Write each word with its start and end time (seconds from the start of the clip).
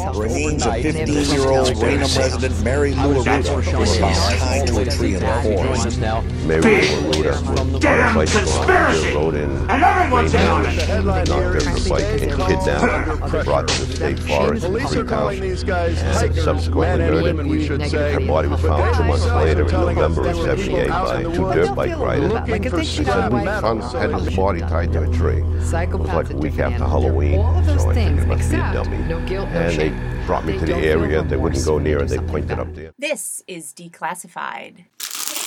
Remains 0.00 0.64
of 0.64 0.72
15-year-old 0.72 1.68
Raynham 1.82 2.00
resident 2.16 2.64
Mary 2.64 2.94
Lou 2.94 3.22
Arruda 3.22 3.54
were 3.54 3.62
found 3.62 4.38
tied 4.38 4.66
to 4.68 4.78
a 4.80 4.84
tree 4.86 5.14
in 5.14 5.20
the 5.20 5.42
forest. 5.42 6.00
Mary 6.46 6.62
Lou 6.62 7.22
Arruda 7.22 7.72
was 7.72 7.80
Damn 7.82 8.14
bicycle 8.14 8.46
conspiracy! 8.46 9.14
rode 9.14 9.34
in 9.34 9.50
And 9.70 9.82
everyone's 9.82 10.34
in 10.34 10.40
on 10.48 10.66
it! 10.66 11.04
knocked 11.04 11.30
over 11.30 11.60
the 11.60 11.86
bike 11.90 12.02
and 12.22 12.30
kidnapped 12.40 13.30
her, 13.30 13.44
brought 13.44 13.68
to 13.68 13.84
the 13.84 13.96
state 13.96 14.18
forest 14.20 14.64
in 14.64 14.70
Police 14.72 14.96
are 14.96 15.04
calling 15.04 15.38
Freetown, 15.38 15.48
these 15.50 15.64
guys 15.64 16.02
and 16.02 16.16
hikers. 16.16 16.44
subsequently 16.44 16.98
murdered. 17.04 17.22
women, 17.22 17.48
we 17.48 17.66
should 17.66 17.86
say. 17.86 18.12
Her 18.14 18.20
body 18.20 18.48
was 18.48 18.60
found 18.62 18.96
two 18.96 19.04
months 19.04 19.26
later 19.26 19.64
in 19.66 19.70
November 19.72 20.28
of 20.28 20.36
78 20.36 20.88
by 20.88 21.22
two 21.24 21.52
dirt 21.52 21.74
bike 21.74 21.98
riders. 21.98 22.32
Looking 22.32 22.62
They 22.62 22.84
said 22.84 23.32
we 23.32 23.44
found 23.44 23.82
had 23.82 24.14
his 24.14 24.34
body 24.36 24.60
tied 24.60 24.92
to 24.92 25.02
a 25.02 25.12
tree. 25.12 25.40
It 25.40 25.44
was 25.54 25.72
like 25.72 25.92
a 25.92 25.98
are 25.98 26.36
week 26.36 26.58
after. 26.58 26.84
Halloween, 26.84 27.38
All 27.38 27.62
so 27.64 27.90
I 27.90 27.94
things, 27.94 28.20
figured 28.20 28.22
it 28.22 28.26
must 28.28 28.50
be 28.50 28.56
a 28.56 28.72
dummy. 28.72 28.98
no 29.08 29.20
guilt, 29.26 29.48
no 29.50 29.54
and 29.60 29.74
shame. 29.74 29.89
They 29.90 30.26
brought 30.26 30.44
me 30.44 30.52
They 30.54 30.58
to 30.58 30.66
the 30.66 30.76
area. 30.76 31.22
They 31.22 31.36
wouldn't 31.36 31.64
go 31.64 31.78
near 31.78 31.98
do 31.98 32.04
it. 32.04 32.08
They 32.08 32.18
pointed 32.18 32.48
bad. 32.48 32.60
up 32.60 32.74
there. 32.74 32.92
This 32.98 33.42
is 33.46 33.72
declassified. 33.72 34.84
Hey 35.02 35.46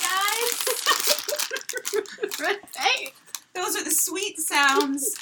guys! 2.40 2.56
hey! 2.76 3.12
Those 3.54 3.76
are 3.76 3.84
the 3.84 3.90
sweet 3.90 4.38
sounds 4.38 5.14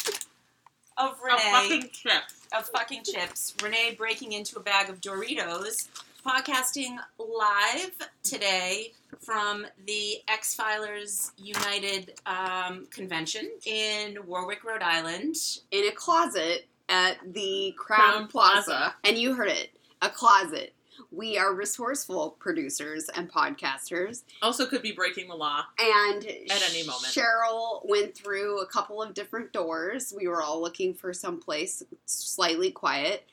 of 0.96 1.18
A 1.22 1.24
Renee. 1.24 1.38
fucking 1.52 1.88
chip. 1.92 2.22
of 2.56 2.66
fucking 2.68 3.02
chips. 3.04 3.54
Renee 3.62 3.94
breaking 3.96 4.32
into 4.32 4.56
a 4.58 4.60
bag 4.62 4.88
of 4.90 5.00
Doritos. 5.00 5.88
Podcasting 6.24 6.96
live 7.18 7.90
today 8.22 8.92
from 9.20 9.66
the 9.86 10.18
X 10.28 10.56
Filers 10.56 11.32
United 11.36 12.14
um, 12.26 12.86
convention 12.90 13.50
in 13.66 14.16
Warwick, 14.26 14.62
Rhode 14.64 14.82
Island. 14.82 15.34
in 15.72 15.88
a 15.88 15.92
closet 15.92 16.66
at 16.88 17.18
the 17.32 17.74
Crowne, 17.78 17.98
Crowne 17.98 18.30
Plaza. 18.30 18.64
Plaza. 18.64 18.94
And 19.04 19.18
you 19.18 19.34
heard 19.34 19.48
it 19.48 19.70
a 20.00 20.08
closet. 20.08 20.74
We 21.10 21.36
are 21.38 21.54
resourceful 21.54 22.36
producers 22.38 23.08
and 23.14 23.30
podcasters. 23.30 24.22
Also 24.40 24.66
could 24.66 24.82
be 24.82 24.92
breaking 24.92 25.28
the 25.28 25.34
law. 25.34 25.64
And 25.78 26.24
At 26.24 26.70
any 26.70 26.84
moment. 26.86 27.12
Cheryl 27.12 27.80
went 27.84 28.16
through 28.16 28.60
a 28.60 28.66
couple 28.66 29.02
of 29.02 29.14
different 29.14 29.52
doors. 29.52 30.12
We 30.16 30.28
were 30.28 30.42
all 30.42 30.60
looking 30.60 30.94
for 30.94 31.12
some 31.12 31.38
place 31.38 31.82
slightly 32.06 32.70
quiet. 32.70 33.28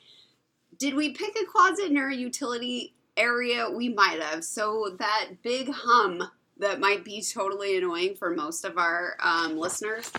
Did 0.78 0.94
we 0.94 1.10
pick 1.10 1.36
a 1.40 1.46
closet 1.46 1.90
near 1.90 2.10
a 2.10 2.14
utility 2.14 2.94
area? 3.16 3.70
We 3.70 3.88
might 3.88 4.20
have. 4.20 4.44
So 4.44 4.96
that 4.98 5.42
big 5.42 5.70
hum 5.70 6.30
that 6.58 6.80
might 6.80 7.04
be 7.04 7.22
totally 7.22 7.76
annoying 7.76 8.14
for 8.14 8.30
most 8.30 8.64
of 8.64 8.78
our 8.78 9.16
um, 9.22 9.56
listeners, 9.58 10.10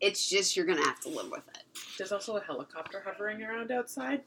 it's 0.00 0.28
just 0.28 0.56
you're 0.56 0.66
going 0.66 0.78
to 0.78 0.84
have 0.88 1.00
to 1.00 1.08
live 1.08 1.30
with 1.30 1.46
it. 1.48 1.62
There's 1.98 2.12
also 2.12 2.36
a 2.36 2.40
helicopter 2.40 3.02
hovering 3.04 3.42
around 3.42 3.70
outside. 3.70 4.22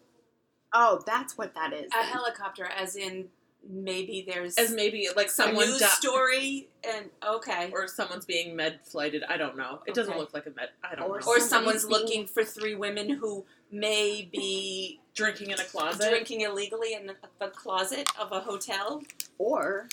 Oh, 0.74 1.02
that's 1.06 1.38
what 1.38 1.54
that 1.56 1.74
is. 1.74 1.86
A 1.88 1.90
then. 1.92 2.06
helicopter, 2.06 2.66
as 2.66 2.96
in 2.96 3.26
maybe 3.70 4.26
there's 4.28 4.56
As 4.58 4.72
maybe 4.72 5.08
like 5.16 5.28
a 5.28 5.30
someone 5.30 5.68
news 5.68 5.80
di- 5.80 5.88
story, 5.88 6.68
and 6.84 7.10
okay. 7.28 7.70
or 7.72 7.88
someone's 7.88 8.26
being 8.26 8.56
med 8.56 8.80
flighted. 8.84 9.24
I 9.30 9.38
don't 9.38 9.56
know. 9.56 9.80
It 9.86 9.94
doesn't 9.94 10.18
look 10.18 10.34
like 10.34 10.46
a 10.48 10.52
med. 10.52 10.70
I 10.84 10.96
don't 10.96 11.10
Or 11.10 11.20
know. 11.20 11.26
or 11.28 11.40
someone's 11.40 11.86
being- 11.86 11.92
looking 12.02 12.28
for 12.28 12.44
three 12.44 12.76
women 12.76 13.10
who 13.10 13.46
may 13.72 14.28
be 14.32 15.00
drinking 15.16 15.52
in 15.52 15.60
a 15.60 15.64
closet. 15.64 16.10
drinking 16.10 16.42
illegally 16.42 16.94
in 16.94 17.08
the 17.40 17.48
closet 17.50 18.10
of 18.20 18.32
a 18.32 18.40
hotel. 18.42 19.02
Or 19.38 19.88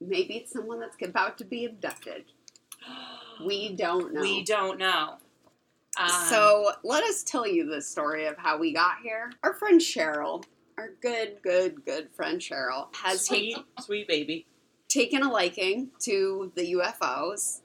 maybe 0.00 0.36
it's 0.36 0.52
someone 0.52 0.80
that's 0.80 0.96
about 1.02 1.36
to 1.38 1.44
be 1.44 1.64
abducted. 1.64 2.24
We 3.44 3.74
don't 3.74 4.14
know. 4.14 4.20
We 4.22 4.42
don't 4.44 4.78
know. 4.78 5.16
Um, 5.98 6.08
So 6.28 6.70
let 6.84 7.04
us 7.04 7.22
tell 7.22 7.46
you 7.46 7.66
the 7.68 7.80
story 7.80 8.26
of 8.26 8.36
how 8.36 8.58
we 8.58 8.72
got 8.72 8.96
here. 9.02 9.32
Our 9.42 9.54
friend 9.54 9.80
Cheryl, 9.80 10.44
our 10.78 10.90
good, 11.00 11.38
good, 11.42 11.84
good 11.84 12.08
friend 12.14 12.40
Cheryl, 12.40 12.94
has 12.96 13.26
sweet, 13.26 13.54
taken 13.54 13.64
sweet 13.80 14.08
baby. 14.08 14.46
taken 14.88 15.22
a 15.22 15.30
liking 15.30 15.90
to 16.00 16.52
the 16.54 16.72
UFOs, 16.74 17.60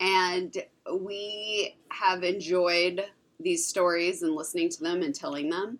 and 0.00 0.56
we 0.92 1.76
have 1.90 2.22
enjoyed 2.22 3.04
these 3.40 3.66
stories 3.66 4.22
and 4.22 4.34
listening 4.34 4.68
to 4.70 4.82
them 4.82 5.02
and 5.02 5.14
telling 5.14 5.50
them. 5.50 5.78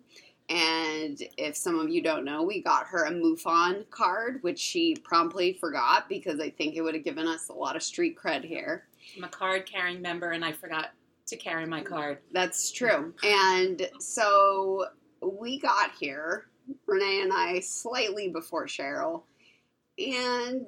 And 0.49 1.17
if 1.37 1.55
some 1.55 1.79
of 1.79 1.89
you 1.89 2.01
don't 2.01 2.25
know, 2.25 2.43
we 2.43 2.61
got 2.61 2.85
her 2.87 3.05
a 3.05 3.11
MUFON 3.11 3.89
card, 3.89 4.39
which 4.43 4.59
she 4.59 4.95
promptly 4.95 5.53
forgot 5.53 6.09
because 6.09 6.41
I 6.41 6.49
think 6.49 6.75
it 6.75 6.81
would 6.81 6.93
have 6.95 7.05
given 7.05 7.27
us 7.27 7.47
a 7.47 7.53
lot 7.53 7.77
of 7.77 7.81
street 7.83 8.17
cred 8.17 8.43
here. 8.43 8.85
I'm 9.17 9.23
a 9.23 9.29
card 9.29 9.65
carrying 9.65 10.01
member, 10.01 10.31
and 10.31 10.43
I 10.43 10.51
forgot 10.51 10.91
to 11.27 11.37
carry 11.37 11.65
my 11.65 11.81
card. 11.81 12.19
That's 12.31 12.71
true. 12.71 13.13
And 13.23 13.87
so 13.99 14.85
we 15.21 15.59
got 15.59 15.91
here, 15.99 16.45
Renee 16.85 17.21
and 17.21 17.31
I, 17.33 17.59
slightly 17.61 18.29
before 18.29 18.65
Cheryl, 18.67 19.23
and 19.97 20.65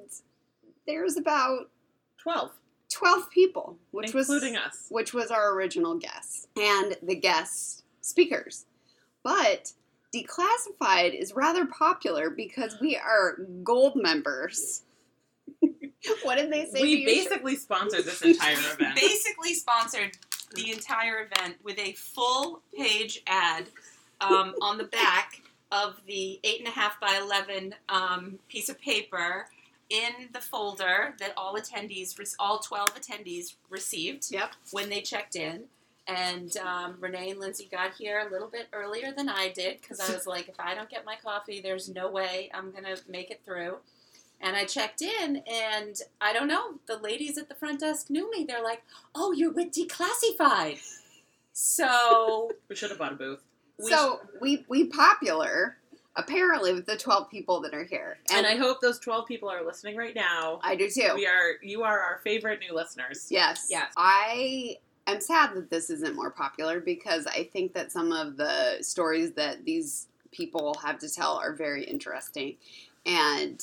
there's 0.86 1.16
about 1.16 1.70
Twelve, 2.22 2.50
12 2.92 3.30
people, 3.30 3.78
which 3.92 4.12
including 4.14 4.54
was 4.54 4.62
us. 4.62 4.86
which 4.90 5.14
was 5.14 5.30
our 5.30 5.54
original 5.54 5.96
guess 5.96 6.46
and 6.56 6.96
the 7.02 7.14
guest 7.14 7.84
speakers. 8.00 8.66
But 9.22 9.72
Declassified 10.14 11.14
is 11.18 11.34
rather 11.34 11.66
popular 11.66 12.30
because 12.30 12.78
we 12.80 12.96
are 12.96 13.38
gold 13.62 13.94
members. 13.96 14.82
what 16.22 16.36
did 16.38 16.52
they 16.52 16.64
say? 16.66 16.78
to 16.78 16.82
We 16.82 16.88
you, 16.96 17.06
basically 17.06 17.56
sponsored 17.56 18.04
this 18.04 18.22
entire 18.22 18.54
event. 18.72 18.96
Basically, 18.96 19.54
sponsored 19.54 20.16
the 20.54 20.70
entire 20.72 21.20
event 21.30 21.56
with 21.62 21.78
a 21.78 21.92
full 21.92 22.62
page 22.76 23.22
ad 23.26 23.66
um, 24.20 24.54
on 24.62 24.78
the 24.78 24.84
back 24.84 25.42
of 25.72 26.00
the 26.06 26.38
eight 26.44 26.60
and 26.60 26.68
a 26.68 26.70
half 26.70 26.98
by 27.00 27.18
eleven 27.22 27.74
um, 27.88 28.38
piece 28.48 28.68
of 28.68 28.80
paper 28.80 29.46
in 29.90 30.28
the 30.32 30.40
folder 30.40 31.14
that 31.20 31.32
all 31.36 31.54
attendees, 31.54 32.14
all 32.38 32.58
twelve 32.60 32.94
attendees, 32.94 33.54
received 33.70 34.26
Yep. 34.30 34.52
when 34.72 34.88
they 34.88 35.00
checked 35.00 35.36
in. 35.36 35.64
And 36.08 36.56
um, 36.58 36.96
Renee 37.00 37.30
and 37.30 37.40
Lindsay 37.40 37.68
got 37.70 37.94
here 37.94 38.20
a 38.20 38.30
little 38.30 38.46
bit 38.48 38.68
earlier 38.72 39.10
than 39.16 39.28
I 39.28 39.48
did 39.48 39.80
because 39.80 39.98
I 39.98 40.12
was 40.14 40.26
like, 40.26 40.48
if 40.48 40.54
I 40.60 40.74
don't 40.74 40.88
get 40.88 41.04
my 41.04 41.16
coffee, 41.16 41.60
there's 41.60 41.88
no 41.88 42.08
way 42.10 42.48
I'm 42.54 42.70
going 42.70 42.84
to 42.84 42.96
make 43.08 43.30
it 43.32 43.40
through. 43.44 43.78
And 44.40 44.54
I 44.54 44.64
checked 44.64 45.00
in, 45.02 45.42
and 45.50 45.96
I 46.20 46.32
don't 46.32 46.46
know, 46.48 46.74
the 46.86 46.98
ladies 46.98 47.38
at 47.38 47.48
the 47.48 47.54
front 47.54 47.80
desk 47.80 48.10
knew 48.10 48.30
me. 48.30 48.44
They're 48.46 48.62
like, 48.62 48.82
oh, 49.14 49.32
you're 49.32 49.50
with 49.52 49.72
Declassified. 49.72 50.78
So, 51.52 52.50
We 52.68 52.76
should 52.76 52.90
have 52.90 52.98
bought 52.98 53.12
a 53.12 53.16
booth. 53.16 53.42
we 53.82 53.90
so 53.90 54.20
we 54.40 54.64
we 54.68 54.86
popular 54.86 55.76
apparently 56.16 56.72
with 56.72 56.86
the 56.86 56.96
12 56.96 57.30
people 57.30 57.60
that 57.60 57.74
are 57.74 57.84
here. 57.84 58.18
And 58.32 58.46
I 58.46 58.56
hope 58.56 58.80
those 58.80 58.98
twelve 58.98 59.26
people 59.26 59.48
are 59.50 59.64
listening 59.64 59.96
right 59.96 60.14
now. 60.14 60.60
I 60.62 60.74
do 60.76 60.88
too. 60.90 61.12
We 61.14 61.26
are. 61.26 61.54
You 61.62 61.82
are 61.82 61.98
our 61.98 62.18
favorite 62.24 62.60
new 62.60 62.74
listeners. 62.74 63.26
Yes. 63.30 63.66
Yes. 63.70 63.92
I 63.96 64.76
am 65.06 65.20
sad 65.20 65.54
that 65.54 65.70
this 65.70 65.88
isn't 65.90 66.14
more 66.16 66.30
popular 66.30 66.80
because 66.80 67.26
I 67.26 67.48
think 67.52 67.72
that 67.74 67.92
some 67.92 68.12
of 68.12 68.36
the 68.36 68.78
stories 68.82 69.32
that 69.32 69.64
these 69.64 70.08
people 70.32 70.74
have 70.82 70.98
to 71.00 71.08
tell 71.08 71.36
are 71.36 71.52
very 71.54 71.84
interesting. 71.84 72.56
And 73.06 73.62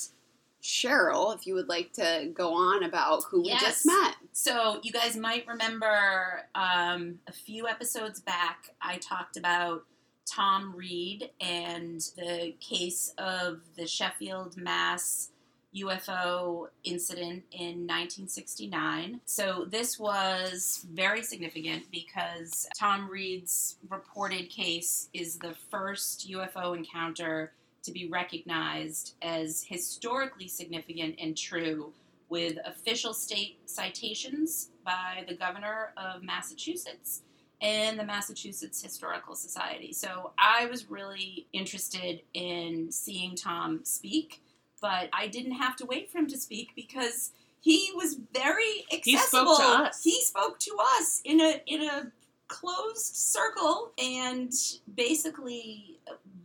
Cheryl, 0.64 1.36
if 1.36 1.46
you 1.46 1.54
would 1.54 1.68
like 1.68 1.92
to 1.92 2.30
go 2.32 2.54
on 2.54 2.84
about 2.84 3.22
who 3.30 3.42
we 3.42 3.54
just 3.58 3.84
met. 3.84 4.16
So, 4.32 4.80
you 4.82 4.92
guys 4.92 5.14
might 5.14 5.46
remember 5.46 6.48
um, 6.54 7.18
a 7.28 7.32
few 7.32 7.68
episodes 7.68 8.20
back, 8.20 8.70
I 8.80 8.96
talked 8.96 9.36
about 9.36 9.84
Tom 10.24 10.74
Reed 10.74 11.30
and 11.38 12.00
the 12.16 12.54
case 12.60 13.12
of 13.18 13.60
the 13.76 13.86
Sheffield, 13.86 14.56
Mass 14.56 15.32
UFO 15.76 16.68
incident 16.84 17.42
in 17.52 17.86
1969. 17.86 19.20
So, 19.26 19.66
this 19.68 19.98
was 19.98 20.86
very 20.90 21.22
significant 21.22 21.90
because 21.92 22.66
Tom 22.74 23.10
Reed's 23.10 23.76
reported 23.90 24.48
case 24.48 25.10
is 25.12 25.36
the 25.36 25.54
first 25.70 26.30
UFO 26.30 26.74
encounter 26.74 27.52
to 27.84 27.92
be 27.92 28.08
recognized 28.08 29.14
as 29.22 29.64
historically 29.64 30.48
significant 30.48 31.16
and 31.20 31.36
true 31.36 31.92
with 32.28 32.56
official 32.64 33.14
state 33.14 33.58
citations 33.66 34.70
by 34.84 35.24
the 35.28 35.34
governor 35.34 35.92
of 35.96 36.22
Massachusetts 36.22 37.22
and 37.60 37.98
the 37.98 38.04
Massachusetts 38.04 38.82
Historical 38.82 39.34
Society. 39.34 39.92
So 39.92 40.32
I 40.38 40.66
was 40.66 40.90
really 40.90 41.46
interested 41.52 42.20
in 42.34 42.90
seeing 42.90 43.36
Tom 43.36 43.84
speak, 43.84 44.42
but 44.80 45.08
I 45.12 45.28
didn't 45.28 45.52
have 45.52 45.76
to 45.76 45.86
wait 45.86 46.10
for 46.10 46.18
him 46.18 46.26
to 46.28 46.38
speak 46.38 46.70
because 46.74 47.30
he 47.60 47.90
was 47.94 48.18
very 48.32 48.84
accessible. 48.92 49.56
He 49.56 49.56
spoke 49.56 49.58
to 49.58 49.84
us. 49.84 50.02
He 50.02 50.22
spoke 50.22 50.58
to 50.58 50.76
us 50.98 51.22
in 51.24 51.40
a 51.40 51.62
in 51.66 51.82
a 51.82 52.12
closed 52.48 53.16
circle 53.16 53.92
and 53.98 54.52
basically 54.94 55.93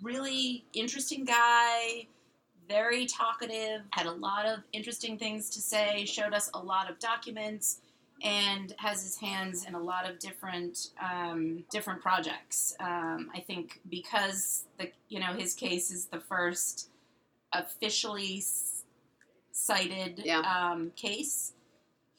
really 0.01 0.65
interesting 0.73 1.25
guy 1.25 2.07
very 2.69 3.07
talkative, 3.07 3.81
had 3.91 4.05
a 4.05 4.11
lot 4.11 4.45
of 4.45 4.59
interesting 4.71 5.17
things 5.17 5.49
to 5.49 5.59
say, 5.59 6.05
showed 6.05 6.33
us 6.33 6.51
a 6.53 6.59
lot 6.59 6.89
of 6.89 6.99
documents, 6.99 7.81
and 8.21 8.75
has 8.77 9.01
his 9.01 9.17
hands 9.17 9.65
in 9.65 9.73
a 9.73 9.79
lot 9.81 10.07
of 10.07 10.19
different 10.19 10.89
um, 11.03 11.63
different 11.71 12.01
projects. 12.01 12.75
Um, 12.79 13.31
I 13.33 13.39
think 13.39 13.81
because 13.89 14.65
the 14.77 14.91
you 15.07 15.19
know 15.19 15.33
his 15.33 15.53
case 15.55 15.89
is 15.89 16.05
the 16.05 16.19
first 16.19 16.89
officially 17.53 18.43
cited 19.51 20.21
Yeah. 20.23 20.41
um, 20.41 20.91
case. 20.95 21.53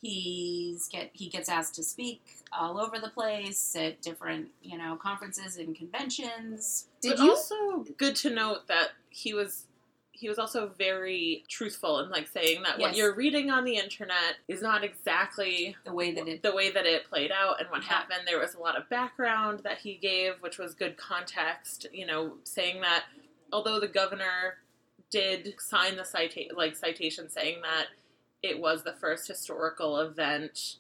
He's 0.03 0.88
get 0.88 1.11
he 1.12 1.29
gets 1.29 1.49
asked 1.49 1.75
to 1.77 1.82
speak 1.82 2.23
all 2.52 2.81
over 2.81 2.99
the 2.99 3.11
place 3.11 3.76
at 3.76 4.02
different 4.02 4.49
you 4.62 4.76
know 4.79 4.97
conferences 4.97 5.56
and 5.56 5.75
conventions. 5.76 6.87
Did 7.00 7.17
but 7.17 7.25
you? 7.25 7.31
also 7.31 7.85
good 7.97 8.17
to 8.17 8.31
note 8.31 8.67
that 8.69 8.88
he 9.11 9.32
was 9.35 9.67
he 10.12 10.29
was 10.29 10.38
also 10.38 10.70
very 10.76 11.44
truthful 11.49 12.00
in 12.00 12.11
like 12.11 12.29
saying 12.29 12.62
that 12.64 12.79
what 12.79 12.94
you're 12.94 13.14
reading 13.14 13.50
on 13.50 13.64
the 13.64 13.76
internet 13.76 14.37
is 14.49 14.61
not 14.61 14.85
exactly 14.85 15.75
The 15.87 15.94
way 15.94 16.12
that 16.12 16.29
it 16.29 16.43
the 16.43 16.55
way 16.55 16.70
that 16.70 16.85
it 16.85 17.08
played 17.08 17.31
out 17.32 17.58
and 17.61 17.70
what 17.70 17.82
Yeah. 17.82 17.88
happened. 17.88 18.20
There 18.26 18.38
was 18.38 18.55
a 18.55 18.58
lot 18.61 18.76
of 18.76 18.88
background 18.91 19.61
that 19.64 19.79
he 19.79 19.94
gave, 19.94 20.35
which 20.41 20.58
was 20.58 20.75
good 20.75 20.96
context. 20.99 21.87
You 21.93 22.05
know, 22.06 22.35
saying 22.44 22.82
that 22.82 23.05
although 23.53 23.81
the 23.81 23.88
governor 23.88 24.58
did 25.11 25.55
sign 25.58 25.96
the 25.96 26.05
cita- 26.05 26.55
like 26.55 26.76
citation 26.76 27.31
saying 27.31 27.62
that 27.62 27.87
it 28.43 28.61
was 28.61 28.85
the 28.85 28.93
first 28.93 29.26
historical 29.26 29.99
event 29.99 30.76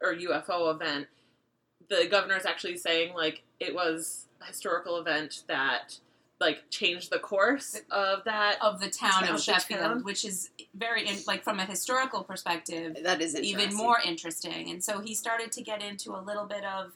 or 0.00 0.14
UFO 0.14 0.74
event, 0.74 1.06
the 1.88 2.06
governor 2.10 2.36
is 2.36 2.46
actually 2.46 2.76
saying 2.76 3.14
like 3.14 3.42
it 3.60 3.74
was 3.74 4.26
a 4.42 4.46
historical 4.46 4.98
event 4.98 5.44
that 5.48 5.98
like 6.40 6.62
changed 6.70 7.10
the 7.10 7.18
course 7.18 7.80
of 7.90 8.22
that. 8.24 8.56
of 8.62 8.80
the 8.80 8.88
town 8.88 9.24
Of 9.24 9.36
of 9.36 9.42
Sheffield, 9.42 9.80
town. 9.80 10.04
which 10.04 10.24
is 10.24 10.50
very 10.74 11.06
in, 11.08 11.16
like 11.26 11.42
from 11.42 11.58
a 11.58 11.64
historical 11.64 12.22
perspective, 12.22 12.96
That 13.02 13.20
is 13.20 13.34
even 13.34 13.74
more 13.74 13.98
interesting. 14.04 14.70
And 14.70 14.82
so 14.82 15.00
he 15.00 15.14
started 15.14 15.50
to 15.52 15.62
get 15.62 15.82
into 15.82 16.12
a 16.14 16.22
little 16.22 16.46
bit 16.46 16.64
of 16.64 16.92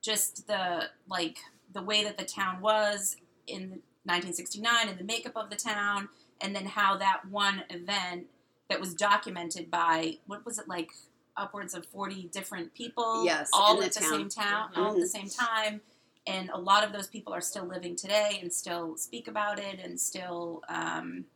just 0.00 0.46
the 0.46 0.84
like 1.08 1.36
the 1.74 1.82
way 1.82 2.04
that 2.04 2.16
the 2.16 2.24
town 2.24 2.60
was 2.60 3.16
in 3.46 3.80
1969 4.04 4.88
and 4.88 4.98
the 4.98 5.04
makeup 5.04 5.32
of 5.36 5.50
the 5.50 5.56
town, 5.56 6.08
and 6.40 6.56
then 6.56 6.64
how 6.64 6.96
that 6.96 7.22
one 7.28 7.64
event 7.68 8.26
that 8.70 8.80
was 8.80 8.94
documented 8.94 9.70
by 9.70 10.16
what 10.26 10.44
was 10.46 10.58
it 10.58 10.68
like 10.68 10.90
upwards 11.36 11.74
of 11.74 11.86
40 11.86 12.24
different 12.32 12.74
people, 12.74 13.24
Yes, 13.24 13.50
all 13.52 13.76
the 13.78 13.86
at 13.86 13.92
the 13.92 14.00
town. 14.00 14.10
same 14.10 14.28
town, 14.28 14.72
Mhm. 14.72 14.78
all 14.78 14.92
at 14.94 15.00
the 15.00 15.06
same 15.08 15.28
time. 15.28 15.80
And 16.26 16.50
a 16.50 16.58
lot 16.58 16.82
of 16.84 16.92
those 16.92 17.06
people 17.06 17.32
are 17.32 17.40
still 17.40 17.64
living 17.64 17.94
today 17.94 18.38
and 18.42 18.52
still 18.52 18.96
speak 18.96 19.28
about 19.28 19.58
it 19.58 19.78
and 19.78 20.00
still, 20.00 20.62
um, 20.68 21.26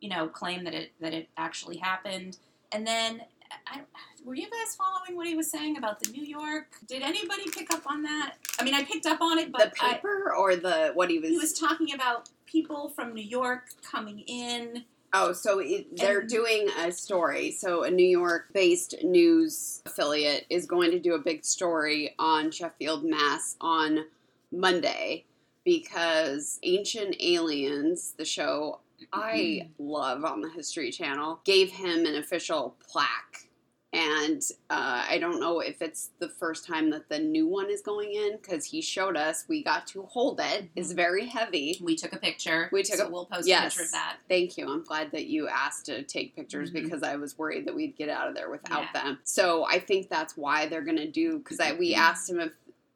you 0.00 0.08
know, 0.08 0.28
claim 0.28 0.64
that 0.64 0.74
it 0.74 0.92
that 1.00 1.12
it 1.14 1.28
actually 1.36 1.76
happened. 1.76 2.38
And 2.72 2.86
then, 2.86 3.24
I, 3.66 3.82
were 4.24 4.34
you 4.34 4.50
guys 4.50 4.74
following 4.74 5.14
what 5.16 5.26
he 5.28 5.34
was 5.36 5.50
saying 5.50 5.76
about 5.76 6.00
the 6.00 6.10
New 6.10 6.24
York? 6.24 6.78
Did 6.86 7.02
anybody 7.02 7.50
pick 7.50 7.72
up 7.72 7.86
on 7.86 8.02
that? 8.02 8.36
I 8.58 8.64
mean, 8.64 8.74
I 8.74 8.82
picked 8.82 9.06
up 9.06 9.20
on 9.20 9.38
it, 9.38 9.46
the 9.46 9.50
but 9.52 9.72
I, 9.80 9.94
paper 9.94 10.34
or 10.34 10.56
the 10.56 10.90
what 10.94 11.10
he 11.10 11.18
was? 11.18 11.28
he 11.30 11.36
was 11.38 11.52
talking 11.52 11.92
about 11.94 12.30
people 12.46 12.88
from 12.88 13.14
New 13.14 13.22
York 13.22 13.68
coming 13.82 14.20
in. 14.20 14.84
Oh, 15.14 15.32
so 15.32 15.58
it, 15.58 15.96
they're 15.96 16.20
And- 16.20 16.28
doing 16.28 16.68
a 16.78 16.90
story. 16.90 17.50
So 17.50 17.82
a 17.82 17.90
New 17.90 18.06
York-based 18.06 19.04
news 19.04 19.82
affiliate 19.84 20.46
is 20.48 20.66
going 20.66 20.90
to 20.92 20.98
do 20.98 21.14
a 21.14 21.18
big 21.18 21.44
story 21.44 22.14
on 22.18 22.50
Sheffield, 22.50 23.04
Mass, 23.04 23.56
on 23.60 24.06
Monday 24.50 25.24
because 25.64 26.58
Ancient 26.62 27.16
Aliens, 27.20 28.14
the 28.16 28.24
show 28.24 28.80
I 29.12 29.62
mm-hmm. 29.64 29.82
love 29.82 30.24
on 30.24 30.40
the 30.40 30.50
History 30.50 30.90
Channel, 30.90 31.40
gave 31.44 31.70
him 31.70 32.06
an 32.06 32.16
official 32.16 32.74
plaque. 32.88 33.48
And 33.94 34.40
uh, 34.70 35.04
I 35.06 35.18
don't 35.18 35.38
know 35.38 35.60
if 35.60 35.82
it's 35.82 36.10
the 36.18 36.28
first 36.30 36.66
time 36.66 36.88
that 36.90 37.10
the 37.10 37.18
new 37.18 37.46
one 37.46 37.68
is 37.70 37.82
going 37.82 38.12
in 38.14 38.38
because 38.40 38.64
he 38.64 38.80
showed 38.80 39.18
us. 39.18 39.44
We 39.48 39.62
got 39.62 39.86
to 39.88 40.04
hold 40.04 40.40
it. 40.40 40.70
It's 40.74 40.92
very 40.92 41.26
heavy. 41.26 41.78
We 41.82 41.94
took 41.94 42.14
a 42.14 42.18
picture. 42.18 42.70
We 42.72 42.82
took 42.84 42.96
so 42.96 43.06
a- 43.06 43.10
we'll 43.10 43.26
post 43.26 43.46
yes. 43.46 43.60
a 43.60 43.68
picture 43.68 43.82
of 43.84 43.90
that. 43.92 44.16
Thank 44.30 44.56
you. 44.56 44.66
I'm 44.66 44.82
glad 44.82 45.12
that 45.12 45.26
you 45.26 45.46
asked 45.46 45.84
to 45.86 46.02
take 46.04 46.34
pictures 46.34 46.70
Mhm. 46.70 46.84
because 46.84 47.02
I 47.02 47.16
was 47.16 47.36
worried 47.36 47.66
that 47.66 47.74
we'd 47.74 47.94
get 47.96 48.08
out 48.08 48.28
of 48.28 48.34
there 48.34 48.48
without 48.50 48.84
Yeah. 48.94 49.02
them. 49.02 49.18
So 49.24 49.66
I 49.66 49.78
think 49.78 50.08
that's 50.08 50.38
why 50.38 50.66
they're 50.66 50.80
gonna 50.80 51.06
do 51.10 51.38
because 51.38 51.60
I 51.60 51.72
we 51.72 51.92
Mhm. 51.92 51.98
asked 51.98 52.30
him 52.30 52.40
if 52.40 52.52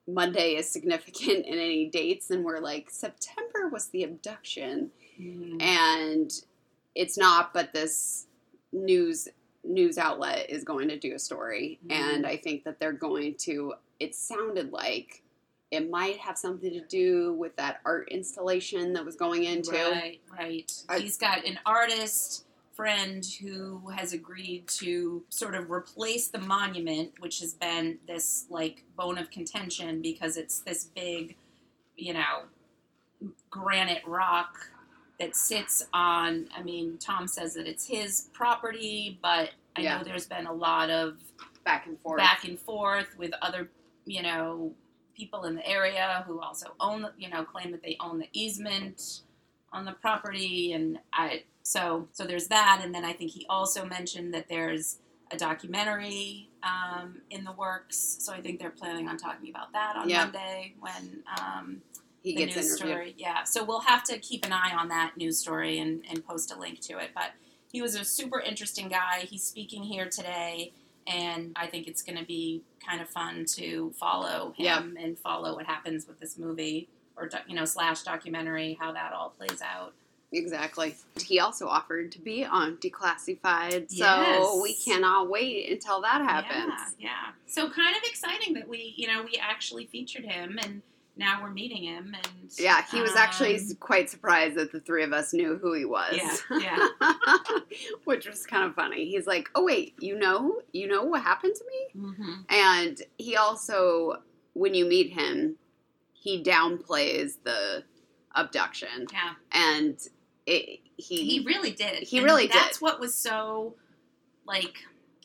Monday 0.08 0.54
is 0.54 0.70
significant 0.70 1.44
in 1.46 1.58
any 1.58 1.90
dates, 1.90 2.30
and 2.30 2.42
we're 2.42 2.60
like 2.60 2.88
September 2.90 3.68
was 3.68 3.88
the 3.88 4.02
abduction, 4.04 4.92
Mhm. 5.20 5.60
and 5.60 6.30
it's 6.94 7.18
not. 7.18 7.52
But 7.52 7.74
this 7.74 8.26
news 8.72 9.28
news 9.66 9.98
outlet 9.98 10.48
is 10.50 10.64
going 10.64 10.88
to 10.88 10.98
do 10.98 11.14
a 11.14 11.18
story, 11.18 11.78
Mhm. 11.86 11.92
and 11.92 12.26
I 12.26 12.36
think 12.36 12.64
that 12.64 12.78
they're 12.78 12.92
going 12.92 13.34
to. 13.40 13.74
It 14.00 14.14
sounded 14.14 14.72
like. 14.72 15.22
It 15.72 15.90
might 15.90 16.18
have 16.18 16.38
something 16.38 16.70
to 16.72 16.80
do 16.86 17.32
with 17.34 17.56
that 17.56 17.80
art 17.84 18.08
installation 18.10 18.92
that 18.92 19.04
was 19.04 19.16
going 19.16 19.42
into. 19.44 19.72
Right, 19.72 20.20
right. 20.30 20.72
I- 20.88 21.00
He's 21.00 21.16
got 21.16 21.44
an 21.44 21.58
artist 21.66 22.44
friend 22.72 23.24
who 23.40 23.88
has 23.88 24.12
agreed 24.12 24.68
to 24.68 25.24
sort 25.28 25.54
of 25.56 25.70
replace 25.70 26.28
the 26.28 26.38
monument, 26.38 27.18
which 27.20 27.40
has 27.40 27.54
been 27.54 27.98
this 28.06 28.46
like 28.48 28.84
bone 28.96 29.18
of 29.18 29.30
contention 29.30 30.00
because 30.02 30.36
it's 30.36 30.60
this 30.60 30.84
big, 30.84 31.34
you 31.96 32.12
know, 32.12 32.42
granite 33.50 34.02
rock 34.06 34.70
that 35.18 35.34
sits 35.36 35.86
on. 35.92 36.48
I 36.56 36.62
mean, 36.62 36.98
Tom 36.98 37.26
says 37.26 37.54
that 37.54 37.66
it's 37.66 37.86
his 37.86 38.28
property, 38.32 39.18
but 39.22 39.50
I 39.76 39.80
Yeah. 39.80 39.98
know 39.98 40.04
there's 40.04 40.26
been 40.26 40.46
a 40.46 40.52
lot 40.52 40.90
of 40.90 41.18
Back 41.64 41.86
and 41.86 41.98
forth. 42.00 42.18
back 42.18 42.44
and 42.44 42.58
forth 42.58 43.16
with 43.18 43.32
other, 43.42 43.70
you 44.04 44.22
know, 44.22 44.74
people 45.14 45.44
in 45.44 45.54
the 45.54 45.66
area 45.66 46.22
who 46.26 46.40
also 46.40 46.74
own, 46.80 47.02
the- 47.02 47.12
you 47.16 47.28
know, 47.28 47.44
claim 47.44 47.70
that 47.72 47.82
they 47.82 47.96
own 48.00 48.18
the 48.18 48.28
easement 48.32 49.22
on 49.72 49.84
the 49.84 49.92
property, 49.92 50.72
and 50.72 50.98
I 51.12 51.44
so 51.62 52.08
so 52.12 52.24
there's 52.24 52.46
that, 52.48 52.80
and 52.84 52.94
then 52.94 53.04
I 53.04 53.12
think 53.12 53.32
he 53.32 53.44
also 53.48 53.84
mentioned 53.84 54.32
that 54.34 54.48
there's 54.48 54.98
a 55.32 55.36
documentary 55.36 56.48
um, 56.62 57.20
in 57.30 57.42
the 57.44 57.50
works, 57.52 57.96
so 57.98 58.32
I 58.32 58.40
think 58.40 58.60
they're 58.60 58.70
planning 58.70 59.08
on 59.08 59.16
talking 59.16 59.50
about 59.50 59.72
that 59.72 59.96
on 59.96 60.08
Yeah. 60.08 60.24
Monday 60.24 60.74
when 60.78 61.24
um, 61.40 61.82
he 62.26 62.34
the 62.36 62.44
gets 62.46 62.56
news 62.56 62.66
interviewed. 62.76 62.88
story. 62.96 63.14
Yeah, 63.18 63.44
so 63.44 63.64
we'll 63.64 63.80
have 63.80 64.02
to 64.04 64.18
keep 64.18 64.44
an 64.44 64.52
eye 64.52 64.72
on 64.76 64.88
that 64.88 65.16
news 65.16 65.38
story 65.38 65.78
and, 65.78 66.02
and 66.10 66.26
post 66.26 66.52
a 66.54 66.58
link 66.58 66.80
to 66.82 66.98
it. 66.98 67.10
But 67.14 67.30
he 67.70 67.80
was 67.82 67.94
a 67.94 68.04
super 68.04 68.40
interesting 68.40 68.88
guy. 68.88 69.20
He's 69.28 69.42
speaking 69.44 69.82
here 69.82 70.08
today, 70.08 70.72
and 71.06 71.52
I 71.56 71.66
think 71.68 71.86
it's 71.86 72.02
going 72.02 72.18
to 72.18 72.24
be 72.24 72.62
kind 72.86 73.00
of 73.00 73.08
fun 73.08 73.44
to 73.56 73.92
follow 73.98 74.54
him 74.56 74.96
and 75.00 75.18
follow 75.18 75.54
what 75.56 75.66
happens 75.66 76.06
with 76.06 76.18
this 76.20 76.36
movie 76.38 76.88
or 77.16 77.28
you 77.46 77.54
know 77.54 77.64
slash 77.64 78.02
documentary, 78.02 78.76
how 78.80 78.92
that 78.92 79.12
all 79.12 79.30
plays 79.30 79.62
out. 79.62 79.92
Exactly. 80.32 80.96
He 81.24 81.38
also 81.38 81.68
offered 81.68 82.10
to 82.12 82.18
be 82.20 82.44
on 82.44 82.76
Declassified, 82.78 83.88
so 83.90 84.04
Yes. 84.04 84.58
we 84.60 84.74
cannot 84.74 85.30
wait 85.30 85.70
until 85.70 86.00
that 86.02 86.20
happens. 86.20 86.74
Yeah, 86.98 87.08
yeah. 87.10 87.32
So 87.46 87.70
kind 87.70 87.94
of 87.96 88.02
exciting 88.04 88.54
that 88.54 88.66
we 88.68 88.94
you 88.96 89.06
know 89.06 89.22
we 89.22 89.38
actually 89.40 89.86
featured 89.86 90.24
him 90.24 90.58
and. 90.62 90.82
Now 91.18 91.42
we're 91.42 91.50
meeting 91.50 91.82
him, 91.84 92.14
and 92.14 92.50
Yeah, 92.58 92.84
he 92.92 93.00
was 93.00 93.16
actually 93.16 93.54
um, 93.56 93.60
s- 93.62 93.74
quite 93.80 94.10
surprised 94.10 94.56
that 94.56 94.70
the 94.70 94.80
three 94.80 95.02
of 95.02 95.12
us 95.14 95.32
knew 95.32 95.56
who 95.56 95.72
he 95.72 95.84
was. 95.86 96.14
Yeah, 96.14 96.36
yeah. 96.60 96.88
Which 98.04 98.28
was 98.28 98.44
kind 98.46 98.64
of 98.64 98.74
funny. 98.74 99.08
He's 99.08 99.26
like, 99.26 99.48
"Oh 99.54 99.64
wait, 99.64 99.94
you 99.98 100.18
know, 100.18 100.60
you 100.72 100.86
know 100.88 101.04
what 101.04 101.22
happened 101.22 101.54
to 101.56 101.64
me?" 101.64 102.14
mhm. 102.18 102.44
And 102.50 103.00
he 103.18 103.36
also, 103.36 104.22
when 104.52 104.74
you 104.74 104.84
meet 104.84 105.12
him, 105.12 105.56
he 106.12 106.42
downplays 106.42 107.38
the 107.44 107.84
abduction, 108.34 109.06
yeah. 109.12 109.32
and 109.52 109.98
it, 110.46 110.80
he, 110.98 111.24
He 111.24 111.44
really 111.46 111.70
did. 111.72 112.02
He 112.02 112.18
And 112.18 112.26
really 112.26 112.46
That's 112.46 112.78
did. 112.78 112.82
what 112.82 113.00
was 113.00 113.14
so 113.14 113.74
like 114.46 114.74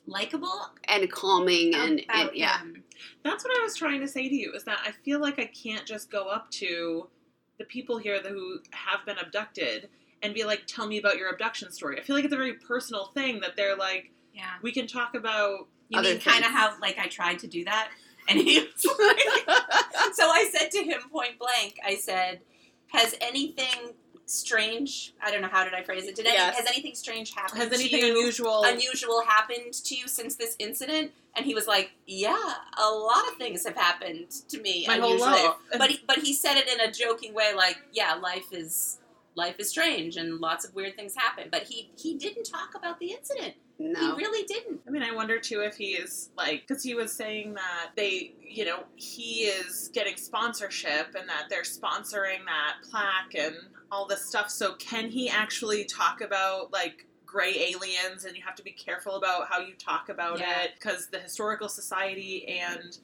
likable 0.07 0.71
and 0.85 1.11
calming 1.11 1.75
and, 1.75 2.01
and 2.09 2.29
yeah, 2.33 2.59
him. 2.59 2.83
That's 3.23 3.43
what 3.43 3.57
I 3.59 3.63
was 3.63 3.75
trying 3.75 4.01
to 4.01 4.07
say 4.07 4.27
to 4.27 4.35
you 4.35 4.53
is 4.53 4.63
that 4.65 4.79
I 4.85 4.91
feel 4.91 5.19
like 5.19 5.39
I 5.39 5.45
can't 5.45 5.85
just 5.85 6.11
go 6.11 6.27
up 6.27 6.49
to 6.51 7.09
the 7.57 7.65
people 7.65 7.97
here 7.97 8.19
who 8.21 8.59
have 8.71 9.05
been 9.05 9.17
abducted 9.17 9.89
and 10.23 10.33
be 10.33 10.43
like, 10.43 10.65
"Tell 10.67 10.87
me 10.87 10.97
about 10.97 11.17
your 11.17 11.29
abduction 11.29 11.71
story." 11.71 11.99
I 11.99 12.03
feel 12.03 12.15
like 12.15 12.25
it's 12.25 12.33
a 12.33 12.37
very 12.37 12.53
personal 12.53 13.07
thing 13.07 13.39
that 13.41 13.55
they're 13.55 13.75
like, 13.75 14.11
Yeah. 14.33 14.53
"We 14.61 14.71
can 14.71 14.87
talk 14.87 15.15
about." 15.15 15.67
You 15.89 15.99
Other 15.99 16.09
mean 16.11 16.21
kind 16.21 16.45
of 16.45 16.51
how 16.51 16.75
like 16.79 16.97
I 16.97 17.07
tried 17.07 17.39
to 17.39 17.47
do 17.47 17.65
that, 17.65 17.91
and 18.29 18.39
he 18.39 18.59
was 18.59 18.85
like, 18.85 19.57
so 20.13 20.29
I 20.29 20.49
said 20.53 20.71
to 20.71 20.83
him 20.83 21.01
point 21.11 21.37
blank, 21.37 21.77
I 21.85 21.95
said, 21.95 22.41
"Has 22.87 23.15
anything 23.19 23.93
strange? 24.31 25.13
I 25.21 25.31
don't 25.31 25.41
know 25.41 25.47
how 25.47 25.63
did 25.63 25.73
I 25.73 25.83
phrase 25.83 26.05
it. 26.05 26.15
Did 26.15 26.25
any, 26.25 26.35
Yes. 26.35 26.57
has 26.57 26.65
anything 26.67 26.95
strange 26.95 27.33
happened? 27.33 27.59
Has 27.61 27.69
to 27.69 27.75
anything 27.75 27.99
you? 27.99 28.11
unusual? 28.17 28.63
unusual 28.63 29.21
happened 29.25 29.73
to 29.73 29.95
you 29.95 30.07
since 30.07 30.35
this 30.35 30.55
incident?" 30.59 31.11
And 31.35 31.45
he 31.45 31.53
was 31.53 31.67
like, 31.67 31.91
"Yeah, 32.07 32.55
a 32.77 32.89
lot 32.89 33.27
of 33.29 33.37
things 33.37 33.65
have 33.65 33.75
happened 33.75 34.29
to 34.49 34.59
me 34.59 34.85
My 34.87 34.97
whole 34.97 35.17
life. 35.19 35.55
But 35.77 35.89
he, 35.91 35.99
but 36.05 36.19
he 36.19 36.33
said 36.33 36.57
it 36.57 36.67
in 36.67 36.79
a 36.79 36.91
joking 36.91 37.33
way, 37.33 37.53
like, 37.53 37.77
"Yeah, 37.91 38.13
life 38.15 38.51
is 38.51 38.97
life 39.35 39.55
is 39.59 39.69
strange 39.69 40.17
and 40.17 40.39
lots 40.39 40.65
of 40.65 40.73
weird 40.75 40.95
things 40.95 41.15
happen. 41.15 41.47
But 41.51 41.63
he 41.63 41.91
he 41.97 42.17
didn't 42.17 42.43
talk 42.43 42.75
about 42.75 42.99
the 42.99 43.11
incident. 43.11 43.53
No. 43.79 43.99
He 44.15 44.21
really 44.23 44.45
didn't. 44.45 44.81
I 44.87 44.91
mean, 44.91 45.01
I 45.01 45.11
wonder 45.11 45.39
too 45.39 45.61
if 45.61 45.75
he 45.75 45.93
is 45.93 46.29
like, 46.37 46.67
because 46.67 46.83
he 46.83 46.93
was 46.93 47.11
saying 47.11 47.55
that 47.55 47.91
they, 47.95 48.33
you 48.47 48.63
know, 48.63 48.83
he 48.95 49.45
is 49.45 49.89
getting 49.91 50.17
sponsorship 50.17 51.15
and 51.17 51.27
that 51.27 51.45
they're 51.49 51.63
sponsoring 51.63 52.45
that 52.45 52.75
plaque 52.87 53.33
and 53.35 53.55
all 53.91 54.05
this 54.05 54.23
stuff. 54.23 54.51
So 54.51 54.73
can 54.75 55.09
he 55.09 55.29
actually 55.29 55.85
talk 55.85 56.21
about 56.21 56.71
like 56.71 57.07
gray 57.25 57.71
aliens 57.73 58.25
and 58.25 58.35
you 58.37 58.43
have 58.45 58.55
to 58.55 58.63
be 58.63 58.71
careful 58.71 59.15
about 59.15 59.47
how 59.49 59.59
you 59.59 59.73
talk 59.73 60.09
about 60.09 60.39
Yeah. 60.39 60.61
it 60.63 60.71
because 60.75 61.07
the 61.07 61.19
historical 61.19 61.67
society 61.69 62.47
and 62.47 62.99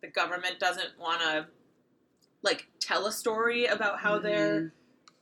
the 0.00 0.08
government 0.08 0.58
doesn't 0.58 0.98
want 0.98 1.20
to 1.20 1.46
like 2.42 2.68
tell 2.80 3.06
a 3.06 3.12
story 3.12 3.66
about 3.66 4.00
how 4.00 4.18
they're 4.18 4.60
Mhm. 4.60 4.70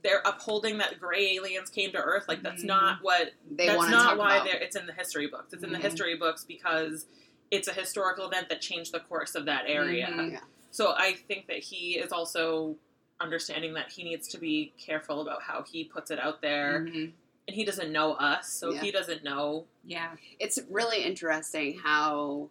They're 0.02 0.22
upholding 0.24 0.78
that 0.78 0.98
gray 0.98 1.34
aliens 1.36 1.68
came 1.70 1.92
to 1.92 1.98
earth 1.98 2.24
like 2.28 2.42
that's 2.42 2.62
Mhm. 2.62 2.66
not 2.68 2.98
what 3.02 3.32
They 3.50 3.66
that's 3.66 3.76
want 3.78 3.90
to 3.90 3.96
not 3.96 4.08
talk 4.10 4.18
why 4.18 4.36
about. 4.36 4.46
they're, 4.46 4.60
it's 4.60 4.76
in 4.76 4.86
the 4.86 4.92
history 4.94 5.26
books. 5.26 5.52
It's 5.52 5.62
in 5.62 5.72
the 5.72 5.78
Mhm. 5.78 5.82
history 5.82 6.16
books 6.16 6.44
because 6.44 7.06
it's 7.50 7.68
a 7.68 7.72
historical 7.72 8.26
event 8.26 8.48
that 8.48 8.60
changed 8.60 8.92
the 8.92 9.00
course 9.00 9.34
of 9.34 9.44
that 9.46 9.64
area. 9.66 10.06
Mhm. 10.06 10.32
Yeah. 10.32 10.40
So 10.70 10.94
I 10.96 11.14
think 11.14 11.48
that 11.48 11.58
he 11.58 11.98
is 11.98 12.12
also 12.12 12.76
understanding 13.20 13.74
that 13.74 13.92
he 13.92 14.02
needs 14.04 14.28
to 14.28 14.38
be 14.38 14.72
careful 14.78 15.20
about 15.20 15.42
how 15.42 15.62
he 15.62 15.84
puts 15.84 16.10
it 16.10 16.18
out 16.18 16.40
there. 16.40 16.86
Mhm. 16.88 17.12
And 17.48 17.54
he 17.56 17.64
doesn't 17.64 17.90
know 17.92 18.12
us, 18.14 18.50
so 18.52 18.72
Yeah. 18.72 18.80
he 18.80 18.90
doesn't 18.92 19.24
know. 19.24 19.66
Yeah. 19.84 20.16
It's 20.38 20.58
really 20.70 21.02
interesting 21.04 21.78
how 21.78 22.50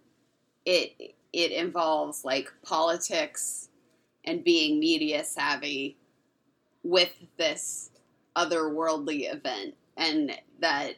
it 0.65 1.15
it 1.31 1.51
involves 1.51 2.25
like 2.25 2.51
politics 2.63 3.69
and 4.25 4.43
being 4.43 4.79
media 4.79 5.23
savvy 5.23 5.95
with 6.83 7.13
this 7.37 7.91
otherworldly 8.35 9.31
event 9.33 9.75
and 9.97 10.31
that 10.59 10.95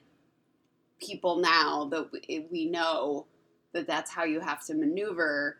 people 0.99 1.37
now 1.37 1.85
that 1.85 2.11
we- 2.11 2.47
we 2.51 2.65
know 2.65 3.25
that 3.71 3.87
that's 3.87 4.11
how 4.11 4.23
you 4.23 4.39
have 4.39 4.63
to 4.65 4.73
maneuver 4.75 5.57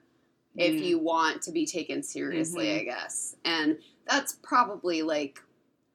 if 0.58 0.74
Mhm. 0.74 0.86
you 0.86 1.00
want 1.00 1.42
to 1.42 1.52
be 1.52 1.66
taken 1.66 2.04
seriously, 2.04 2.66
Mhm. 2.68 2.80
I 2.82 2.84
guess. 2.84 3.36
And 3.46 3.82
that's 4.06 4.34
probably 4.44 5.02
like 5.02 5.42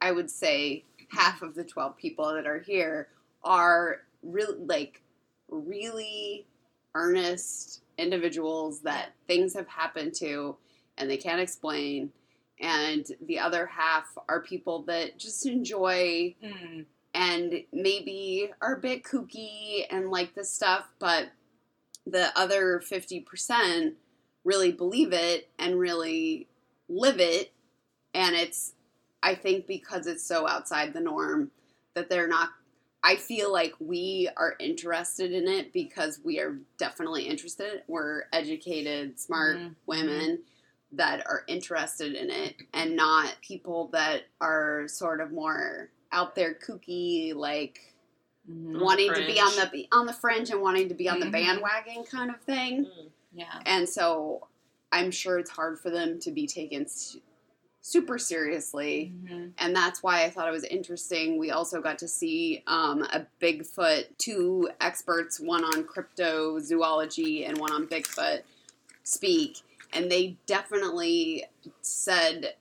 I 0.01 0.11
would 0.11 0.29
say 0.29 0.83
half 1.09 1.41
of 1.41 1.55
the 1.55 1.63
12 1.63 1.95
people 1.97 2.33
that 2.33 2.45
are 2.45 2.59
here 2.59 3.09
are 3.43 4.05
really 4.21 4.57
like 4.65 5.01
really 5.47 6.45
earnest 6.95 7.81
individuals 7.97 8.81
that 8.81 9.13
things 9.27 9.53
have 9.53 9.67
happened 9.67 10.13
to 10.15 10.57
and 10.97 11.09
they 11.09 11.17
can't 11.17 11.39
explain 11.41 12.11
and 12.59 13.05
the 13.21 13.39
other 13.39 13.65
half 13.67 14.05
are 14.27 14.41
people 14.41 14.81
that 14.83 15.17
just 15.17 15.45
enjoy 15.45 16.35
Mm. 16.43 16.85
and 17.13 17.63
maybe 17.71 18.51
are 18.61 18.75
a 18.75 18.79
bit 18.79 19.03
kooky 19.03 19.85
and 19.89 20.09
like 20.09 20.33
this 20.35 20.51
stuff, 20.51 20.87
but 20.99 21.29
the 22.05 22.31
other 22.37 22.79
50% 22.83 23.95
really 24.43 24.71
believe 24.71 25.13
it 25.13 25.49
and 25.59 25.77
really 25.79 26.47
live 26.89 27.19
it. 27.19 27.51
And 28.13 28.35
it's, 28.35 28.73
I 29.21 29.35
think, 29.35 29.67
because 29.67 30.07
it's 30.07 30.23
so 30.23 30.47
outside 30.47 30.93
the 30.93 30.99
norm 31.01 31.51
that 31.95 32.09
they're 32.09 32.27
not. 32.27 32.49
I 33.03 33.15
feel 33.15 33.51
like 33.51 33.73
we 33.79 34.29
are 34.37 34.55
interested 34.59 35.31
in 35.31 35.47
it 35.47 35.71
because 35.73 36.19
we 36.23 36.39
are 36.39 36.57
definitely 36.77 37.23
interested. 37.23 37.83
We're 37.87 38.23
educated, 38.33 39.19
smart 39.19 39.57
Mhm. 39.57 39.75
women 39.85 40.43
that 40.93 41.25
are 41.27 41.43
interested 41.47 42.13
in 42.13 42.29
it 42.29 42.55
and 42.73 42.95
not 42.95 43.35
people 43.41 43.87
that 43.91 44.23
are 44.39 44.87
sort 44.87 45.19
of 45.19 45.31
more 45.31 45.89
out 46.11 46.33
there 46.35 46.53
kooky 46.55 47.35
like 47.35 47.79
Mhm. 48.49 48.79
wanting 48.79 49.13
to 49.13 49.25
be 49.25 49.39
on 49.41 49.53
the 49.57 49.87
on 49.91 50.05
the 50.05 50.13
fringe 50.13 50.49
and 50.49 50.61
wanting 50.61 50.87
to 50.87 50.95
be 50.95 51.09
on 51.09 51.19
the 51.19 51.29
bandwagon 51.29 52.05
kind 52.05 52.29
of 52.31 52.39
thing 52.41 52.85
Mm. 52.85 53.09
Yeah. 53.33 53.61
and 53.65 53.87
so 53.89 54.47
i'm 54.93 55.11
sure 55.11 55.37
it's 55.37 55.49
hard 55.49 55.77
for 55.79 55.89
them 55.89 56.17
to 56.21 56.31
be 56.31 56.47
taken 56.47 56.83
s- 56.83 57.17
super 57.81 58.17
seriously 58.17 59.11
Mhm. 59.25 59.51
and 59.57 59.75
that's 59.75 60.01
why 60.01 60.23
I 60.23 60.29
thought 60.29 60.47
it 60.47 60.51
was 60.51 60.65
interesting. 60.65 61.37
We 61.37 61.51
also 61.51 61.81
got 61.81 61.97
to 61.99 62.07
see 62.07 62.61
um, 62.67 63.03
a 63.03 63.25
Bigfoot, 63.41 64.17
two 64.17 64.69
experts, 64.81 65.39
one 65.39 65.63
on 65.63 65.85
cryptozoology 65.85 67.47
and 67.47 67.57
one 67.57 67.71
on 67.71 67.87
Bigfoot, 67.87 68.41
speak, 69.03 69.59
and 69.97 70.11
they 70.11 70.37
definitely 70.45 71.45
said, 71.81 72.53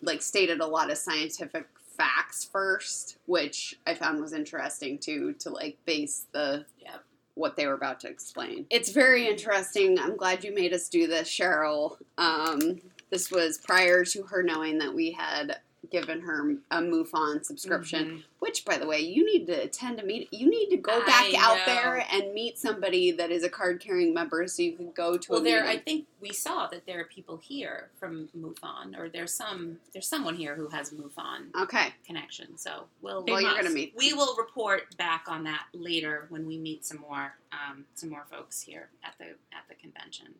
like, 0.00 0.22
stated 0.22 0.60
a 0.60 0.66
lot 0.66 0.90
of 0.90 0.96
scientific 0.96 1.66
facts 1.96 2.44
first, 2.44 3.18
which 3.26 3.78
I 3.86 3.94
found 3.94 4.20
was 4.20 4.32
interesting 4.32 4.98
too, 4.98 5.34
to 5.40 5.50
like 5.50 5.76
base 5.84 6.26
the 6.32 6.64
Yep. 6.80 7.04
what 7.34 7.56
they 7.56 7.66
were 7.66 7.74
about 7.74 8.00
to 8.00 8.08
explain. 8.08 8.66
It's 8.70 8.90
very 8.90 9.26
interesting. 9.28 9.98
I'm 9.98 10.16
glad 10.16 10.44
you 10.44 10.54
made 10.54 10.72
us 10.72 10.88
do 10.88 11.06
this, 11.06 11.28
Cheryl. 11.28 11.96
Um, 12.18 12.80
this 13.10 13.30
was 13.30 13.58
prior 13.58 14.04
to 14.06 14.22
her 14.24 14.42
knowing 14.42 14.78
that 14.78 14.92
we 14.92 15.12
had 15.12 15.58
given 15.94 16.22
her 16.22 16.56
a 16.72 16.80
MUFON 16.82 17.44
subscription, 17.44 18.04
Mhm. 18.18 18.24
which, 18.40 18.64
by 18.64 18.76
the 18.78 18.84
way, 18.84 18.98
you 18.98 19.24
need 19.24 19.46
to 19.46 19.52
attend 19.62 20.00
a 20.00 20.04
meet. 20.04 20.26
You 20.32 20.50
need 20.50 20.68
to 20.70 20.76
go 20.76 20.98
back 21.06 21.26
I 21.32 21.36
out 21.38 21.58
know. 21.58 21.72
there 21.72 22.06
and 22.10 22.34
meet 22.34 22.58
somebody 22.58 23.12
that 23.12 23.30
is 23.30 23.44
a 23.44 23.48
card 23.48 23.80
carrying 23.80 24.12
member, 24.12 24.48
so 24.48 24.62
you 24.62 24.72
can 24.76 24.90
go 24.90 25.16
to 25.16 25.30
Well, 25.30 25.40
there. 25.40 25.64
I 25.64 25.78
think 25.78 26.08
we 26.20 26.32
saw 26.32 26.66
that 26.66 26.84
there 26.84 26.98
are 27.00 27.04
people 27.04 27.36
here 27.36 27.90
from 28.00 28.28
MUFON, 28.36 28.98
or 28.98 29.08
there's 29.08 29.32
some. 29.32 29.78
There's 29.92 30.08
someone 30.08 30.34
here 30.34 30.56
who 30.56 30.66
has 30.70 30.90
MUFON 30.90 31.54
okay, 31.62 31.94
connection. 32.04 32.58
So 32.58 32.88
we'll. 33.00 33.22
Well, 33.24 33.40
you're 33.40 33.54
gonna 33.54 33.70
meet. 33.70 33.94
We 33.94 34.14
will 34.14 34.34
report 34.34 34.96
back 34.96 35.26
on 35.28 35.44
that 35.44 35.66
later 35.72 36.26
when 36.28 36.44
we 36.44 36.58
meet 36.58 36.84
some 36.84 36.98
more, 36.98 37.38
um, 37.52 37.86
some 37.94 38.10
more 38.10 38.26
folks 38.28 38.60
here 38.62 38.90
at 39.04 39.16
the 39.18 39.26
at 39.52 39.68
the 39.68 39.76
convention. 39.76 40.34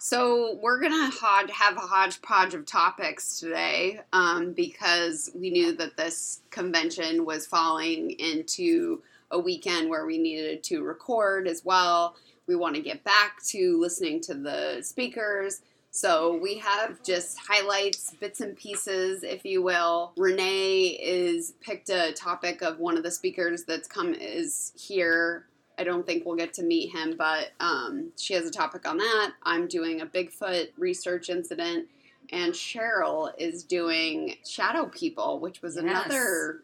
So 0.00 0.58
we're 0.62 0.80
gonna 0.80 1.10
hod- 1.10 1.50
have 1.50 1.76
a 1.76 1.80
hodgepodge 1.80 2.54
of 2.54 2.66
topics 2.66 3.40
today 3.40 4.00
um, 4.12 4.52
because 4.52 5.30
we 5.34 5.50
knew 5.50 5.72
that 5.76 5.96
this 5.96 6.40
convention 6.50 7.24
was 7.24 7.46
falling 7.46 8.10
into 8.12 9.02
a 9.30 9.38
weekend 9.38 9.90
where 9.90 10.06
we 10.06 10.18
needed 10.18 10.62
to 10.64 10.82
record 10.82 11.48
as 11.48 11.64
well. 11.64 12.16
We 12.46 12.54
want 12.54 12.76
to 12.76 12.80
get 12.80 13.02
back 13.04 13.42
to 13.48 13.78
listening 13.78 14.20
to 14.22 14.34
the 14.34 14.80
speakers. 14.82 15.62
So 15.90 16.38
we 16.40 16.58
have 16.58 17.02
just 17.02 17.38
highlights, 17.38 18.14
bits 18.20 18.40
and 18.40 18.56
pieces, 18.56 19.24
if 19.24 19.44
you 19.44 19.62
will. 19.62 20.12
Renee 20.16 20.98
is 21.02 21.54
picked 21.60 21.90
a 21.90 22.12
topic 22.12 22.62
of 22.62 22.78
one 22.78 22.96
of 22.96 23.02
the 23.02 23.10
speakers 23.10 23.64
that's 23.64 23.88
come 23.88 24.14
is 24.14 24.72
here 24.76 25.46
I 25.78 25.84
don't 25.84 26.04
think 26.04 26.26
we'll 26.26 26.36
get 26.36 26.52
to 26.54 26.62
meet 26.62 26.90
him, 26.92 27.14
but 27.16 27.52
um, 27.60 28.10
she 28.18 28.34
has 28.34 28.46
a 28.46 28.50
topic 28.50 28.86
on 28.88 28.98
that. 28.98 29.32
I'm 29.44 29.68
doing 29.68 30.00
a 30.00 30.06
Bigfoot 30.06 30.70
research 30.76 31.30
incident, 31.30 31.86
and 32.30 32.52
Cheryl 32.52 33.32
is 33.38 33.62
doing 33.62 34.36
shadow 34.44 34.86
people, 34.86 35.38
which 35.38 35.62
was 35.62 35.76
Yes. 35.76 35.84
another 35.84 36.62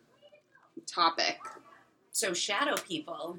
topic. 0.86 1.38
So 2.10 2.34
shadow 2.34 2.74
people. 2.76 3.38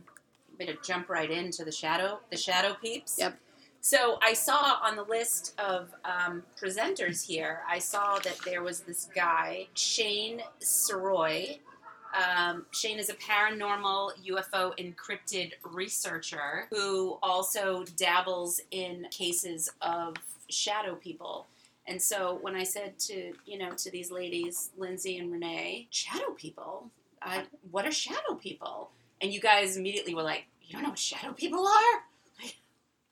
I'm 0.50 0.66
gonna 0.66 0.78
jump 0.82 1.10
right 1.10 1.30
into 1.30 1.66
the 1.66 1.72
shadow, 1.72 2.22
the 2.32 2.38
shadow 2.38 2.76
peeps. 2.82 3.18
Yep. 3.20 3.38
So 3.82 4.18
I 4.24 4.34
saw 4.34 4.80
on 4.82 4.96
the 4.96 5.04
list 5.04 5.54
of 5.60 5.94
um, 6.04 6.44
presenters 6.60 7.28
here, 7.28 7.62
I 7.70 7.78
saw 7.80 8.18
that 8.20 8.40
there 8.44 8.64
was 8.64 8.80
this 8.80 9.10
guy, 9.14 9.68
Shane 9.76 10.42
Soroy. 10.60 11.60
Um, 12.16 12.66
Shane 12.72 12.98
is 12.98 13.10
a 13.10 13.16
paranormal 13.16 14.12
UFO 14.30 14.74
and 14.80 14.96
cryptid 14.98 15.54
researcher 15.64 16.68
who 16.72 17.18
also 17.22 17.84
dabbles 17.98 18.62
in 18.72 19.08
cases 19.12 19.70
of 19.82 20.16
shadow 20.50 20.96
people. 20.96 21.48
And 21.88 22.02
so 22.02 22.40
when 22.42 22.56
I 22.56 22.64
said 22.64 22.98
to 23.00 23.34
you 23.46 23.58
know 23.58 23.72
to 23.72 23.92
these 23.92 24.12
ladies, 24.12 24.72
Lindsay 24.78 25.18
and 25.18 25.32
Renee, 25.32 25.88
shadow 25.90 26.32
people, 26.32 26.90
I, 27.22 27.44
what 27.72 27.86
are 27.86 27.92
shadow 27.92 28.36
people? 28.40 28.92
And 29.22 29.34
you 29.34 29.40
guys 29.40 29.78
immediately 29.78 30.14
were 30.14 30.24
like, 30.24 30.46
you 30.64 30.74
don't 30.74 30.84
know 30.84 30.90
what 30.90 31.00
shadow 31.00 31.34
people 31.34 31.68
are? 31.68 32.04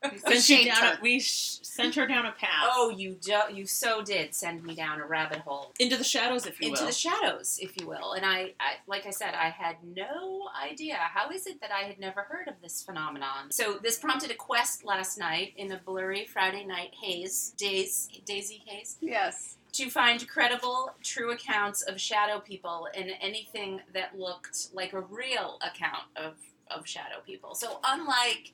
Sent 0.04 0.44
Shade 0.44 0.66
you 0.66 0.72
down 0.72 0.84
her. 0.84 0.94
a, 0.94 1.02
we 1.02 1.20
sh- 1.20 1.60
sent 1.62 1.96
her 1.96 2.06
down 2.06 2.26
a 2.26 2.32
path. 2.34 2.50
Oh, 2.64 2.90
you 2.96 3.14
do, 3.22 3.40
you 3.54 3.66
so 3.66 4.02
did 4.04 4.36
send 4.36 4.64
me 4.64 4.76
down 4.76 5.00
a 5.00 5.06
rabbit 5.06 5.40
hole 5.40 5.72
Into 5.80 5.96
the 5.98 6.04
shadows, 6.04 6.46
if 6.46 6.60
you 6.62 6.68
will. 6.68 6.74
into 6.74 6.84
will. 6.84 6.88
the 6.90 6.94
shadows, 6.96 7.58
if 7.62 7.80
you 7.80 7.88
will. 7.88 8.14
And 8.14 8.26
I, 8.26 8.54
I, 8.60 8.76
like 8.88 9.06
I 9.06 9.12
said, 9.12 9.34
I 9.34 9.50
had 9.50 9.78
no 9.84 10.50
idea. 10.62 10.96
How 10.96 11.30
is 11.32 11.48
it 11.48 11.62
that 11.62 11.72
I 11.72 11.84
had 11.88 12.00
never 12.00 12.22
heard 12.24 12.48
of 12.48 12.56
this 12.62 12.82
phenomenon? 12.84 13.50
So 13.52 13.80
this 13.82 13.98
prompted 13.98 14.30
a 14.32 14.36
quest 14.36 14.84
last 14.86 15.18
night 15.18 15.54
in 15.56 15.72
a 15.72 15.78
blurry 15.78 16.26
Friday 16.26 16.66
night 16.66 16.94
haze, 17.02 17.54
days, 17.58 18.10
daisy 18.26 18.62
haze, 18.66 18.98
Yes. 19.02 19.58
to 19.74 19.90
find 19.90 20.28
credible, 20.28 20.92
true 21.02 21.32
accounts 21.32 21.82
of 21.82 22.00
shadow 22.00 22.40
people 22.40 22.88
and 22.96 23.12
anything 23.22 23.82
that 23.94 24.18
looked 24.20 24.68
like 24.74 24.94
a 24.94 25.00
real 25.02 25.58
account 25.62 26.04
of, 26.16 26.34
of 26.70 26.86
shadow 26.88 27.22
people. 27.26 27.56
So, 27.56 27.80
unlike 27.86 28.54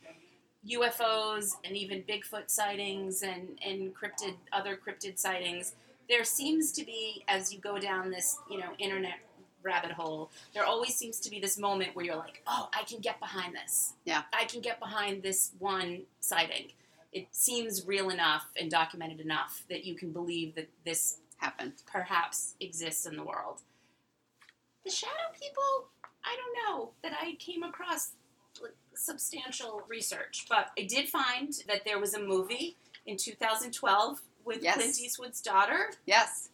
UFOs 0.67 1.55
and 1.63 1.75
even 1.75 2.03
Bigfoot 2.03 2.49
sightings 2.49 3.23
and, 3.23 3.59
and 3.65 3.93
cryptid, 3.95 4.35
other 4.51 4.77
cryptid 4.77 5.17
sightings, 5.17 5.73
there 6.09 6.23
seems 6.23 6.71
to 6.73 6.85
be, 6.85 7.23
as 7.27 7.53
you 7.53 7.59
go 7.59 7.77
down 7.79 8.09
this, 8.09 8.37
you 8.49 8.57
know, 8.57 8.71
internet 8.77 9.19
rabbit 9.63 9.91
hole, 9.91 10.31
there 10.53 10.65
always 10.65 10.95
seems 10.95 11.19
to 11.19 11.29
be 11.29 11.39
this 11.39 11.57
moment 11.57 11.95
where 11.95 12.05
you're 12.05 12.15
like, 12.15 12.41
oh, 12.47 12.69
I 12.73 12.83
can 12.83 12.99
get 12.99 13.19
behind 13.19 13.55
this. 13.55 13.93
Yeah. 14.05 14.23
I 14.33 14.45
can 14.45 14.61
get 14.61 14.79
behind 14.79 15.21
this 15.21 15.51
one 15.59 16.01
sighting. 16.19 16.71
It 17.11 17.27
seems 17.31 17.85
real 17.85 18.09
enough 18.09 18.47
and 18.59 18.69
documented 18.69 19.19
enough 19.19 19.63
that 19.69 19.85
you 19.85 19.95
can 19.95 20.11
believe 20.11 20.55
that 20.55 20.69
this 20.85 21.17
Happened. 21.37 21.73
perhaps 21.87 22.55
exists 22.59 23.05
in 23.05 23.15
the 23.15 23.23
world. 23.23 23.61
The 24.83 24.91
shadow 24.91 25.13
people, 25.33 25.89
I 26.23 26.35
don't 26.35 26.77
know 26.77 26.91
that 27.01 27.13
I 27.21 27.35
came 27.39 27.63
across 27.63 28.11
substantial 28.99 29.83
research, 29.87 30.45
but 30.49 30.71
I 30.77 30.83
did 30.83 31.09
find 31.09 31.53
that 31.67 31.85
there 31.85 31.99
was 31.99 32.13
a 32.13 32.19
movie 32.21 32.75
in 33.05 33.17
2012 33.17 34.21
with 34.45 34.61
Yes. 34.63 34.75
Clint 34.75 34.99
Eastwood's 34.99 35.41
daughter. 35.41 35.91
Yes, 36.05 36.49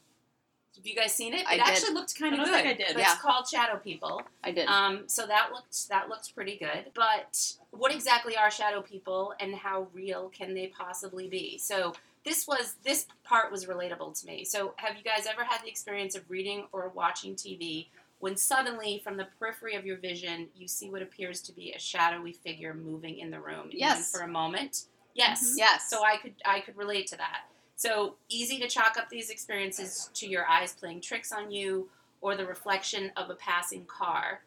Have 0.75 0.85
you 0.85 0.95
guys 0.95 1.13
seen 1.13 1.33
it? 1.33 1.45
I 1.47 1.53
it 1.53 1.57
did. 1.57 1.67
actually 1.67 1.93
looked 1.93 2.19
kind 2.19 2.33
of 2.33 2.39
don't 2.39 2.47
good. 2.47 2.53
think 2.55 2.67
I 2.67 2.73
did. 2.73 2.87
But 2.95 3.01
Yeah. 3.01 3.13
It's 3.13 3.21
called 3.21 3.47
Shadow 3.47 3.77
People. 3.77 4.21
I 4.43 4.51
did. 4.51 4.67
Um, 4.67 5.07
so 5.07 5.25
that 5.25 5.51
looked 5.53 5.87
that 5.89 6.09
looked 6.09 6.35
pretty 6.35 6.57
good. 6.57 6.91
But 6.93 7.53
what 7.71 7.93
exactly 7.93 8.35
are 8.35 8.51
shadow 8.51 8.81
people, 8.81 9.33
and 9.39 9.55
how 9.55 9.87
real 9.93 10.29
can 10.29 10.53
they 10.53 10.67
possibly 10.67 11.27
be? 11.29 11.57
So 11.57 11.93
this 12.25 12.45
was 12.47 12.75
this 12.83 13.07
part 13.23 13.51
was 13.53 13.65
relatable 13.67 14.19
to 14.19 14.25
me. 14.27 14.43
So 14.43 14.73
have 14.77 14.97
you 14.97 15.03
guys 15.03 15.25
ever 15.27 15.43
had 15.45 15.61
the 15.63 15.69
experience 15.69 16.13
of 16.15 16.29
reading 16.29 16.65
or 16.73 16.89
watching 16.89 17.35
TV 17.35 17.87
when 18.19 18.35
suddenly 18.37 19.01
from 19.03 19.17
the 19.17 19.27
periphery 19.37 19.75
of 19.75 19.85
your 19.85 19.97
vision 19.97 20.47
you 20.55 20.67
see 20.67 20.89
what 20.89 21.01
appears 21.01 21.41
to 21.41 21.51
be 21.53 21.73
a 21.73 21.79
shadowy 21.79 22.33
figure 22.33 22.73
moving 22.73 23.19
in 23.19 23.29
the 23.29 23.39
room, 23.39 23.67
even 23.67 23.79
Yes. 23.79 24.11
for 24.11 24.21
a 24.21 24.27
moment? 24.27 24.85
Yes. 25.13 25.43
Mm-hmm. 25.43 25.57
yes. 25.59 25.89
So 25.89 26.03
I 26.03 26.17
could 26.17 26.33
I 26.45 26.59
could 26.61 26.75
relate 26.77 27.07
to 27.07 27.17
that. 27.17 27.41
So 27.75 28.15
easy 28.29 28.57
to 28.59 28.67
chalk 28.67 28.97
up 28.97 29.09
these 29.09 29.29
experiences 29.29 30.09
to 30.13 30.27
your 30.27 30.45
eyes 30.47 30.73
playing 30.73 31.01
tricks 31.01 31.31
on 31.31 31.51
you 31.51 31.89
or 32.21 32.35
the 32.35 32.45
reflection 32.45 33.11
of 33.17 33.29
a 33.29 33.35
passing 33.35 33.85
car. 33.85 34.41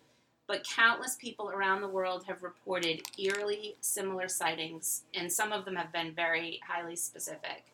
But 0.47 0.65
countless 0.67 1.15
people 1.17 1.51
around 1.51 1.83
the 1.83 1.89
world 1.89 2.25
have 2.27 2.43
reported 2.43 3.03
eerily 3.19 3.77
similar 3.83 4.29
sightings, 4.29 5.03
and 5.13 5.31
some 5.31 5.53
of 5.53 5.67
them 5.67 5.77
have 5.77 5.93
been 5.93 6.15
very 6.15 6.59
highly 6.67 6.97
specific. 6.97 7.67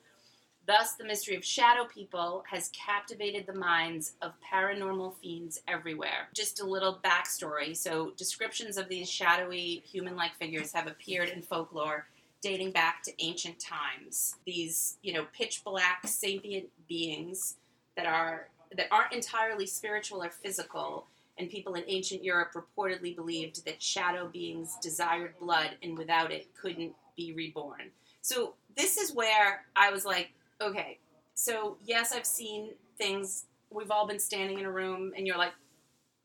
Thus, 0.66 0.94
the 0.94 1.04
mystery 1.04 1.36
of 1.36 1.44
shadow 1.44 1.84
people 1.84 2.42
has 2.50 2.70
captivated 2.70 3.46
the 3.46 3.54
minds 3.54 4.14
of 4.22 4.32
paranormal 4.40 5.14
fiends 5.20 5.60
everywhere. 5.68 6.28
Just 6.32 6.60
a 6.60 6.64
little 6.64 7.00
backstory. 7.04 7.76
So, 7.76 8.12
descriptions 8.16 8.78
of 8.78 8.88
these 8.88 9.10
shadowy 9.10 9.82
human 9.86 10.16
like 10.16 10.34
figures 10.36 10.72
have 10.72 10.86
appeared 10.86 11.28
in 11.28 11.42
folklore 11.42 12.06
dating 12.40 12.70
back 12.70 13.02
to 13.02 13.24
ancient 13.24 13.58
times. 13.58 14.36
These, 14.44 14.98
you 15.02 15.14
know, 15.14 15.26
pitch 15.32 15.64
black 15.64 16.06
sapient 16.06 16.66
beings 16.88 17.56
that 17.96 18.06
are 18.06 18.48
that 18.76 18.88
aren't 18.90 19.12
entirely 19.12 19.66
spiritual 19.66 20.22
or 20.22 20.30
physical, 20.30 21.06
and 21.38 21.48
people 21.48 21.74
in 21.74 21.84
ancient 21.86 22.24
Europe 22.24 22.52
reportedly 22.54 23.14
believed 23.14 23.64
that 23.64 23.82
shadow 23.82 24.28
beings 24.28 24.76
desired 24.82 25.34
blood 25.40 25.70
and 25.82 25.96
without 25.96 26.32
it 26.32 26.48
couldn't 26.54 26.94
be 27.16 27.32
reborn. 27.32 27.90
So 28.20 28.54
this 28.76 28.96
is 28.96 29.14
where 29.14 29.64
I 29.76 29.90
was 29.90 30.04
like, 30.04 30.32
okay, 30.60 30.98
so 31.34 31.76
yes, 31.84 32.12
I've 32.12 32.26
seen 32.26 32.70
things. 32.98 33.44
We've 33.70 33.90
all 33.90 34.06
been 34.06 34.20
standing 34.20 34.58
in 34.58 34.64
a 34.66 34.70
room, 34.70 35.12
and 35.16 35.26
you're 35.26 35.38
like, 35.38 35.52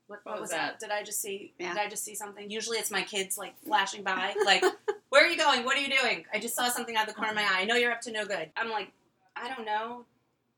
what, 0.07 0.19
what 0.23 0.33
What 0.33 0.41
was 0.41 0.49
was 0.49 0.57
that? 0.57 0.79
Did 0.79 0.91
I 0.91 1.03
just 1.03 1.21
see? 1.21 1.53
Yeah. 1.59 1.73
Did 1.73 1.81
I 1.81 1.89
just 1.89 2.03
see 2.03 2.15
something? 2.15 2.49
Usually, 2.49 2.77
it's 2.77 2.91
my 2.91 3.01
kids 3.03 3.37
like 3.37 3.53
flashing 3.65 4.03
by, 4.03 4.33
like, 4.45 4.63
"Where 5.09 5.23
are 5.23 5.27
you 5.27 5.37
going? 5.37 5.65
What 5.65 5.77
are 5.77 5.81
you 5.81 5.95
doing? 6.01 6.25
I 6.33 6.39
just 6.39 6.55
saw 6.55 6.69
something 6.69 6.95
out 6.95 7.03
of 7.07 7.09
the 7.09 7.15
corner 7.15 7.31
of 7.31 7.35
my 7.35 7.43
eye. 7.43 7.61
I 7.61 7.65
know 7.65 7.75
you're 7.75 7.91
up 7.91 8.01
to 8.01 8.11
no 8.11 8.25
good." 8.25 8.49
I'm 8.57 8.69
like, 8.69 8.91
I 9.35 9.47
don't 9.53 9.65
know. 9.65 10.05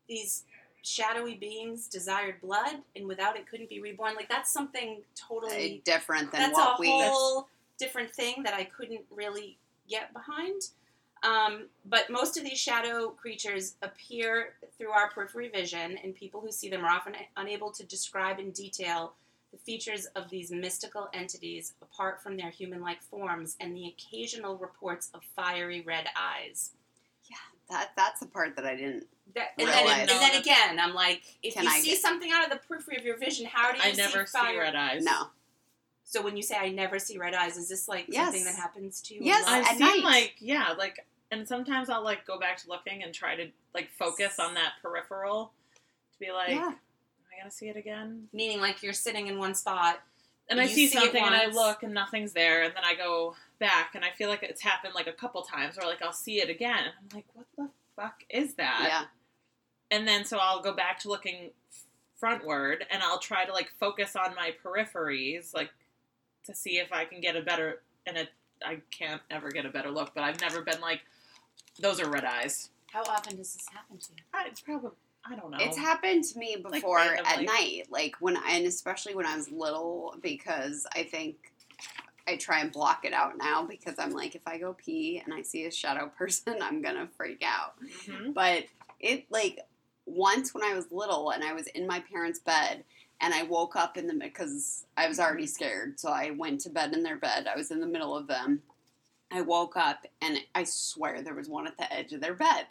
These 0.07 0.43
shadowy 0.83 1.35
beings 1.35 1.87
desired 1.87 2.41
blood, 2.41 2.77
and 2.95 3.07
without 3.07 3.37
it, 3.37 3.47
couldn't 3.49 3.69
be 3.69 3.79
reborn. 3.81 4.15
Like 4.15 4.29
that's 4.29 4.51
something 4.51 4.97
Uh, 5.01 5.27
totally 5.27 5.81
different 5.85 6.31
than 6.31 6.41
that's 6.41 6.53
what 6.53 6.77
a 6.79 6.81
we. 6.81 6.89
whole 6.89 7.47
different 7.77 8.13
thing 8.13 8.43
that 8.43 8.53
I 8.53 8.63
couldn't 8.65 9.01
really 9.11 9.57
get 9.89 10.11
behind. 10.13 10.61
Um, 11.23 11.67
but 11.85 12.09
most 12.09 12.37
of 12.37 12.43
these 12.43 12.57
shadow 12.59 13.09
creatures 13.09 13.75
appear 13.83 14.53
through 14.77 14.91
our 14.91 15.09
periphery 15.11 15.49
vision, 15.49 15.97
and 16.03 16.15
people 16.15 16.41
who 16.41 16.51
see 16.51 16.69
them 16.69 16.83
are 16.83 16.89
often 16.89 17.13
unable 17.37 17.71
to 17.71 17.85
describe 17.85 18.39
in 18.39 18.51
detail 18.51 19.13
the 19.51 19.57
features 19.57 20.05
of 20.15 20.29
these 20.29 20.49
mystical 20.49 21.09
entities 21.13 21.73
apart 21.81 22.23
from 22.23 22.37
their 22.37 22.49
human 22.49 22.81
like 22.81 23.01
forms 23.03 23.57
and 23.59 23.75
the 23.75 23.87
occasional 23.87 24.57
reports 24.57 25.11
of 25.13 25.21
fiery 25.35 25.81
red 25.81 26.05
eyes. 26.15 26.71
Yeah, 27.29 27.35
that 27.69 27.91
that's 27.97 28.19
the 28.21 28.27
part 28.27 28.55
that 28.55 28.65
I 28.65 28.75
didn't. 28.75 29.05
That, 29.35 29.49
and, 29.59 29.67
then, 29.67 29.75
Realize. 29.85 29.99
and 29.99 30.09
then 30.09 30.41
again, 30.41 30.79
I'm 30.79 30.93
like, 30.93 31.21
if 31.43 31.53
Can 31.53 31.63
you 31.63 31.69
I 31.69 31.79
see 31.81 31.91
get- 31.91 31.99
something 32.01 32.31
out 32.31 32.45
of 32.45 32.49
the 32.51 32.65
periphery 32.67 32.97
of 32.97 33.03
your 33.05 33.17
vision, 33.17 33.45
how 33.45 33.71
do 33.71 33.77
you 33.77 33.83
I 33.83 33.91
never 33.91 34.25
see 34.25 34.39
see 34.39 34.57
red 34.57 34.75
eyes. 34.75 35.03
No. 35.03 35.27
So 36.03 36.21
when 36.21 36.35
you 36.35 36.43
say 36.43 36.55
I 36.57 36.69
never 36.69 36.99
see 36.99 37.17
red 37.17 37.33
eyes, 37.33 37.55
is 37.57 37.69
this 37.69 37.87
like 37.87 38.05
Yes. 38.09 38.25
something 38.27 38.43
that 38.45 38.55
happens 38.55 39.01
to 39.03 39.13
you? 39.15 39.21
Yes. 39.23 39.45
I've 39.47 39.63
At 39.65 39.77
seen 39.77 39.79
night. 39.79 40.03
like 40.03 40.35
yeah, 40.39 40.73
like 40.77 41.05
and 41.31 41.47
sometimes 41.47 41.89
I'll 41.89 42.03
like 42.03 42.25
go 42.27 42.37
back 42.39 42.57
to 42.57 42.69
looking 42.69 43.03
and 43.03 43.13
try 43.13 43.35
to 43.35 43.47
like 43.73 43.89
focus 43.97 44.37
on 44.39 44.53
that 44.55 44.73
peripheral 44.81 45.53
to 46.13 46.19
be 46.19 46.31
like, 46.31 46.49
Yeah. 46.49 46.67
am 46.67 46.75
I 47.33 47.39
gonna 47.39 47.51
see 47.51 47.69
it 47.69 47.77
again? 47.77 48.27
Meaning 48.33 48.59
like 48.59 48.83
you're 48.83 48.93
sitting 48.93 49.27
in 49.27 49.37
one 49.37 49.55
spot. 49.55 50.01
And 50.49 50.59
I 50.59 50.67
see 50.67 50.87
see 50.87 50.99
something 50.99 51.23
and 51.23 51.33
I 51.33 51.45
look 51.45 51.81
and 51.81 51.93
nothing's 51.93 52.33
there, 52.33 52.63
and 52.63 52.73
then 52.75 52.83
I 52.83 52.93
go 52.95 53.35
back 53.59 53.95
and 53.95 54.03
I 54.03 54.09
feel 54.11 54.27
like 54.27 54.43
it's 54.43 54.61
happened 54.61 54.93
like 54.93 55.07
a 55.07 55.13
couple 55.13 55.41
times, 55.43 55.77
or 55.77 55.87
like 55.87 56.01
I'll 56.01 56.11
see 56.11 56.41
it 56.41 56.49
again, 56.49 56.79
and 56.79 56.93
I'm 56.99 57.15
like, 57.15 57.25
what 57.33 57.45
the 57.57 57.69
fuck 57.95 58.23
is 58.29 58.55
that? 58.55 58.85
Yeah. 58.85 59.03
And 59.97 60.05
then 60.05 60.25
so 60.25 60.39
I'll 60.41 60.61
go 60.61 60.73
back 60.73 60.99
to 61.01 61.07
looking 61.09 61.51
frontward, 62.21 62.77
and 62.91 63.01
I'll 63.01 63.19
try 63.19 63.45
to 63.45 63.53
like 63.53 63.71
focus 63.79 64.17
on 64.17 64.35
my 64.35 64.53
peripheries, 64.63 65.53
like 65.53 65.69
to 66.45 66.53
see 66.53 66.79
if 66.79 66.91
I 66.91 67.05
can 67.05 67.21
get 67.21 67.37
a 67.37 67.41
better. 67.41 67.81
And 68.05 68.17
it, 68.17 68.29
I 68.65 68.79
can't 68.91 69.21
ever 69.29 69.51
get 69.51 69.65
a 69.65 69.69
better 69.69 69.91
look, 69.91 70.13
but 70.13 70.23
I've 70.23 70.41
never 70.41 70.61
been 70.61 70.81
like, 70.81 71.01
those 71.79 71.99
are 71.99 72.09
red 72.09 72.25
eyes. 72.25 72.69
How 72.91 73.01
often 73.03 73.37
does 73.37 73.53
this 73.53 73.67
happen 73.71 73.97
to 73.97 74.11
you? 74.11 74.23
I, 74.33 74.47
it's 74.47 74.61
probably 74.61 74.91
I 75.25 75.35
don't 75.35 75.51
know. 75.51 75.57
It's 75.59 75.77
happened 75.77 76.23
to 76.25 76.39
me 76.39 76.57
Like 76.63 76.81
before 76.81 76.99
at 76.99 77.43
night, 77.43 77.83
like 77.89 78.15
when 78.19 78.37
I, 78.37 78.53
and 78.53 78.65
especially 78.65 79.13
when 79.15 79.25
I 79.25 79.35
was 79.35 79.51
little, 79.51 80.15
because 80.21 80.87
I 80.95 81.03
think 81.03 81.35
I 82.27 82.37
try 82.37 82.59
and 82.61 82.71
block 82.71 83.05
it 83.05 83.13
out 83.13 83.37
now 83.37 83.63
because 83.65 83.95
I'm 83.99 84.11
like, 84.11 84.35
if 84.35 84.41
I 84.47 84.57
go 84.57 84.73
pee 84.73 85.21
and 85.23 85.33
I 85.33 85.41
see 85.43 85.65
a 85.65 85.71
shadow 85.71 86.11
person, 86.17 86.57
I'm 86.61 86.81
gonna 86.81 87.07
freak 87.15 87.43
out. 87.45 87.75
Mhm. 88.07 88.33
But 88.33 88.65
it 88.99 89.25
like 89.29 89.59
once 90.05 90.53
when 90.53 90.63
I 90.63 90.73
was 90.73 90.91
little 90.91 91.29
and 91.31 91.43
I 91.43 91.53
was 91.53 91.67
in 91.67 91.87
my 91.87 91.99
parents' 91.99 92.39
bed 92.39 92.83
and 93.21 93.33
I 93.33 93.43
woke 93.43 93.75
up 93.75 93.97
in 93.97 94.07
the 94.07 94.15
because 94.15 94.85
I 94.97 95.07
was 95.07 95.19
already 95.19 95.45
scared, 95.45 95.99
so 95.99 96.09
I 96.09 96.31
went 96.31 96.61
to 96.61 96.69
bed 96.69 96.93
in 96.93 97.03
their 97.03 97.17
bed. 97.17 97.47
I 97.47 97.55
was 97.55 97.69
in 97.69 97.79
the 97.79 97.87
middle 97.87 98.17
of 98.17 98.27
them. 98.27 98.63
I 99.31 99.41
woke 99.41 99.77
up 99.77 100.05
and 100.21 100.37
I 100.55 100.63
swear 100.65 101.21
there 101.21 101.35
was 101.35 101.47
one 101.49 101.67
at 101.67 101.77
the 101.77 101.91
edge 101.91 102.13
of 102.13 102.21
their 102.21 102.33
bed, 102.33 102.67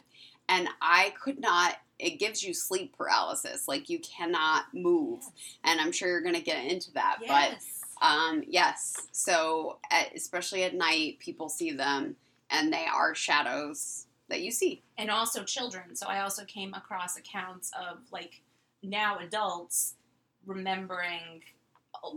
and 0.49 0.67
I 0.81 1.13
could 1.21 1.39
not. 1.39 1.75
It 1.99 2.17
gives 2.19 2.43
you 2.43 2.53
sleep 2.53 2.95
paralysis, 2.97 3.67
like 3.67 3.89
you 3.89 3.99
cannot 3.99 4.65
move, 4.73 5.23
and 5.63 5.79
I'm 5.79 5.91
sure 5.91 6.07
you're 6.09 6.21
gonna 6.21 6.41
get 6.41 6.65
into 6.65 6.91
that, 6.93 7.17
but. 7.21 7.51
Yes. 7.51 7.65
Um, 8.01 8.43
yes. 8.47 8.95
So, 9.11 9.77
at, 9.91 10.15
especially 10.15 10.63
at 10.63 10.73
night, 10.73 11.19
people 11.19 11.49
see 11.49 11.69
them, 11.71 12.15
and 12.49 12.73
they 12.73 12.87
are 12.91 13.13
shadows 13.13 14.07
that 14.27 14.41
you 14.41 14.49
see. 14.49 14.81
and 14.97 15.11
also 15.11 15.43
children. 15.43 15.95
So 15.95 16.07
I 16.07 16.21
also 16.21 16.43
came 16.45 16.73
across 16.73 17.15
accounts 17.15 17.69
of 17.79 17.99
like 18.11 18.41
now 18.81 19.19
adults 19.19 19.93
remembering 20.47 21.43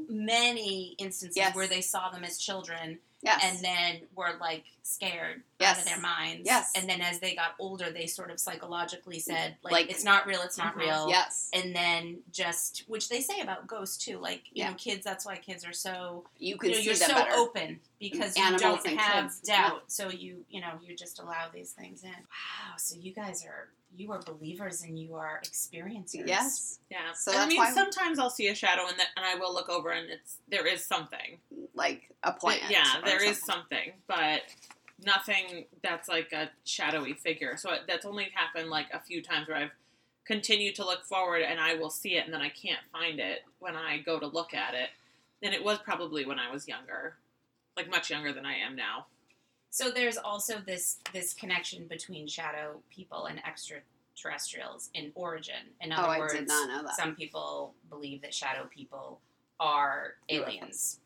many 0.09 0.95
instances 0.99 1.37
Yes. 1.37 1.55
where 1.55 1.67
they 1.67 1.81
saw 1.83 2.09
them 2.11 2.25
as 2.25 2.39
children 2.39 2.99
Yes. 3.25 3.41
and 3.45 3.59
then 3.65 4.01
were 4.15 4.35
like 4.41 4.65
scared 4.83 5.43
out 5.63 5.79
of 5.79 5.85
their 5.87 6.01
minds. 6.01 6.43
Yes. 6.45 6.73
And 6.77 6.89
then 6.89 7.01
as 7.01 7.19
they 7.21 7.35
got 7.35 7.55
older, 7.59 7.91
they 7.91 8.07
sort 8.07 8.31
of 8.31 8.39
psychologically 8.39 9.19
said 9.19 9.57
like, 9.63 9.73
Like- 9.73 9.91
it's 9.91 10.05
not 10.05 10.27
real, 10.27 10.43
it's 10.43 10.59
not 10.59 10.75
Mhm. 10.75 10.81
real. 10.81 11.09
yes. 11.09 11.49
And 11.55 11.75
then 11.75 12.19
just 12.33 12.85
which 12.87 13.09
they 13.09 13.21
say 13.23 13.41
about 13.41 13.67
ghosts 13.67 13.97
too, 14.05 14.19
like 14.19 14.43
you 14.53 14.63
Yeah. 14.65 14.71
know, 14.71 14.75
kids. 14.77 15.03
That's 15.05 15.25
why 15.25 15.37
kids 15.37 15.65
are 15.65 15.73
so 15.73 16.25
You 16.39 16.57
can 16.59 16.71
you 16.71 16.77
know, 16.77 16.83
you're 16.83 16.95
so 16.95 17.15
better. 17.15 17.33
open 17.33 17.81
because 17.99 18.37
you 18.37 18.59
don't 18.59 18.87
have 18.87 19.25
kids, 19.31 19.41
doubt. 19.41 19.91
So 19.91 20.11
you 20.11 20.45
you 20.51 20.61
know 20.61 20.79
you 20.87 20.95
just 20.95 21.19
allow 21.19 21.49
these 21.49 21.73
things 21.73 22.05
in. 22.05 22.11
Wow. 22.11 22.77
So 22.77 22.97
you 22.97 23.13
guys 23.13 23.45
are 23.45 23.71
you 23.97 24.11
are 24.13 24.21
believers 24.21 24.83
and 24.83 24.99
you 24.99 25.15
are 25.15 25.41
experiencers. 25.45 26.27
Yes. 26.27 26.79
Yeah. 26.91 27.13
So 27.15 27.33
And 27.33 27.41
I 27.41 27.47
mean, 27.47 27.59
why- 27.59 27.73
sometimes 27.73 28.19
I'll 28.19 28.31
see 28.31 28.49
a 28.49 28.55
shadow 28.55 28.87
and, 28.89 28.99
that, 28.99 29.09
and 29.17 29.25
I 29.25 29.35
will 29.37 29.53
look 29.55 29.69
over 29.69 29.91
and 29.91 30.11
it's 30.11 30.39
there 30.49 30.67
is 30.67 30.85
something. 30.85 31.39
Like 31.75 32.11
a 32.23 32.33
plant. 32.33 32.63
yeah, 32.71 32.99
or 32.99 33.05
there 33.05 33.23
is 33.23 33.39
something. 33.43 33.93
something, 33.93 33.93
but 34.07 34.43
nothing 35.05 35.67
that's 35.83 36.09
like 36.09 36.33
a 36.33 36.51
shadowy 36.65 37.15
figure. 37.15 37.57
So 37.57 37.73
it- 37.73 37.83
that's 37.87 38.05
only 38.05 38.31
happened 38.35 38.71
like 38.71 38.87
a 38.93 39.01
few 39.01 39.23
times 39.23 39.49
where 39.49 39.57
I've 39.57 39.71
continued 40.25 40.75
to 40.77 40.85
look 40.85 41.05
forward 41.05 41.43
and 41.43 41.61
I 41.61 41.75
will 41.75 41.91
see 41.91 42.17
it 42.17 42.25
and 42.25 42.33
then 42.33 42.41
I 42.41 42.49
can't 42.49 42.81
find 42.93 43.21
it 43.21 43.45
when 43.59 43.77
I 43.77 43.99
go 43.99 44.19
to 44.19 44.27
look 44.27 44.55
at 44.55 44.75
it. 44.75 44.91
And 45.43 45.53
it 45.53 45.63
was 45.63 45.79
probably 45.79 46.25
when 46.25 46.39
I 46.39 46.51
was 46.51 46.67
younger, 46.67 47.17
like 47.77 47.91
much 47.91 48.09
younger 48.11 48.33
than 48.33 48.47
I 48.47 48.55
am 48.55 48.75
now. 48.77 49.07
So 49.75 49.91
there's 49.91 50.17
also 50.17 50.59
this 50.65 50.99
this 51.13 51.35
connection 51.35 51.89
between 51.89 52.29
shadow 52.29 52.81
people 52.91 53.27
and 53.27 53.41
extraterrestrials 53.45 54.89
in 54.95 55.11
origin. 55.17 55.67
In 55.81 55.93
Oh, 55.93 55.97
other 55.97 56.09
I 56.11 56.19
words, 56.21 56.33
did 56.35 56.47
not 56.47 56.69
know 56.69 56.83
that. 56.85 56.95
some 56.95 57.17
people 57.17 57.75
believe 57.91 58.23
that 58.23 58.33
shadow 58.33 58.69
people 58.73 59.19
are 59.59 60.15
aliens. 60.29 61.01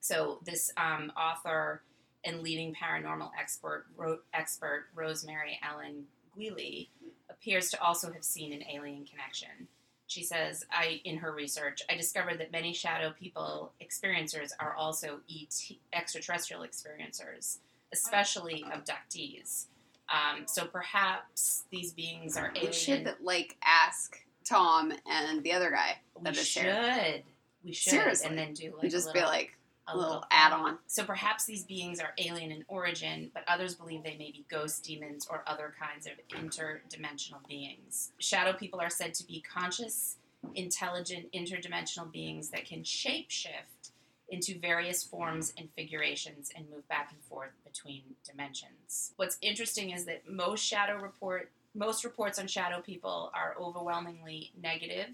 So 0.00 0.38
this 0.46 0.72
um, 0.78 1.12
author 1.14 1.82
and 2.24 2.40
leading 2.40 2.74
paranormal 2.74 3.32
expert 3.38 3.84
ro- 3.98 4.20
expert 4.32 4.86
Rosemary 4.94 5.60
Ellen 5.62 6.06
Guiley 6.34 6.88
appears 7.28 7.70
to 7.72 7.82
also 7.82 8.10
have 8.12 8.24
seen 8.24 8.54
an 8.54 8.62
alien 8.74 9.04
connection. 9.04 9.68
She 10.06 10.22
says, 10.22 10.64
"I 10.72 11.02
in 11.04 11.18
her 11.18 11.32
research, 11.32 11.82
I 11.90 11.96
discovered 11.96 12.38
that 12.38 12.50
many 12.50 12.72
shadow 12.72 13.12
people 13.12 13.72
experiencers 13.78 14.52
are 14.58 14.72
also 14.74 15.20
ET 15.30 15.78
extraterrestrial 15.92 16.62
experiencers, 16.62 17.58
especially 17.92 18.64
abductees. 18.68 19.66
Um, 20.08 20.46
so 20.46 20.66
perhaps 20.66 21.64
these 21.70 21.92
beings 21.92 22.36
are 22.36 22.52
We 22.60 22.72
should 22.72 23.14
like 23.22 23.56
ask 23.64 24.18
Tom 24.44 24.92
and 25.08 25.42
the 25.42 25.52
other 25.52 25.70
guy 25.70 25.98
We 26.20 26.34
should. 26.34 27.22
We 27.64 27.72
should. 27.72 27.90
Seriously. 27.90 28.28
And 28.28 28.38
then 28.38 28.52
do 28.54 28.72
like 28.74 28.82
and 28.82 28.90
just 28.90 29.10
a 29.10 29.12
be 29.12 29.18
little, 29.20 29.32
like, 29.32 29.56
a 29.86 29.96
little 29.96 30.20
thing. 30.20 30.28
add-on. 30.30 30.78
So 30.86 31.04
perhaps 31.04 31.44
these 31.44 31.64
beings 31.64 32.00
are 32.00 32.12
alien 32.18 32.50
in 32.50 32.64
origin, 32.68 33.30
but 33.34 33.44
others 33.46 33.74
believe 33.74 34.02
they 34.02 34.16
may 34.16 34.30
be 34.30 34.44
ghost 34.50 34.82
demons 34.84 35.26
or 35.30 35.44
other 35.46 35.74
kinds 35.80 36.06
of 36.06 36.12
interdimensional 36.36 37.46
beings. 37.48 38.12
Shadow 38.18 38.52
people 38.52 38.80
are 38.80 38.90
said 38.90 39.14
to 39.14 39.26
be 39.26 39.42
conscious, 39.42 40.16
intelligent, 40.54 41.30
interdimensional 41.32 42.10
beings 42.10 42.50
that 42.50 42.64
can 42.64 42.82
shapeshift 42.82 43.89
into 44.30 44.58
various 44.58 45.02
forms 45.02 45.52
and 45.58 45.68
figurations 45.76 46.50
and 46.54 46.70
move 46.70 46.86
back 46.88 47.10
and 47.10 47.20
forth 47.24 47.50
between 47.64 48.02
dimensions. 48.24 49.12
What's 49.16 49.38
interesting 49.42 49.90
is 49.90 50.04
that 50.06 50.28
most 50.30 50.64
shadow 50.64 50.96
report 50.96 51.50
most 51.74 52.02
reports 52.04 52.38
on 52.38 52.48
shadow 52.48 52.80
people 52.80 53.30
are 53.32 53.54
overwhelmingly 53.60 54.50
negative. 54.60 55.10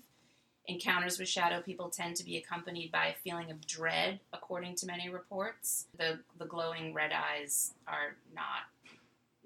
Encounters 0.67 1.19
with 1.19 1.29
shadow 1.29 1.61
people 1.61 1.91
tend 1.91 2.17
to 2.17 2.25
be 2.25 2.37
accompanied 2.39 2.91
by 2.91 3.07
a 3.07 3.15
feeling 3.15 3.51
of 3.51 3.67
dread, 3.67 4.21
according 4.33 4.75
to 4.77 4.87
many 4.87 5.09
reports. 5.09 5.87
The 5.99 6.21
the 6.39 6.47
glowing 6.47 6.95
red 6.95 7.13
eyes 7.13 7.75
are 7.87 8.17
not 8.35 8.65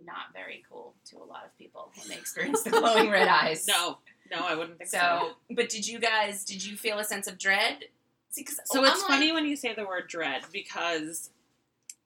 not 0.05 0.33
very 0.33 0.65
cool 0.71 0.95
to 1.07 1.17
a 1.17 1.25
lot 1.25 1.45
of 1.45 1.57
people 1.59 1.91
when 1.99 2.09
they 2.09 2.15
experience 2.15 2.63
the 2.63 2.71
glowing 2.71 3.11
red 3.11 3.29
eyes. 3.43 3.67
No, 3.67 3.99
no, 4.31 4.47
I 4.47 4.55
wouldn't 4.55 4.79
think 4.79 4.91
so. 4.91 4.99
So, 4.99 5.55
but 5.55 5.69
did 5.69 5.87
you 5.87 5.99
guys 5.99 6.45
did 6.45 6.65
you 6.65 6.77
feel 6.77 6.99
a 6.99 7.05
sense 7.05 7.27
of 7.27 7.39
dread? 7.39 7.85
See, 8.31 8.45
'cause- 8.45 8.61
So 8.67 8.81
oh, 8.81 8.85
it's 8.85 9.03
I'm 9.03 9.09
funny 9.09 9.27
like- 9.27 9.35
when 9.35 9.47
you 9.47 9.57
say 9.57 9.75
the 9.75 9.85
word 9.87 10.09
dread 10.09 10.45
because 10.53 11.31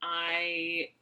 I 0.03 0.93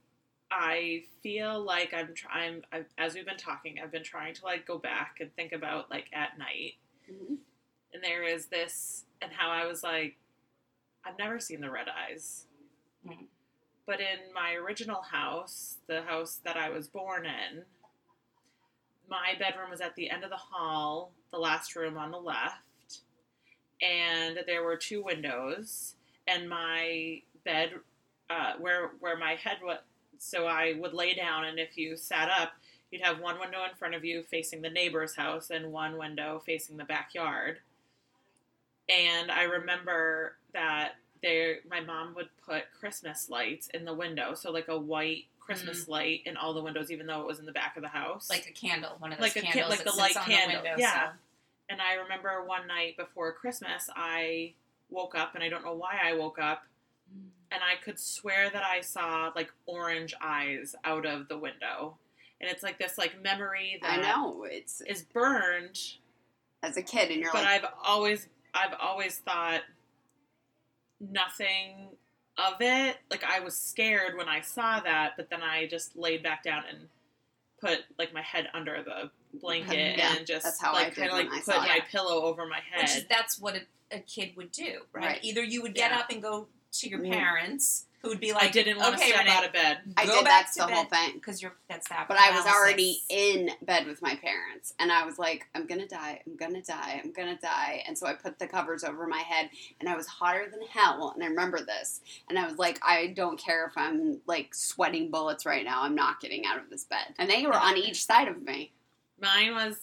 I 0.51 1.05
feel 1.23 1.61
like 1.63 1.95
I'm 1.95 2.15
trying 2.15 2.65
I've, 2.71 2.87
as 2.99 3.15
we've 3.15 3.25
been 3.25 3.37
talking 3.39 3.79
I've 3.81 3.91
been 3.91 4.05
trying 4.05 4.35
to 4.35 4.45
like 4.45 4.67
go 4.67 4.79
back 4.79 5.19
and 5.21 5.35
think 5.35 5.53
about 5.53 5.91
like 5.91 6.09
at 6.13 6.37
night 6.39 6.75
Mhm. 7.11 7.39
and 7.95 8.05
there 8.05 8.23
is 8.25 8.47
this 8.49 9.05
and 9.23 9.33
how 9.33 9.51
I 9.51 9.65
was 9.67 9.83
like 9.83 10.19
I've 11.05 11.19
never 11.19 11.41
seen 11.41 11.61
the 11.61 11.71
red 11.71 11.89
eyes. 11.89 12.47
Mhm. 13.05 13.27
But 13.87 14.01
in 14.01 14.33
my 14.33 14.53
original 14.53 15.03
house, 15.03 15.79
the 15.89 16.03
house 16.03 16.37
that 16.45 16.57
I 16.57 16.69
was 16.71 16.87
born 16.87 17.27
in, 17.27 17.67
my 19.09 19.35
bedroom 19.37 19.71
was 19.71 19.81
at 19.81 19.97
the 19.97 20.09
end 20.11 20.23
of 20.23 20.31
the 20.31 20.37
hall, 20.37 21.13
the 21.31 21.39
last 21.39 21.75
room 21.75 21.99
on 21.99 22.13
the 22.13 22.21
left, 22.21 22.63
and 23.83 24.39
there 24.47 24.63
were 24.63 24.77
two 24.77 25.03
windows, 25.03 25.95
and 26.29 26.49
my 26.49 27.21
bed, 27.45 27.73
uh, 28.31 28.55
where 28.59 28.93
where 29.01 29.17
my 29.17 29.35
head 29.35 29.59
was, 29.63 29.79
so 30.19 30.47
I 30.47 30.75
would 30.79 30.95
lay 30.95 31.15
down, 31.15 31.45
and 31.45 31.59
if 31.59 31.77
you 31.77 31.97
sat 31.97 32.29
up, 32.31 32.53
you'd 32.91 33.03
have 33.03 33.19
one 33.21 33.39
window 33.41 33.65
in 33.69 33.75
front 33.77 33.95
of 33.95 34.05
you 34.05 34.23
facing 34.23 34.63
the 34.63 34.71
neighbor's 34.71 35.17
house, 35.17 35.51
and 35.51 35.73
one 35.73 35.99
window 35.99 36.41
facing 36.47 36.77
the 36.77 36.85
backyard. 36.85 37.59
And 38.89 39.31
I 39.31 39.45
remember 39.45 40.37
that 40.53 40.93
there, 41.23 41.59
my 41.71 41.81
mom 41.81 42.15
would 42.15 42.29
put 42.47 42.65
Christmas 42.79 43.31
lights 43.31 43.69
in 43.69 43.85
the 43.85 43.95
window, 43.95 44.35
so 44.35 44.51
like 44.51 44.69
a 44.69 44.79
white 44.79 45.25
Christmas 45.41 45.89
light 45.89 46.23
in 46.25 46.37
all 46.37 46.53
the 46.55 46.63
windows, 46.63 46.91
even 46.91 47.07
though 47.07 47.21
it 47.21 47.27
was 47.27 47.39
in 47.39 47.47
the 47.47 47.53
back 47.53 47.77
of 47.77 47.83
the 47.83 47.89
house, 47.89 48.29
like 48.31 48.47
a 48.49 48.53
candle, 48.53 48.97
one 48.99 49.13
of 49.13 49.19
those 49.19 49.23
Like 49.35 49.37
a 49.37 49.43
ca- 49.47 49.53
candles 49.53 49.71
like 49.71 49.85
that 49.85 49.93
the 49.93 49.99
light 49.99 50.17
on 50.17 50.25
candle, 50.25 50.63
the 50.63 50.69
window. 50.69 50.77
yeah. 50.79 51.09
so- 51.11 51.15
And 51.73 51.81
I 51.81 51.95
remember 51.95 52.45
one 52.45 52.67
night 52.67 52.99
before 52.99 53.33
Christmas, 53.33 53.89
I 53.97 54.53
woke 54.91 55.15
up, 55.15 55.35
and 55.35 55.43
I 55.43 55.49
don't 55.49 55.65
know 55.65 55.73
why 55.73 55.99
I 56.05 56.13
woke 56.13 56.39
up, 56.39 56.65
mm. 57.11 57.29
and 57.51 57.63
I 57.63 57.83
could 57.83 57.99
swear 57.99 58.51
that 58.51 58.63
I 58.63 58.83
saw 58.83 59.33
like 59.35 59.51
orange 59.65 60.13
eyes 60.23 60.75
out 60.85 61.07
of 61.07 61.29
the 61.29 61.39
window, 61.39 61.97
and 62.43 62.51
it's 62.51 62.63
like 62.63 62.79
this 62.79 62.99
like 62.99 63.23
memory 63.23 63.79
that 63.81 64.01
I 64.01 64.03
know 64.03 64.45
it's 64.45 64.83
is 64.83 65.01
burned. 65.01 65.79
as 66.63 66.77
a 66.77 66.83
kid, 66.83 67.11
and 67.11 67.23
you're 67.23 67.33
But 67.33 67.45
like, 67.45 67.65
I've 67.65 67.71
always 67.83 68.29
I've 68.53 68.75
always 68.79 69.17
thought 69.21 69.63
nothing 71.01 71.89
of 72.37 72.61
it. 72.61 72.99
Like 73.11 73.25
I 73.25 73.41
was 73.41 73.59
scared 73.59 74.19
when 74.19 74.29
I 74.29 74.43
saw 74.43 74.81
that, 74.81 75.13
but 75.17 75.31
then 75.31 75.43
I 75.43 75.67
just 75.69 75.97
laid 75.97 76.23
back 76.23 76.43
down 76.43 76.65
and 76.69 76.89
put 77.63 77.79
like 77.99 78.13
my 78.13 78.21
head 78.21 78.49
under 78.53 78.83
the 78.83 79.11
blanket 79.41 79.99
Yeah, 79.99 80.17
and 80.17 80.27
just 80.27 80.45
that's 80.45 80.61
how 80.61 80.73
like 80.73 80.95
kind 80.95 81.09
of 81.11 81.15
like 81.17 81.31
put 81.31 81.45
saw 81.45 81.59
my 81.61 81.81
pillow 81.91 82.23
over 82.25 82.47
my 82.47 82.61
Which 82.77 82.85
is 82.91 82.95
head. 82.97 83.07
that's 83.09 83.39
what 83.39 83.57
a, 83.57 83.97
a 83.97 84.01
kid 84.01 84.33
would 84.37 84.53
do, 84.53 84.81
right? 84.93 85.05
Right. 85.05 85.19
Either 85.23 85.43
you 85.43 85.63
would 85.63 85.75
get 85.75 85.91
Yeah. 85.91 85.99
up 85.99 86.11
and 86.11 86.23
go 86.23 86.49
to 86.81 86.89
your 86.89 87.01
Mhm. 87.01 87.13
parents, 87.13 87.87
who 88.01 88.09
would 88.09 88.19
be 88.19 88.33
like, 88.33 88.43
I 88.45 88.49
didn't 88.49 88.79
want 88.79 88.97
okay, 88.97 89.13
to 89.13 89.19
step 89.19 89.29
out 89.29 89.45
of 89.45 89.53
bed. 89.53 89.79
I 89.97 90.07
go 90.07 90.17
did. 90.17 90.25
back 90.25 90.47
That's 90.47 90.55
to 90.57 90.67
the 90.67 90.75
whole 90.75 90.85
thing. 90.87 91.13
because 91.15 91.41
you're 91.41 91.55
that's 91.69 91.89
that. 91.89 92.09
But 92.09 92.17
I 92.19 92.33
was 92.35 92.45
already 92.47 93.01
in 93.09 93.51
bed 93.63 93.87
with 93.87 94.03
my 94.03 94.17
parents, 94.17 94.75
and 94.81 94.91
I 94.91 95.05
was 95.05 95.21
like, 95.21 95.47
I'm 95.55 95.67
gonna 95.69 95.87
die, 95.87 96.21
I'm 96.27 96.35
gonna 96.37 96.63
die, 96.63 97.01
I'm 97.05 97.13
gonna 97.13 97.39
die. 97.41 97.85
And 97.87 97.97
so 97.97 98.07
I 98.09 98.15
put 98.15 98.41
the 98.41 98.49
covers 98.49 98.83
over 98.83 99.07
my 99.07 99.21
head, 99.21 99.51
and 99.79 99.89
I 99.89 99.95
was 99.97 100.09
hotter 100.09 100.49
than 100.51 100.67
hell. 100.67 101.13
And 101.15 101.23
I 101.23 101.29
remember 101.29 101.61
this. 101.61 102.01
And 102.29 102.39
I 102.41 102.47
was 102.49 102.59
like, 102.59 102.81
I 102.83 103.09
don't 103.09 103.39
care 103.39 103.67
if 103.67 103.75
I'm 103.79 104.21
like 104.27 104.53
sweating 104.53 105.11
bullets 105.13 105.47
right 105.47 105.65
now, 105.65 105.83
I'm 105.83 105.95
not 105.95 106.21
getting 106.21 106.45
out 106.45 106.59
of 106.59 106.71
this 106.71 106.83
bed. 106.85 107.15
And 107.21 107.31
they 107.31 107.47
were 107.47 107.57
on 107.57 107.77
each 107.79 108.05
side 108.05 108.27
of 108.27 108.43
me. 108.43 108.73
Mine 109.23 109.55
was, 109.55 109.77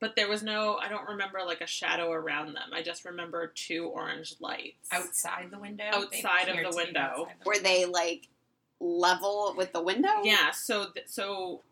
but 0.00 0.16
there 0.16 0.28
was 0.28 0.42
no. 0.42 0.76
I 0.76 0.88
don't 0.88 1.08
remember 1.08 1.38
like 1.46 1.60
a 1.60 1.66
shadow 1.66 2.10
around 2.10 2.54
them. 2.54 2.70
I 2.72 2.82
just 2.82 3.04
remember 3.04 3.46
two 3.54 3.86
orange 3.86 4.34
lights 4.40 4.88
outside 4.92 5.48
the 5.50 5.58
window. 5.58 5.84
Outside 5.92 6.48
of 6.48 6.56
the 6.56 6.62
to 6.64 6.70
be 6.70 6.76
window. 6.76 7.00
outside 7.00 7.34
the 7.40 7.46
Were 7.46 7.52
window. 7.52 7.68
they 7.68 7.84
like 7.86 8.28
level 8.80 9.54
with 9.56 9.72
the 9.72 9.82
window? 9.82 10.22
Yeah. 10.24 10.50
So 10.50 10.86
th- 10.92 11.06
so 11.08 11.62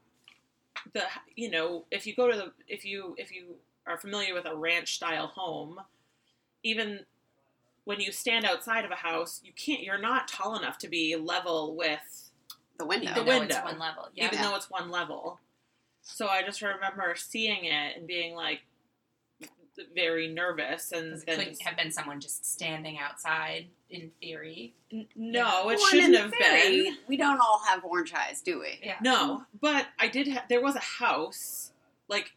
the 0.93 1.03
you 1.35 1.51
know 1.51 1.85
if 1.91 2.07
you 2.07 2.15
go 2.15 2.31
to 2.31 2.37
the 2.37 2.53
if 2.69 2.85
you 2.85 3.15
if 3.19 3.33
you 3.33 3.57
are 3.87 3.99
familiar 3.99 4.33
with 4.35 4.47
a 4.47 4.55
ranch 4.57 4.95
style 4.95 5.27
home, 5.27 5.81
even 6.63 7.01
when 7.85 8.01
you 8.01 8.11
stand 8.13 8.45
outside 8.47 8.85
of 8.85 8.91
a 8.91 8.95
house, 8.97 9.41
you 9.45 9.53
can't. 9.55 9.83
You're 9.83 9.99
not 10.01 10.29
tall 10.29 10.57
enough 10.57 10.79
to 10.79 10.89
be 10.89 11.17
level 11.17 11.75
with 11.77 12.31
The 12.79 12.87
window. 12.87 13.13
The 13.15 13.21
though 13.25 13.39
window. 13.41 13.57
it's 13.57 13.65
one 13.65 13.79
level. 13.79 14.09
Yeah. 14.15 14.27
even 14.27 14.41
though 14.41 14.55
it's 14.57 14.71
one 14.71 14.91
level. 14.91 15.41
So 16.05 16.29
I 16.29 16.43
just 16.43 16.63
remember 16.63 17.15
seeing 17.17 17.65
it 17.65 17.97
and 17.97 18.07
being 18.07 18.35
like 18.35 18.61
very 19.95 20.29
nervous 20.29 20.93
and 20.93 21.15
it 21.15 21.27
then 21.27 21.37
couldn't 21.39 21.53
just- 21.55 21.63
have 21.65 21.77
been 21.77 21.91
someone 21.91 22.21
just 22.21 22.45
standing 22.47 22.99
outside 22.99 23.67
in 23.91 24.13
theory. 24.21 24.75
N- 24.93 25.09
no, 25.17 25.69
it 25.71 25.79
Well, 25.79 25.87
shouldn't 25.89 26.17
have 26.17 26.31
theory, 26.31 26.83
been. 26.85 26.99
We 27.09 27.17
don't 27.17 27.41
all 27.41 27.61
have 27.67 27.85
orange 27.85 28.13
eyes, 28.15 28.41
do 28.41 28.61
we? 28.61 28.79
Yeah. 28.83 28.99
No, 29.03 29.45
but 29.61 29.89
I 29.99 30.07
did. 30.09 30.29
Ha- 30.29 30.45
there 30.49 30.61
was 30.63 30.77
a 30.77 30.81
house 30.81 31.73
like 32.07 32.33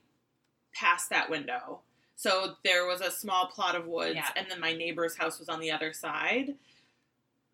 past 0.73 1.09
that 1.11 1.29
window, 1.29 1.81
so 2.15 2.55
there 2.63 2.87
was 2.87 3.01
a 3.01 3.11
small 3.11 3.47
plot 3.47 3.75
of 3.75 3.85
woods, 3.85 4.15
Yeah. 4.15 4.29
and 4.35 4.49
then 4.49 4.59
my 4.59 4.73
neighbor's 4.73 5.15
house 5.17 5.37
was 5.37 5.47
on 5.49 5.59
the 5.59 5.71
other 5.71 5.93
side. 5.93 6.55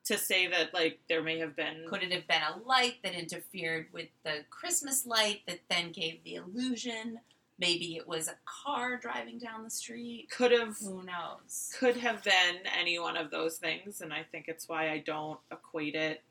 To 0.07 0.17
say 0.17 0.47
that 0.47 0.73
like 0.73 0.99
there 1.07 1.23
may 1.23 1.39
have 1.39 1.55
been 1.55 1.85
Could 1.89 2.03
it 2.03 2.11
have 2.11 2.27
been 2.27 2.41
a 2.41 2.67
light 2.67 2.95
that 3.03 3.13
interfered 3.13 3.87
with 3.93 4.09
the 4.25 4.43
Christmas 4.49 5.05
light 5.05 5.41
that 5.47 5.59
then 5.69 5.91
gave 5.93 6.23
the 6.25 6.35
illusion? 6.35 7.19
Maybe 7.57 7.95
it 7.95 8.07
was 8.07 8.27
a 8.27 8.35
car 8.45 8.97
driving 8.97 9.37
down 9.39 9.63
the 9.63 9.69
street. 9.69 10.27
could 10.29 10.51
have 10.51 10.77
Who 10.79 11.03
knows? 11.03 11.71
could 11.79 11.95
have 11.97 12.21
been 12.23 12.57
any 12.77 12.99
one 12.99 13.15
of 13.15 13.31
those 13.31 13.57
things, 13.57 14.01
and 14.01 14.11
I 14.11 14.23
think 14.29 14.45
it's 14.49 14.67
why 14.67 14.89
I 14.89 14.97
don't 14.97 15.39
equate 15.51 15.95
it 15.95 16.21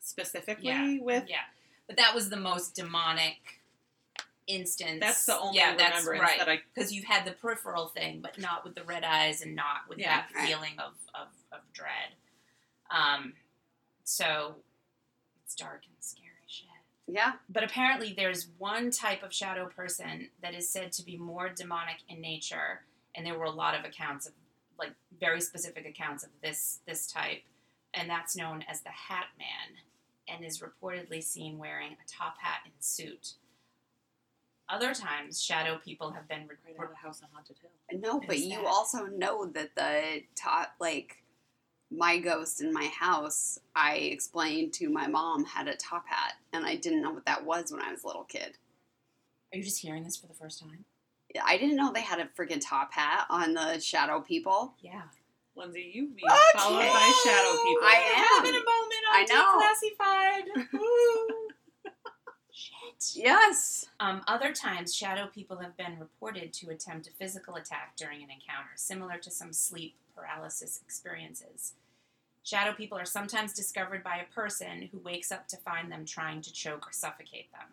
specifically 0.00 0.68
Yeah. 0.68 0.98
with 1.02 1.24
Yeah, 1.28 1.36
but 1.86 1.96
that 1.98 2.14
was 2.14 2.30
the 2.30 2.36
most 2.38 2.74
demonic 2.74 3.60
instance. 4.46 5.00
That's 5.00 5.26
the 5.26 5.38
only 5.38 5.58
yeah, 5.58 5.76
that's 5.76 6.06
right. 6.06 6.38
that 6.38 6.48
I 6.48 6.60
because 6.74 6.92
you've 6.92 7.04
had 7.04 7.26
the 7.26 7.32
peripheral 7.32 7.88
thing, 7.88 8.20
but 8.22 8.38
not 8.38 8.64
with 8.64 8.74
the 8.74 8.84
red 8.84 9.04
eyes 9.04 9.42
and 9.42 9.54
not 9.54 9.88
with 9.88 9.98
Yeah, 9.98 10.22
that 10.32 10.46
feeling 10.46 10.78
of, 10.78 10.92
of, 11.14 11.28
of 11.52 11.60
dread. 11.74 12.14
Um, 12.90 13.34
so 14.04 14.56
it's 15.44 15.54
dark 15.54 15.82
and 15.86 15.94
scary 16.00 16.26
shit. 16.46 16.66
Yeah. 17.06 17.32
But 17.48 17.64
apparently, 17.64 18.12
there's 18.16 18.48
one 18.58 18.90
type 18.90 19.22
of 19.22 19.32
shadow 19.32 19.66
person 19.66 20.28
that 20.42 20.54
is 20.54 20.68
said 20.68 20.92
to 20.92 21.04
be 21.04 21.16
more 21.16 21.48
demonic 21.48 21.98
in 22.08 22.20
nature, 22.20 22.82
and 23.14 23.24
there 23.24 23.38
were 23.38 23.44
a 23.44 23.50
lot 23.50 23.74
of 23.78 23.84
accounts 23.84 24.26
of, 24.26 24.32
like, 24.78 24.92
very 25.18 25.40
specific 25.40 25.86
accounts 25.86 26.24
of 26.24 26.30
this 26.42 26.80
this 26.86 27.06
type, 27.06 27.42
and 27.94 28.08
that's 28.08 28.36
known 28.36 28.64
as 28.68 28.80
the 28.80 28.90
Hat 28.90 29.26
Man, 29.38 29.78
and 30.28 30.44
is 30.44 30.60
reportedly 30.60 31.22
seen 31.22 31.58
wearing 31.58 31.92
a 31.92 32.08
top 32.08 32.38
hat 32.38 32.60
and 32.64 32.74
suit. 32.80 33.34
Other 34.68 34.94
times, 34.94 35.42
shadow 35.42 35.78
people 35.84 36.12
have 36.12 36.28
been 36.28 36.42
Right 36.46 36.50
out 36.50 36.68
reported. 36.68 36.84
of 36.84 36.90
the 36.90 36.96
house 36.96 37.22
on 37.22 37.28
Haunted 37.34 37.56
Hill. 37.60 38.00
No, 38.00 38.20
but 38.24 38.38
you 38.38 38.64
also 38.66 39.06
know 39.06 39.46
that 39.46 39.74
the 39.74 40.22
top, 40.36 40.74
like, 40.78 41.19
my 41.90 42.18
ghost 42.18 42.60
in 42.60 42.72
my 42.72 42.86
house, 42.86 43.58
I 43.74 43.96
explained 43.96 44.72
to 44.74 44.88
my 44.88 45.06
mom 45.06 45.44
had 45.44 45.68
a 45.68 45.76
top 45.76 46.06
hat, 46.08 46.34
and 46.52 46.64
I 46.64 46.76
didn't 46.76 47.02
know 47.02 47.10
what 47.10 47.26
that 47.26 47.44
was 47.44 47.72
when 47.72 47.82
I 47.82 47.90
was 47.90 48.04
a 48.04 48.06
little 48.06 48.24
kid. 48.24 48.56
Are 49.52 49.58
you 49.58 49.64
just 49.64 49.80
hearing 49.80 50.04
this 50.04 50.16
for 50.16 50.26
the 50.28 50.34
first 50.34 50.60
time? 50.60 50.84
I 51.44 51.56
didn't 51.58 51.76
know 51.76 51.92
they 51.92 52.00
had 52.02 52.20
a 52.20 52.26
freaking 52.38 52.60
top 52.64 52.92
hat 52.92 53.26
on 53.30 53.54
the 53.54 53.78
shadow 53.80 54.20
people. 54.20 54.74
Yeah. 54.80 55.02
Lindsay, 55.56 55.90
you 55.92 56.06
be 56.08 56.22
Okay. 56.24 56.38
followed 56.54 56.78
by 56.78 57.22
shadow 57.24 57.56
people. 57.62 57.86
I 57.86 58.02
am. 58.16 58.44
Having 58.44 58.60
a 58.60 58.64
moment 58.64 59.04
I 59.12 59.24
know. 59.28 60.66
Declassified. 60.70 61.36
Yes. 63.14 63.86
Um, 63.98 64.22
other 64.26 64.52
times, 64.52 64.94
shadow 64.94 65.26
people 65.26 65.56
have 65.58 65.76
been 65.76 65.98
reported 65.98 66.52
to 66.54 66.70
attempt 66.70 67.06
a 67.08 67.10
physical 67.12 67.56
attack 67.56 67.94
during 67.96 68.18
an 68.22 68.30
encounter, 68.30 68.70
similar 68.76 69.16
to 69.18 69.30
some 69.30 69.52
sleep 69.52 69.94
paralysis 70.14 70.80
experiences. 70.84 71.72
Shadow 72.42 72.72
people 72.72 72.98
are 72.98 73.04
sometimes 73.04 73.52
discovered 73.52 74.02
by 74.02 74.16
a 74.18 74.34
person 74.34 74.88
who 74.92 74.98
wakes 74.98 75.30
up 75.30 75.46
to 75.48 75.56
find 75.58 75.90
them 75.90 76.04
trying 76.04 76.40
to 76.42 76.52
choke 76.52 76.88
or 76.88 76.92
suffocate 76.92 77.50
them. 77.52 77.68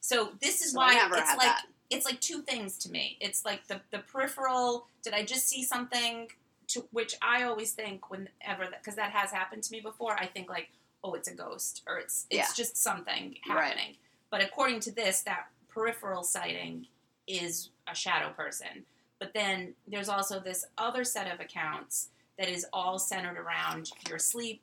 So 0.00 0.30
this 0.40 0.62
is 0.62 0.72
So 0.72 0.78
why 0.78 0.94
it's 0.94 1.28
like 1.30 1.38
that. 1.40 1.66
it's 1.90 2.06
like 2.06 2.20
two 2.20 2.42
things 2.42 2.78
to 2.78 2.90
me. 2.90 3.16
It's 3.20 3.44
like 3.44 3.66
the 3.66 3.80
the 3.90 3.98
peripheral. 4.00 4.86
Did 5.02 5.14
I 5.14 5.24
just 5.24 5.48
see 5.48 5.62
something? 5.62 6.28
To 6.68 6.86
which 6.92 7.16
I 7.20 7.42
always 7.42 7.72
think 7.72 8.10
whenever 8.10 8.64
that 8.70 8.82
because 8.82 8.94
that 8.96 9.10
has 9.10 9.30
happened 9.32 9.62
to 9.64 9.72
me 9.72 9.80
before. 9.80 10.12
I 10.18 10.26
think 10.26 10.48
like, 10.48 10.68
oh, 11.02 11.14
it's 11.14 11.28
a 11.28 11.34
ghost 11.34 11.82
or 11.86 11.98
it's 11.98 12.26
it's 12.30 12.36
Yeah. 12.38 12.54
just 12.54 12.76
something 12.76 13.36
Right. 13.48 13.96
But 14.30 14.42
according 14.42 14.80
to 14.80 14.92
this, 14.94 15.22
that 15.22 15.46
peripheral 15.68 16.22
sighting 16.22 16.86
is 17.26 17.70
a 17.88 17.94
shadow 17.94 18.30
person. 18.30 18.84
But 19.18 19.34
then 19.34 19.74
there's 19.86 20.08
also 20.08 20.40
this 20.40 20.64
other 20.78 21.04
set 21.04 21.32
of 21.32 21.40
accounts 21.40 22.08
that 22.38 22.48
is 22.48 22.66
all 22.72 22.98
centered 22.98 23.36
around 23.36 23.90
your 24.08 24.18
sleep. 24.18 24.62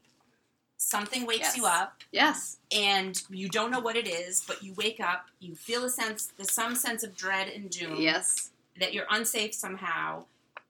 Something 0.79 1.25
wakes 1.25 1.57
you 1.57 1.65
up 1.65 2.01
Yes. 2.11 2.57
and 2.71 3.19
you 3.29 3.49
don't 3.49 3.71
know 3.71 3.79
what 3.79 3.95
it 3.95 4.07
is, 4.07 4.43
but 4.47 4.61
you 4.63 4.73
wake 4.75 4.99
up, 4.99 5.25
you 5.39 5.55
feel 5.55 5.83
a 5.85 5.89
sense, 5.89 6.31
there's 6.37 6.51
some 6.51 6.75
sense 6.75 7.03
of 7.03 7.15
dread 7.15 7.47
and 7.49 7.69
doom 7.69 7.99
Yes. 7.99 8.51
that 8.79 8.93
you're 8.93 9.07
unsafe 9.09 9.55
somehow, 9.55 10.25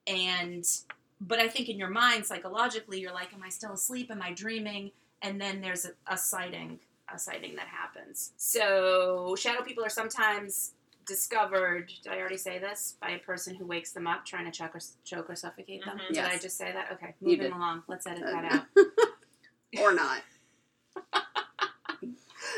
and 0.06 0.66
but 1.20 1.38
I 1.40 1.48
think 1.48 1.68
in 1.68 1.76
your 1.78 1.90
mind 1.90 2.24
psychologically 2.24 3.00
you're 3.00 3.12
like, 3.12 3.34
am 3.34 3.42
I 3.42 3.48
still 3.50 3.72
asleep? 3.72 4.10
Am 4.10 4.22
I 4.22 4.32
dreaming? 4.32 4.92
And 5.20 5.38
then 5.40 5.60
there's 5.60 5.84
a, 5.84 5.90
a 6.06 6.16
sighting, 6.16 6.78
a 7.14 7.18
sighting 7.18 7.56
that 7.56 7.66
happens. 7.68 8.32
So 8.36 9.34
shadow 9.38 9.62
people 9.62 9.84
are 9.84 9.88
sometimes 9.90 10.72
discovered. 11.06 11.90
Did 12.02 12.12
I 12.12 12.18
already 12.18 12.36
say 12.36 12.58
this 12.58 12.96
by 13.00 13.10
a 13.10 13.18
person 13.18 13.54
who 13.54 13.66
wakes 13.66 13.92
them 13.92 14.06
up 14.06 14.24
trying 14.26 14.44
to 14.44 14.50
choke 14.50 14.74
or, 14.74 14.80
choke 15.04 15.30
or 15.30 15.34
suffocate 15.36 15.84
them? 15.84 15.98
Mhm. 15.98 16.08
Did 16.14 16.24
I 16.24 16.38
just 16.38 16.56
say 16.58 16.70
that? 16.72 16.92
Okay, 16.92 17.14
moving 17.20 17.52
along. 17.52 17.82
Let's 17.88 18.06
edit 18.06 18.24
that 18.24 18.44
out. 18.76 18.86
Or 19.80 19.94
not. 19.94 20.22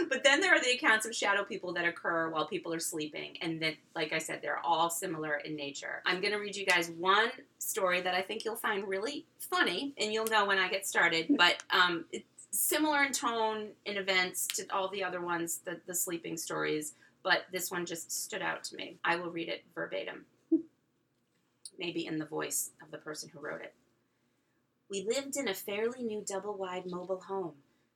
But 0.08 0.24
then 0.24 0.40
there 0.40 0.54
are 0.54 0.60
the 0.60 0.72
accounts 0.72 1.04
of 1.04 1.14
shadow 1.14 1.44
people 1.44 1.72
that 1.74 1.84
occur 1.84 2.30
while 2.30 2.46
people 2.46 2.72
are 2.72 2.80
sleeping, 2.80 3.36
and 3.42 3.60
that, 3.62 3.74
like 3.94 4.12
I 4.12 4.18
said, 4.18 4.40
they're 4.40 4.64
all 4.64 4.88
similar 4.88 5.36
in 5.36 5.54
nature. 5.56 6.02
I'm 6.06 6.20
going 6.20 6.32
to 6.32 6.38
read 6.38 6.56
you 6.56 6.64
guys 6.64 6.90
one 6.90 7.30
story 7.58 8.00
that 8.00 8.14
I 8.14 8.22
think 8.22 8.44
you'll 8.44 8.56
find 8.56 8.86
really 8.88 9.26
funny, 9.38 9.92
and 9.98 10.12
you'll 10.12 10.26
know 10.26 10.46
when 10.46 10.58
I 10.58 10.68
get 10.68 10.86
started. 10.86 11.26
But 11.36 11.62
um, 11.70 12.04
it's 12.12 12.24
similar 12.50 13.04
in 13.04 13.12
tone 13.12 13.68
and 13.86 13.98
events 13.98 14.46
to 14.48 14.66
all 14.72 14.88
the 14.88 15.04
other 15.04 15.20
ones, 15.20 15.60
the, 15.64 15.80
the 15.86 15.94
sleeping 15.94 16.36
stories. 16.36 16.94
But 17.22 17.46
this 17.52 17.70
one 17.70 17.86
just 17.86 18.10
stood 18.10 18.42
out 18.42 18.64
to 18.64 18.76
me. 18.76 18.96
I 19.04 19.16
will 19.16 19.30
read 19.30 19.48
it 19.48 19.64
verbatim, 19.74 20.24
maybe 21.78 22.06
in 22.06 22.18
the 22.18 22.24
voice 22.24 22.70
of 22.82 22.90
the 22.90 22.98
person 22.98 23.30
who 23.32 23.40
wrote 23.40 23.60
it. 23.60 23.74
We 24.90 25.06
lived 25.06 25.36
in 25.36 25.48
a 25.48 25.54
fairly 25.54 26.02
new 26.02 26.24
double 26.26 26.54
wide 26.54 26.86
mobile 26.86 27.20
home 27.20 27.54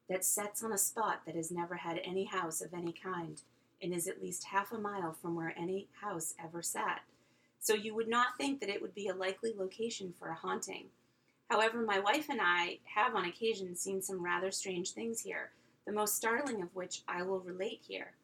that 0.09 0.25
sets 0.25 0.63
on 0.63 0.73
a 0.73 0.79
spot 0.79 1.23
that 1.27 1.35
has 1.35 1.51
never 1.51 1.77
had 1.77 2.01
any 2.05 2.25
house 2.25 2.61
of 2.61 2.75
any 2.75 2.93
kind 2.93 3.41
and 3.83 3.93
is 3.93 4.07
at 4.07 4.23
least 4.23 4.45
half 4.45 4.73
a 4.73 4.79
mile 4.79 5.13
from 5.13 5.35
where 5.35 5.55
any 5.59 5.89
house 6.01 6.35
ever 6.43 6.63
sat. 6.63 7.01
So 7.61 7.75
you 7.75 7.95
would 7.95 8.09
not 8.09 8.37
think 8.39 8.61
that 8.61 8.69
it 8.69 8.83
would 8.83 8.95
be 8.95 9.09
a 9.09 9.15
likely 9.15 9.55
location 9.57 10.13
for 10.19 10.29
a 10.29 10.35
haunting. 10.35 10.87
However, 11.55 11.83
my 11.83 12.01
wife 12.01 12.27
and 12.31 12.41
I 12.43 12.81
have 12.97 13.15
on 13.15 13.27
occasion 13.27 13.77
seen 13.77 14.03
some 14.03 14.25
rather 14.25 14.51
strange 14.51 14.91
things 14.91 15.21
here, 15.21 15.53
the 15.87 15.93
most 15.93 16.17
startling 16.17 16.61
of 16.63 16.75
which 16.75 17.03
I 17.07 17.23
will 17.23 17.39
relate 17.39 17.81
here. 17.87 18.15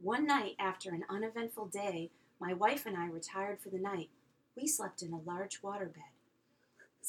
One 0.00 0.26
night 0.26 0.56
after 0.58 0.90
an 0.90 1.04
uneventful 1.08 1.66
day, 1.66 2.10
my 2.40 2.54
wife 2.54 2.84
and 2.86 2.96
I 2.96 3.06
retired 3.06 3.60
for 3.60 3.68
the 3.68 3.78
night. 3.78 4.08
We 4.56 4.66
slept 4.66 5.00
in 5.00 5.12
a 5.12 5.20
large 5.20 5.62
waterbed. 5.62 5.94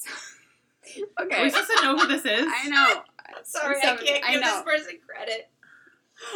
Are 1.17 1.25
Okay. 1.25 1.41
we 1.43 1.49
supposed 1.49 1.71
to 1.75 1.83
know 1.83 1.97
who 1.97 2.05
this 2.07 2.23
is? 2.23 2.45
I 2.47 2.67
know. 2.69 3.01
Sorry, 3.43 3.77
I 3.77 3.81
Seven- 3.81 4.05
can't 4.05 4.23
I 4.25 4.33
give 4.33 4.41
know. 4.41 4.63
this 4.63 4.63
person 4.63 4.99
credit. 5.07 5.49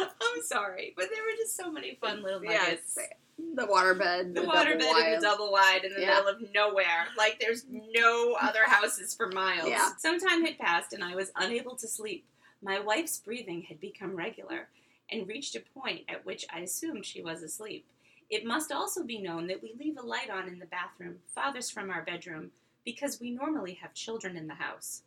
I'm 0.00 0.42
sorry, 0.42 0.94
but 0.96 1.06
there 1.14 1.22
were 1.22 1.36
just 1.38 1.56
so 1.56 1.70
many 1.70 1.96
fun 2.00 2.24
little 2.24 2.40
nuggets. 2.40 2.94
Yes. 2.96 3.08
The 3.54 3.66
waterbed. 3.66 4.34
The 4.34 4.40
double 4.42 4.52
waterbed 4.52 4.80
in 4.80 4.86
wide. 4.86 5.16
the 5.16 5.20
double 5.20 5.52
wide 5.52 5.84
in 5.84 5.94
the 5.94 6.00
Yeah. 6.00 6.14
middle 6.14 6.28
of 6.28 6.52
nowhere. 6.54 7.06
Like 7.16 7.38
there's 7.40 7.64
no 7.68 8.36
other 8.40 8.64
houses 8.66 9.14
for 9.14 9.28
miles. 9.28 9.68
Yeah. 9.68 9.90
Some 9.98 10.18
time 10.18 10.44
had 10.44 10.58
passed 10.58 10.92
and 10.92 11.02
I 11.04 11.14
was 11.14 11.30
unable 11.36 11.76
to 11.76 11.86
sleep. 11.88 12.26
My 12.62 12.80
wife's 12.80 13.18
breathing 13.18 13.62
had 13.62 13.80
become 13.80 14.16
regular 14.16 14.68
and 15.10 15.26
reached 15.28 15.54
a 15.56 15.60
point 15.60 16.02
at 16.08 16.26
which 16.26 16.44
I 16.52 16.60
assumed 16.60 17.06
she 17.06 17.22
was 17.22 17.42
asleep. 17.42 17.86
It 18.28 18.44
must 18.44 18.70
also 18.72 19.04
be 19.04 19.18
known 19.18 19.46
that 19.46 19.62
we 19.62 19.72
leave 19.78 19.96
a 19.96 20.02
light 20.02 20.28
on 20.28 20.48
in 20.48 20.58
the 20.58 20.66
bathroom, 20.66 21.20
farthest 21.34 21.72
from 21.72 21.88
our 21.90 22.02
bedroom, 22.02 22.50
because 22.84 23.18
we 23.20 23.30
normally 23.30 23.74
have 23.74 23.94
children 23.94 24.36
in 24.36 24.48
the 24.48 24.54
house. 24.54 25.02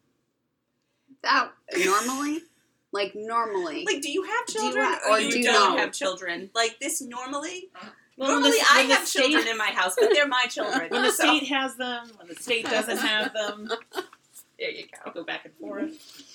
That 1.24 1.52
normally, 1.78 2.42
like 2.92 3.14
normally. 3.14 3.86
Like, 3.86 4.02
do 4.02 4.10
you 4.12 4.24
have 4.24 4.46
Do 4.48 4.54
you 4.54 4.60
children 4.62 4.86
ha- 4.86 5.00
or, 5.08 5.12
or 5.18 5.20
you 5.20 5.32
do 5.32 5.38
you 5.40 5.44
don't 5.46 5.76
know? 5.76 5.78
have 5.78 5.92
children? 5.92 6.50
Like 6.56 6.80
this 6.80 7.02
normally? 7.02 7.70
Uh-huh. 7.76 7.90
Well, 8.18 8.32
normally, 8.32 8.52
the- 8.52 8.66
I 8.72 8.82
have 8.84 9.08
state- 9.08 9.22
children 9.32 9.48
in 9.48 9.58
my 9.58 9.72
house, 9.72 9.96
but 10.00 10.10
they're 10.14 10.28
my 10.28 10.46
children. 10.50 10.90
When 10.90 11.02
the 11.04 11.12
so- 11.12 11.24
state 11.38 11.48
has 11.50 11.76
them, 11.76 12.12
when 12.18 12.28
the 12.28 12.36
state 12.36 12.66
doesn't 12.66 12.98
have 12.98 13.34
them, 13.34 13.70
there 14.60 14.70
you 14.72 14.86
go. 15.06 15.12
go 15.12 15.24
back 15.24 15.46
and 15.46 15.54
forth. 15.56 16.28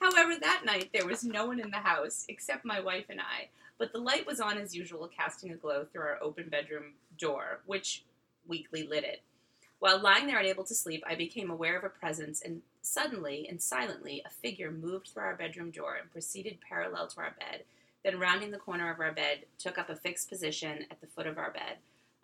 However, 0.00 0.34
that 0.40 0.62
night 0.64 0.90
there 0.92 1.06
was 1.06 1.24
no 1.24 1.46
one 1.46 1.60
in 1.60 1.70
the 1.70 1.78
house 1.78 2.24
except 2.28 2.64
my 2.64 2.80
wife 2.80 3.06
and 3.08 3.20
I, 3.20 3.48
but 3.78 3.92
the 3.92 3.98
light 3.98 4.26
was 4.26 4.40
on 4.40 4.58
as 4.58 4.74
usual, 4.74 5.08
casting 5.08 5.52
a 5.52 5.56
glow 5.56 5.84
through 5.84 6.02
our 6.02 6.18
open 6.20 6.48
bedroom 6.48 6.94
door, 7.18 7.60
which 7.66 8.02
weakly 8.46 8.82
lit 8.86 9.04
it. 9.04 9.22
While 9.78 10.00
lying 10.00 10.26
there 10.26 10.38
unable 10.38 10.64
to 10.64 10.74
sleep, 10.74 11.02
I 11.06 11.14
became 11.16 11.50
aware 11.50 11.76
of 11.76 11.82
a 11.84 11.88
presence, 11.88 12.40
and 12.40 12.62
suddenly 12.82 13.46
and 13.48 13.60
silently, 13.60 14.22
a 14.24 14.30
figure 14.30 14.70
moved 14.70 15.08
through 15.08 15.22
our 15.24 15.34
bedroom 15.34 15.70
door 15.70 15.96
and 16.00 16.10
proceeded 16.12 16.58
parallel 16.68 17.08
to 17.08 17.20
our 17.20 17.34
bed. 17.38 17.64
Then, 18.04 18.18
rounding 18.18 18.50
the 18.50 18.58
corner 18.58 18.92
of 18.92 19.00
our 19.00 19.12
bed, 19.12 19.46
took 19.58 19.78
up 19.78 19.88
a 19.88 19.96
fixed 19.96 20.28
position 20.28 20.86
at 20.90 21.00
the 21.00 21.06
foot 21.06 21.26
of 21.26 21.38
our 21.38 21.52
bed. 21.52 21.76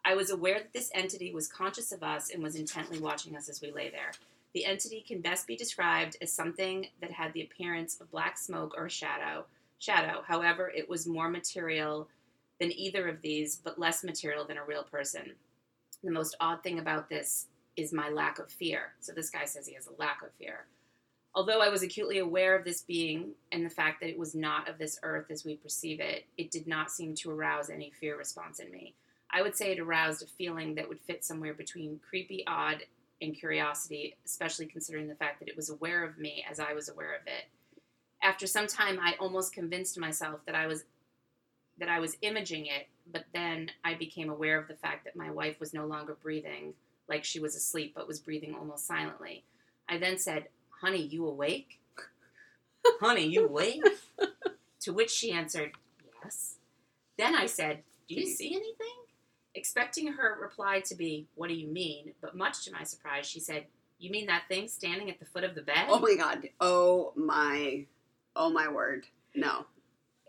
I 0.05 0.15
was 0.15 0.31
aware 0.31 0.59
that 0.59 0.73
this 0.73 0.91
entity 0.95 1.33
was 1.33 1.49
conscious 1.49 1.93
of 1.93 2.03
us 2.03 2.31
and 2.31 2.43
was 2.43 2.57
intently 2.57 2.99
watching 2.99 3.37
us 3.37 3.49
as 3.49 3.61
we 3.61 3.71
lay 3.71 3.91
there. 3.91 4.13
The 4.55 4.65
entity 4.65 5.05
can 5.07 5.21
best 5.21 5.47
be 5.47 5.57
described 5.57 6.17
as 6.23 6.33
something 6.33 6.87
that 7.01 7.13
had 7.13 7.33
the 7.33 7.43
appearance 7.43 8.01
of 8.01 8.11
black 8.11 8.39
smoke 8.39 8.75
or 8.77 8.89
shadow. 8.89 9.45
Shadow, 9.79 10.23
however, 10.27 10.73
it 10.75 10.89
was 10.89 11.07
more 11.07 11.29
material 11.29 12.09
than 12.59 12.73
either 12.73 13.07
of 13.07 13.21
these, 13.21 13.57
but 13.57 13.79
less 13.79 14.03
material 14.03 14.45
than 14.45 14.57
a 14.57 14.65
real 14.65 14.83
person. 14.83 15.35
The 16.03 16.11
most 16.11 16.37
odd 16.41 16.63
thing 16.63 16.79
about 16.79 17.09
this 17.09 17.47
is 17.77 17.93
my 17.93 18.09
lack 18.09 18.39
of 18.39 18.51
fear. 18.51 18.95
So 19.01 19.13
this 19.13 19.31
guy 19.31 19.45
says 19.45 19.67
he 19.67 19.75
has 19.75 19.87
a 19.87 20.01
lack 20.01 20.23
of 20.23 20.33
fear. 20.39 20.67
Although 21.39 21.61
I 21.61 21.69
was 21.69 21.85
acutely 21.85 22.19
aware 22.19 22.57
of 22.57 22.65
this 22.65 22.83
being 22.83 23.31
and 23.53 23.65
the 23.65 23.71
fact 23.71 24.01
that 24.01 24.11
it 24.11 24.19
was 24.19 24.35
not 24.35 24.69
of 24.69 24.77
this 24.77 24.99
earth 25.05 25.31
as 25.31 25.45
we 25.45 25.55
perceive 25.55 26.01
it, 26.01 26.25
it 26.37 26.51
did 26.51 26.67
not 26.67 26.91
seem 26.91 27.15
to 27.15 27.31
arouse 27.31 27.71
any 27.71 27.93
fear 28.01 28.19
response 28.19 28.59
in 28.59 28.73
me. 28.73 28.97
I 29.31 29.43
would 29.43 29.57
say 29.57 29.71
it 29.71 29.79
aroused 29.79 30.21
a 30.21 30.27
feeling 30.27 30.75
that 30.75 30.89
would 30.89 30.99
fit 30.99 31.25
somewhere 31.25 31.55
between 31.55 32.01
creepy, 32.01 32.43
odd, 32.49 32.79
and 33.23 33.39
curiosity, 33.39 34.17
especially 34.27 34.67
considering 34.67 35.07
the 35.07 35.15
fact 35.15 35.39
that 35.39 35.49
it 35.49 35.55
was 35.55 35.71
aware 35.71 36.03
of 36.03 36.19
me 36.19 36.45
as 36.51 36.59
I 36.59 36.73
was 36.73 36.89
aware 36.89 37.15
of 37.15 37.23
it. 37.29 37.45
After 38.21 38.49
some 38.49 38.67
time, 38.67 38.99
I 39.01 39.15
almost 39.21 39.53
convinced 39.53 39.97
myself 39.97 40.41
that 40.47 40.57
I 40.57 40.67
was 40.67 40.87
that 41.79 41.89
I 41.89 42.01
was 42.01 42.17
imaging 42.21 42.67
it, 42.67 42.89
but 43.13 43.27
then 43.33 43.71
I 43.85 43.95
became 43.95 44.29
aware 44.29 44.59
of 44.59 44.67
the 44.67 44.75
fact 44.75 45.05
that 45.05 45.15
my 45.15 45.31
wife 45.31 45.61
was 45.61 45.73
no 45.73 45.87
longer 45.87 46.17
breathing 46.21 46.75
like 47.09 47.23
she 47.23 47.39
was 47.39 47.55
asleep, 47.55 47.93
but 47.95 48.09
was 48.09 48.19
breathing 48.19 48.57
almost 48.57 48.89
silently. 48.89 49.45
I 49.89 49.99
then 49.99 50.19
said, 50.19 50.49
"Honey, 50.81 51.03
you 51.03 51.27
awake? 51.27 51.81
Honey, 53.01 53.27
you 53.27 53.47
awake?" 53.47 53.83
to 54.81 54.93
which 54.93 55.11
she 55.11 55.33
answered, 55.33 55.73
"Yes." 56.23 56.57
Then 57.17 57.35
I 57.35 57.47
said, 57.47 57.83
"Do 58.09 58.15
you 58.15 58.27
see 58.27 58.55
anything?" 58.55 58.99
Expecting 59.55 60.13
her 60.13 60.39
reply 60.41 60.81
to 60.81 60.95
be, 60.95 61.27
What 61.35 61.49
do 61.49 61.55
you 61.55 61.67
mean? 61.67 62.13
But 62.21 62.37
much 62.37 62.65
to 62.65 62.73
my 62.73 62.85
surprise, 62.85 63.27
she 63.27 63.41
said, 63.41 63.67
You 63.99 64.11
mean 64.11 64.27
that 64.27 64.45
thing 64.49 64.69
standing 64.69 65.11
at 65.11 65.19
the 65.19 65.25
foot 65.25 65.43
of 65.43 65.57
the 65.57 65.63
bed? 65.63 65.87
oh 65.89 65.99
my 65.99 66.15
god. 66.15 66.49
Oh 66.61 67.13
my. 67.17 67.87
Oh 68.37 68.51
my 68.51 68.69
word. 68.69 69.07
No. 69.35 69.67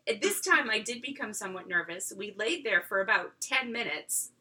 At 0.08 0.22
this 0.22 0.42
time, 0.42 0.70
I 0.72 0.80
did 0.80 1.04
become 1.04 1.34
somewhat 1.34 1.68
nervous. 1.68 2.12
We 2.16 2.34
laid 2.40 2.64
there 2.66 2.82
for 2.82 3.02
about 3.02 3.40
10 3.42 3.72
minutes, 3.72 4.32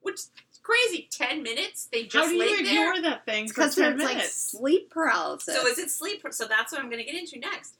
which 0.00 0.20
crazy. 0.66 1.08
10 1.10 1.42
minutes? 1.42 1.88
They 1.92 2.04
just 2.04 2.14
How 2.16 2.26
do 2.26 2.34
you 2.34 2.40
laid 2.40 2.66
there? 2.66 2.90
ignore 2.92 3.02
that 3.02 3.24
thing 3.24 3.46
for 3.48 3.54
Because 3.54 3.74
ten 3.76 3.92
it's 3.94 4.02
like 4.04 4.16
minutes? 4.16 4.34
sleep 4.52 4.90
paralysis. 4.90 5.54
So 5.54 5.66
is 5.66 5.78
it 5.78 5.90
sleep? 5.90 6.24
So 6.30 6.46
that's 6.46 6.72
what 6.72 6.80
I'm 6.80 6.90
going 6.90 7.04
to 7.04 7.10
get 7.10 7.18
into 7.20 7.38
next. 7.38 7.74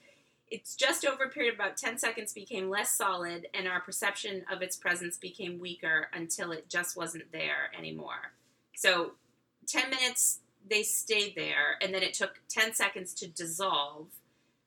It's 0.49 0.77
just 0.77 1.05
over 1.05 1.25
a 1.25 1.29
period 1.29 1.55
of 1.55 1.61
about 1.61 1.77
10 1.77 1.99
seconds 1.99 2.33
became 2.33 2.71
less 2.71 2.93
solid, 2.97 3.49
and 3.53 3.67
our 3.67 3.81
perception 3.81 4.45
of 4.53 4.63
its 4.63 4.77
presence 4.77 5.17
became 5.19 5.59
weaker 5.59 6.09
until 6.13 6.53
it 6.53 6.69
just 6.69 6.97
wasn't 6.97 7.33
there 7.33 7.73
anymore. 7.77 8.33
So 8.77 9.13
10 9.67 9.91
minutes, 9.91 10.39
they 10.69 10.85
stayed 10.85 11.35
there, 11.35 11.77
and 11.83 11.93
then 11.93 12.05
it 12.05 12.15
took 12.15 12.41
10 12.49 12.75
seconds 12.75 13.13
to 13.15 13.27
dissolve. 13.27 14.07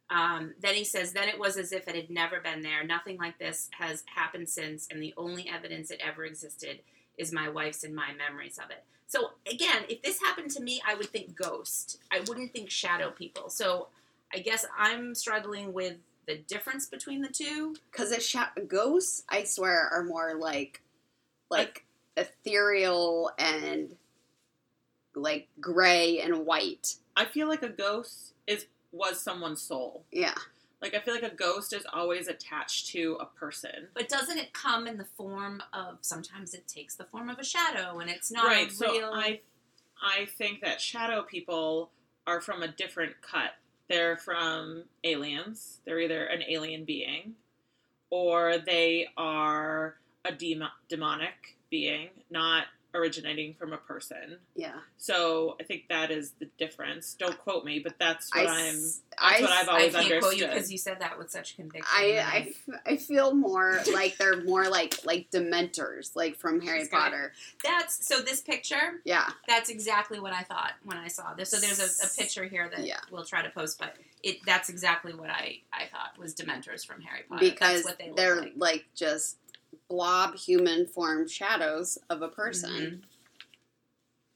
Um, 0.10 0.53
then 0.60 0.73
he 0.75 0.84
says, 0.84 1.13
then 1.13 1.29
it 1.29 1.39
was 1.39 1.55
as 1.55 1.71
if 1.71 1.88
it 1.88 1.95
had 1.95 2.10
never 2.10 2.41
been 2.41 2.62
there. 2.62 2.84
Nothing 2.84 3.17
like 3.17 3.39
this 3.39 3.69
has 3.79 4.03
happened 4.13 4.49
since, 4.49 4.86
and 4.91 5.01
the 5.01 5.13
only 5.15 5.47
evidence 5.47 5.91
it 5.91 6.01
ever 6.05 6.25
existed 6.25 6.79
is 7.19 7.32
my 7.32 7.49
wife's 7.49 7.84
and 7.84 7.93
my 7.93 8.13
memories 8.17 8.58
of 8.58 8.71
it. 8.71 8.84
So 9.05 9.32
again, 9.51 9.84
if 9.89 10.01
this 10.01 10.19
happened 10.19 10.51
to 10.51 10.62
me, 10.62 10.82
I 10.88 10.95
would 10.95 11.08
think 11.08 11.36
ghost. 11.36 11.99
I 12.12 12.21
wouldn't 12.27 12.53
think 12.53 12.69
shadow 12.69 13.12
people. 13.12 13.49
So 13.49 13.88
I 14.34 14.39
guess 14.39 14.65
I'm 14.77 15.13
struggling 15.13 15.73
with 15.73 15.97
the 16.27 16.38
difference 16.38 16.86
between 16.86 17.21
the 17.21 17.27
two. 17.27 17.75
Because 17.91 18.12
a 18.12 18.19
sha- 18.19 18.51
ghosts, 18.67 19.23
I 19.27 19.43
swear, 19.43 19.89
are 19.91 20.03
more 20.03 20.36
like, 20.36 20.82
like 21.49 21.86
ethereal 22.15 23.32
and 23.38 23.95
like 25.15 25.47
gray 25.60 26.21
and 26.21 26.45
white. 26.45 26.95
I 27.15 27.25
feel 27.25 27.47
like 27.47 27.63
a 27.63 27.69
ghost 27.69 28.34
is 28.47 28.67
was 28.91 29.19
someone's 29.19 29.62
soul. 29.62 30.03
Yeah, 30.12 30.36
Like 30.81 30.93
I 30.93 30.99
feel 30.99 31.13
like 31.13 31.23
a 31.23 31.35
ghost 31.35 31.73
is 31.73 31.85
always 31.91 32.27
attached 32.27 32.87
to 32.89 33.17
a 33.19 33.25
person. 33.25 33.89
But 33.93 34.07
doesn't 34.07 34.37
it 34.37 34.53
come 34.53 34.87
in 34.87 34.97
the 34.97 35.05
form 35.05 35.61
of 35.73 35.97
sometimes 36.01 36.53
it 36.53 36.67
takes 36.67 36.95
the 36.95 37.03
form 37.03 37.29
of 37.29 37.37
a 37.37 37.43
shadow 37.43 37.99
and 37.99 38.09
it's 38.09 38.31
not 38.31 38.45
right. 38.45 38.71
So 38.71 38.91
real 38.91 39.11
I 39.13 39.41
I 40.01 40.25
think 40.37 40.61
that 40.61 40.79
shadow 40.79 41.23
people 41.23 41.91
are 42.25 42.39
from 42.39 42.63
a 42.63 42.67
different 42.67 43.21
cut. 43.21 43.51
They're 43.89 44.17
from 44.17 44.83
aliens. 45.03 45.79
They're 45.85 45.99
either 45.99 46.25
an 46.25 46.43
alien 46.47 46.85
being 46.85 47.33
or 48.09 48.57
they 48.57 49.07
are 49.17 49.95
a 50.25 50.31
demo- 50.31 50.69
demonic 50.87 51.57
being, 51.69 52.09
not 52.29 52.65
originating 52.93 53.54
from 53.54 53.71
a 53.73 53.78
person. 53.78 54.38
yeah. 54.56 54.73
So 54.97 55.56
I 55.60 55.63
think 55.63 55.84
that 55.89 56.12
is 56.12 56.32
the 56.39 56.45
difference. 56.58 57.13
Don't 57.17 57.38
quote 57.38 57.63
me, 57.65 57.80
but 57.80 57.93
that's 57.99 58.30
what 58.36 58.47
I, 58.47 58.67
I'm. 58.69 58.75
That's 58.82 59.02
I 59.17 59.41
what 59.41 59.49
I've 59.52 59.69
I 59.69 59.71
always 59.71 59.93
can't 59.93 60.08
quote 60.08 60.13
you 60.13 60.21
understood. 60.21 60.49
because 60.52 60.71
you 60.71 60.78
said 60.78 60.99
that 61.02 61.17
with 61.17 61.30
such 61.32 61.56
conviction. 61.56 61.86
I, 61.95 62.04
and 62.06 62.28
I, 62.28 62.38
f- 62.49 62.80
I 62.86 62.95
feel 62.97 63.34
more 63.34 63.80
like 63.93 64.17
they're 64.17 64.41
more 64.43 64.67
like 64.69 65.06
like 65.06 65.30
dementors, 65.32 66.15
like 66.15 66.36
from 66.38 66.62
Harry 66.62 66.80
That's 66.80 66.89
great. 66.89 66.99
Potter. 67.02 67.34
that's 67.63 68.06
so 68.08 68.19
this 68.21 68.41
picture. 68.41 69.02
Yeah, 69.06 69.28
That's 69.47 69.69
exactly 69.69 70.19
what 70.19 70.34
I 70.34 70.43
thought 70.43 70.73
when 70.84 70.97
I 70.97 71.08
saw 71.08 71.34
this. 71.34 71.49
So 71.49 71.58
there's 71.58 71.80
a, 71.80 72.06
a 72.06 72.10
picture 72.17 72.45
here 72.45 72.69
that 72.75 72.86
Yeah. 72.86 72.97
we'll 73.12 73.25
try 73.25 73.41
to 73.41 73.49
post, 73.49 73.80
but 73.80 73.95
it 74.23 74.38
that's 74.45 74.69
exactly 74.69 75.13
what 75.13 75.30
I 75.30 75.60
I 75.71 75.86
thought 75.86 76.17
was 76.17 76.36
Dementors 76.36 76.86
from 76.86 77.02
Harry 77.02 77.23
Potter. 77.28 77.39
because 77.45 77.84
that's 77.84 77.86
what 77.86 77.97
they 77.97 78.12
they're 78.15 78.41
like. 78.41 78.54
like 78.58 78.86
just 78.95 79.38
blob 79.89 80.36
human 80.36 80.86
form 80.86 81.28
shadows 81.28 81.97
of 82.10 82.21
a 82.21 82.30
person. 82.30 82.71
Mhm. 82.71 83.04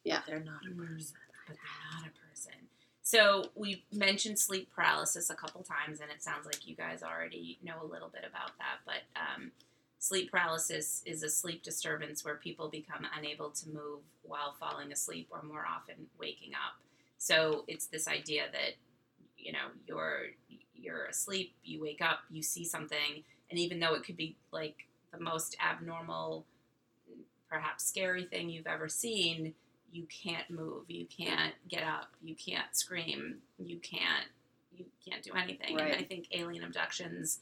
Yeah. 0.03 0.21
They're 0.27 0.39
not 0.39 0.63
a 0.65 0.69
Mm. 0.69 0.77
person. 0.97 1.17
but 1.47 1.55
they're 1.57 1.91
not 1.99 2.07
a 2.07 2.27
person. 2.29 2.69
So 3.01 3.51
we 3.55 3.85
mentioned 3.91 4.39
sleep 4.39 4.71
paralysis 4.73 5.29
a 5.29 5.35
couple 5.35 5.61
times, 5.63 5.99
and 5.99 6.09
it 6.09 6.23
sounds 6.23 6.45
like 6.45 6.65
you 6.67 6.73
guys 6.75 7.03
already 7.03 7.59
know 7.61 7.81
a 7.81 7.85
little 7.85 8.07
bit 8.09 8.23
about 8.25 8.57
that. 8.59 8.79
But 8.85 9.03
um, 9.15 9.51
sleep 9.99 10.31
paralysis 10.31 11.03
is 11.05 11.21
a 11.21 11.29
sleep 11.29 11.63
disturbance 11.63 12.23
where 12.23 12.35
people 12.35 12.69
become 12.69 13.05
unable 13.15 13.51
to 13.51 13.69
move 13.69 13.99
while 14.23 14.53
falling 14.53 14.91
asleep, 14.93 15.27
or 15.31 15.41
more 15.43 15.65
often 15.65 16.09
waking 16.17 16.53
up. 16.55 16.79
So 17.17 17.65
it's 17.67 17.87
this 17.87 18.07
idea 18.07 18.49
that 18.51 18.75
you 19.37 19.51
know 19.51 19.67
you're 19.85 20.27
you're 20.73 21.05
asleep, 21.05 21.53
you 21.63 21.81
wake 21.81 22.01
up, 22.01 22.19
you 22.29 22.41
see 22.41 22.63
something, 22.65 23.23
and 23.49 23.59
even 23.59 23.79
though 23.79 23.93
it 23.95 24.03
could 24.03 24.17
be 24.17 24.37
like 24.51 24.87
the 25.13 25.23
most 25.23 25.55
abnormal, 25.63 26.45
perhaps 27.49 27.85
scary 27.85 28.25
thing 28.25 28.49
you've 28.49 28.67
ever 28.67 28.89
seen, 28.89 29.53
you 29.91 30.05
can't 30.05 30.49
move, 30.49 30.89
you 30.89 31.05
can't 31.05 31.53
get 31.69 31.83
up, 31.83 32.09
you 32.21 32.35
can't 32.35 32.75
scream, 32.75 33.37
you 33.59 33.77
can't 33.79 34.27
you 34.75 34.85
can't 35.07 35.23
do 35.23 35.31
anything. 35.35 35.79
And 35.79 35.93
I 35.93 36.01
think 36.01 36.27
alien 36.31 36.63
abductions, 36.63 37.41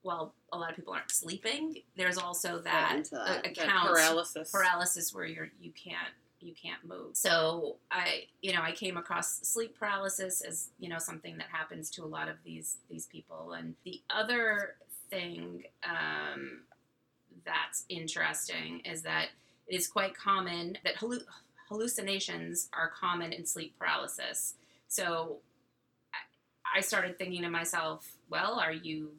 while 0.00 0.34
a 0.54 0.58
lot 0.58 0.70
of 0.70 0.76
people 0.76 0.94
aren't 0.94 1.10
sleeping, 1.10 1.76
there's 1.96 2.16
also 2.16 2.60
that, 2.60 3.08
that. 3.12 3.44
That 3.44 3.56
paralysis. 3.56 4.50
paralysis 4.50 5.14
where 5.14 5.26
you're 5.26 5.50
you 5.60 5.70
can't 5.72 6.14
you 6.40 6.54
can't 6.60 6.84
move. 6.84 7.16
So 7.16 7.76
I 7.90 8.24
you 8.40 8.52
know 8.52 8.62
I 8.62 8.72
came 8.72 8.96
across 8.96 9.38
sleep 9.40 9.78
paralysis 9.78 10.40
as 10.40 10.70
you 10.78 10.88
know 10.88 10.98
something 10.98 11.36
that 11.36 11.48
happens 11.52 11.90
to 11.90 12.04
a 12.04 12.06
lot 12.06 12.28
of 12.28 12.36
these 12.44 12.78
these 12.90 13.06
people. 13.06 13.52
And 13.52 13.74
the 13.84 14.00
other 14.10 14.76
thing 15.10 15.64
um, 15.84 16.62
that's 17.44 17.84
interesting 17.88 18.80
is 18.84 19.02
that 19.02 19.28
it 19.66 19.74
is 19.74 19.88
quite 19.88 20.16
common 20.16 20.78
that 20.84 20.96
hallu- 20.96 21.24
hallucinations 21.68 22.68
are 22.72 22.90
common 22.90 23.32
in 23.32 23.46
sleep 23.46 23.74
paralysis. 23.78 24.54
So 24.88 25.38
I, 26.74 26.80
started 26.80 27.18
thinking 27.18 27.42
to 27.42 27.50
myself, 27.50 28.12
well, 28.28 28.60
are 28.60 28.72
you 28.72 29.12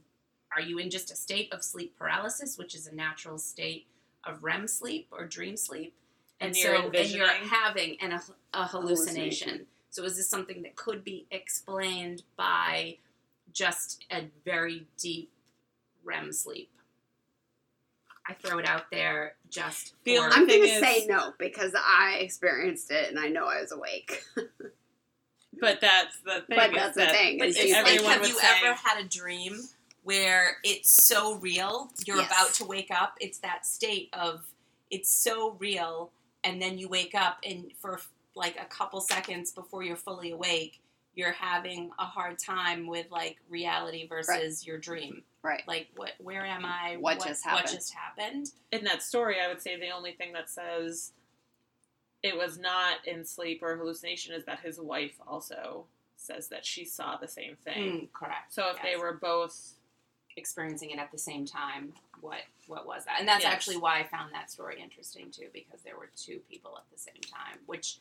are 0.55 0.61
you 0.61 0.77
in 0.77 0.89
just 0.89 1.11
a 1.11 1.15
state 1.15 1.51
of 1.51 1.63
sleep 1.63 1.97
paralysis, 1.97 2.57
which 2.57 2.75
is 2.75 2.85
a 2.85 2.93
natural 2.93 3.39
state 3.39 3.87
of 4.23 4.43
REM 4.43 4.67
sleep 4.67 5.07
or 5.11 5.25
dream 5.25 5.57
sleep? 5.57 5.95
And, 6.39 6.49
And 6.49 6.57
you're 6.57 6.75
so 6.75 6.91
and 6.93 7.09
you're 7.09 7.27
having 7.27 7.97
an, 8.01 8.19
a 8.53 8.65
hallucination. 8.67 9.47
Hallucination. 9.47 9.67
So 9.89 10.03
is 10.03 10.17
this 10.17 10.29
something 10.29 10.61
that 10.63 10.75
could 10.75 11.03
be 11.03 11.25
explained 11.31 12.23
by 12.35 12.97
just 13.51 14.05
a 14.11 14.25
very 14.45 14.85
deep 14.97 15.31
REM 16.03 16.31
sleep? 16.33 16.69
I 18.27 18.33
throw 18.33 18.57
it 18.59 18.67
out 18.67 18.83
there 18.91 19.35
just 19.49 19.93
The 20.05 20.17
for 20.17 20.23
I'm 20.23 20.47
gonna 20.47 20.59
is- 20.63 20.79
say 20.79 21.05
no 21.07 21.33
because 21.37 21.73
I 21.75 22.17
experienced 22.21 22.89
it 22.91 23.09
and 23.09 23.19
I 23.19 23.27
know 23.27 23.45
I 23.45 23.61
was 23.61 23.71
awake. 23.71 24.23
But 25.59 25.79
that's 25.81 26.17
the 26.25 26.41
thing. 26.47 26.57
But 26.57 26.69
is 26.71 26.75
that's 26.75 26.95
the 26.95 27.01
that 27.01 27.11
thing, 27.11 27.37
But 27.37 27.49
it's 27.49 27.59
like, 27.59 28.01
have 28.01 28.27
you 28.27 28.33
say, 28.39 28.47
ever 28.65 28.73
had 28.73 28.99
a 28.99 29.07
dream 29.07 29.59
where 30.03 30.57
it's 30.63 31.05
so 31.05 31.35
real, 31.35 31.89
you're 32.05 32.17
Yes. 32.17 32.31
about 32.31 32.53
to 32.55 32.65
wake 32.65 32.89
up? 32.91 33.15
It's 33.21 33.37
that 33.39 33.65
state 33.65 34.09
of 34.13 34.43
it's 34.89 35.09
so 35.11 35.51
real, 35.59 36.11
and 36.43 36.61
then 36.61 36.77
you 36.77 36.89
wake 36.89 37.15
up, 37.15 37.37
and 37.43 37.71
for 37.79 38.01
like 38.35 38.59
a 38.59 38.65
couple 38.65 38.99
seconds 38.99 39.51
before 39.51 39.83
you're 39.83 39.95
fully 39.95 40.31
awake, 40.31 40.81
you're 41.15 41.31
having 41.31 41.91
a 41.99 42.05
hard 42.05 42.39
time 42.39 42.87
with 42.87 43.09
like 43.11 43.37
reality 43.49 44.07
versus 44.07 44.65
your 44.65 44.77
dream. 44.77 45.23
right. 45.43 45.61
Like, 45.67 45.87
what? 45.95 46.11
Where 46.19 46.45
am 46.45 46.65
I? 46.65 46.97
What 46.99 47.23
just 47.23 47.43
happened? 47.43 47.63
What 47.65 47.71
just 47.71 47.93
happened? 47.93 48.47
in 48.71 48.83
that 48.85 49.03
story, 49.03 49.37
I 49.39 49.47
would 49.47 49.61
say 49.61 49.79
the 49.79 49.91
only 49.91 50.13
thing 50.13 50.33
that 50.33 50.49
says 50.49 51.11
it 52.23 52.35
was 52.37 52.57
not 52.57 53.05
in 53.05 53.25
sleep 53.25 53.61
or 53.61 53.75
hallucination 53.75 54.33
is 54.33 54.45
that 54.45 54.59
his 54.61 54.79
wife 54.79 55.15
also 55.27 55.85
says 56.15 56.47
that 56.47 56.65
she 56.65 56.85
saw 56.85 57.17
the 57.17 57.27
same 57.27 57.57
thing. 57.63 57.91
Mm, 57.91 58.07
correct. 58.13 58.53
So 58.53 58.69
if 58.73 58.81
they 58.81 58.95
were 58.95 59.13
both, 59.13 59.73
experiencing 60.35 60.89
it 60.89 60.97
at 60.99 61.11
the 61.11 61.17
same 61.17 61.45
time, 61.45 61.93
what 62.21 62.39
what 62.67 62.87
was 62.87 63.05
that? 63.05 63.19
And 63.19 63.27
that's 63.27 63.43
Yes. 63.43 63.53
actually 63.53 63.77
why 63.77 63.99
I 63.99 64.03
found 64.03 64.33
that 64.33 64.49
story 64.49 64.81
interesting 64.81 65.29
too, 65.29 65.49
because 65.53 65.81
there 65.83 65.97
were 65.97 66.09
two 66.15 66.39
people 66.49 66.75
at 66.77 66.89
the 66.91 66.97
same 66.97 67.21
time, 67.21 67.59
which 67.67 67.97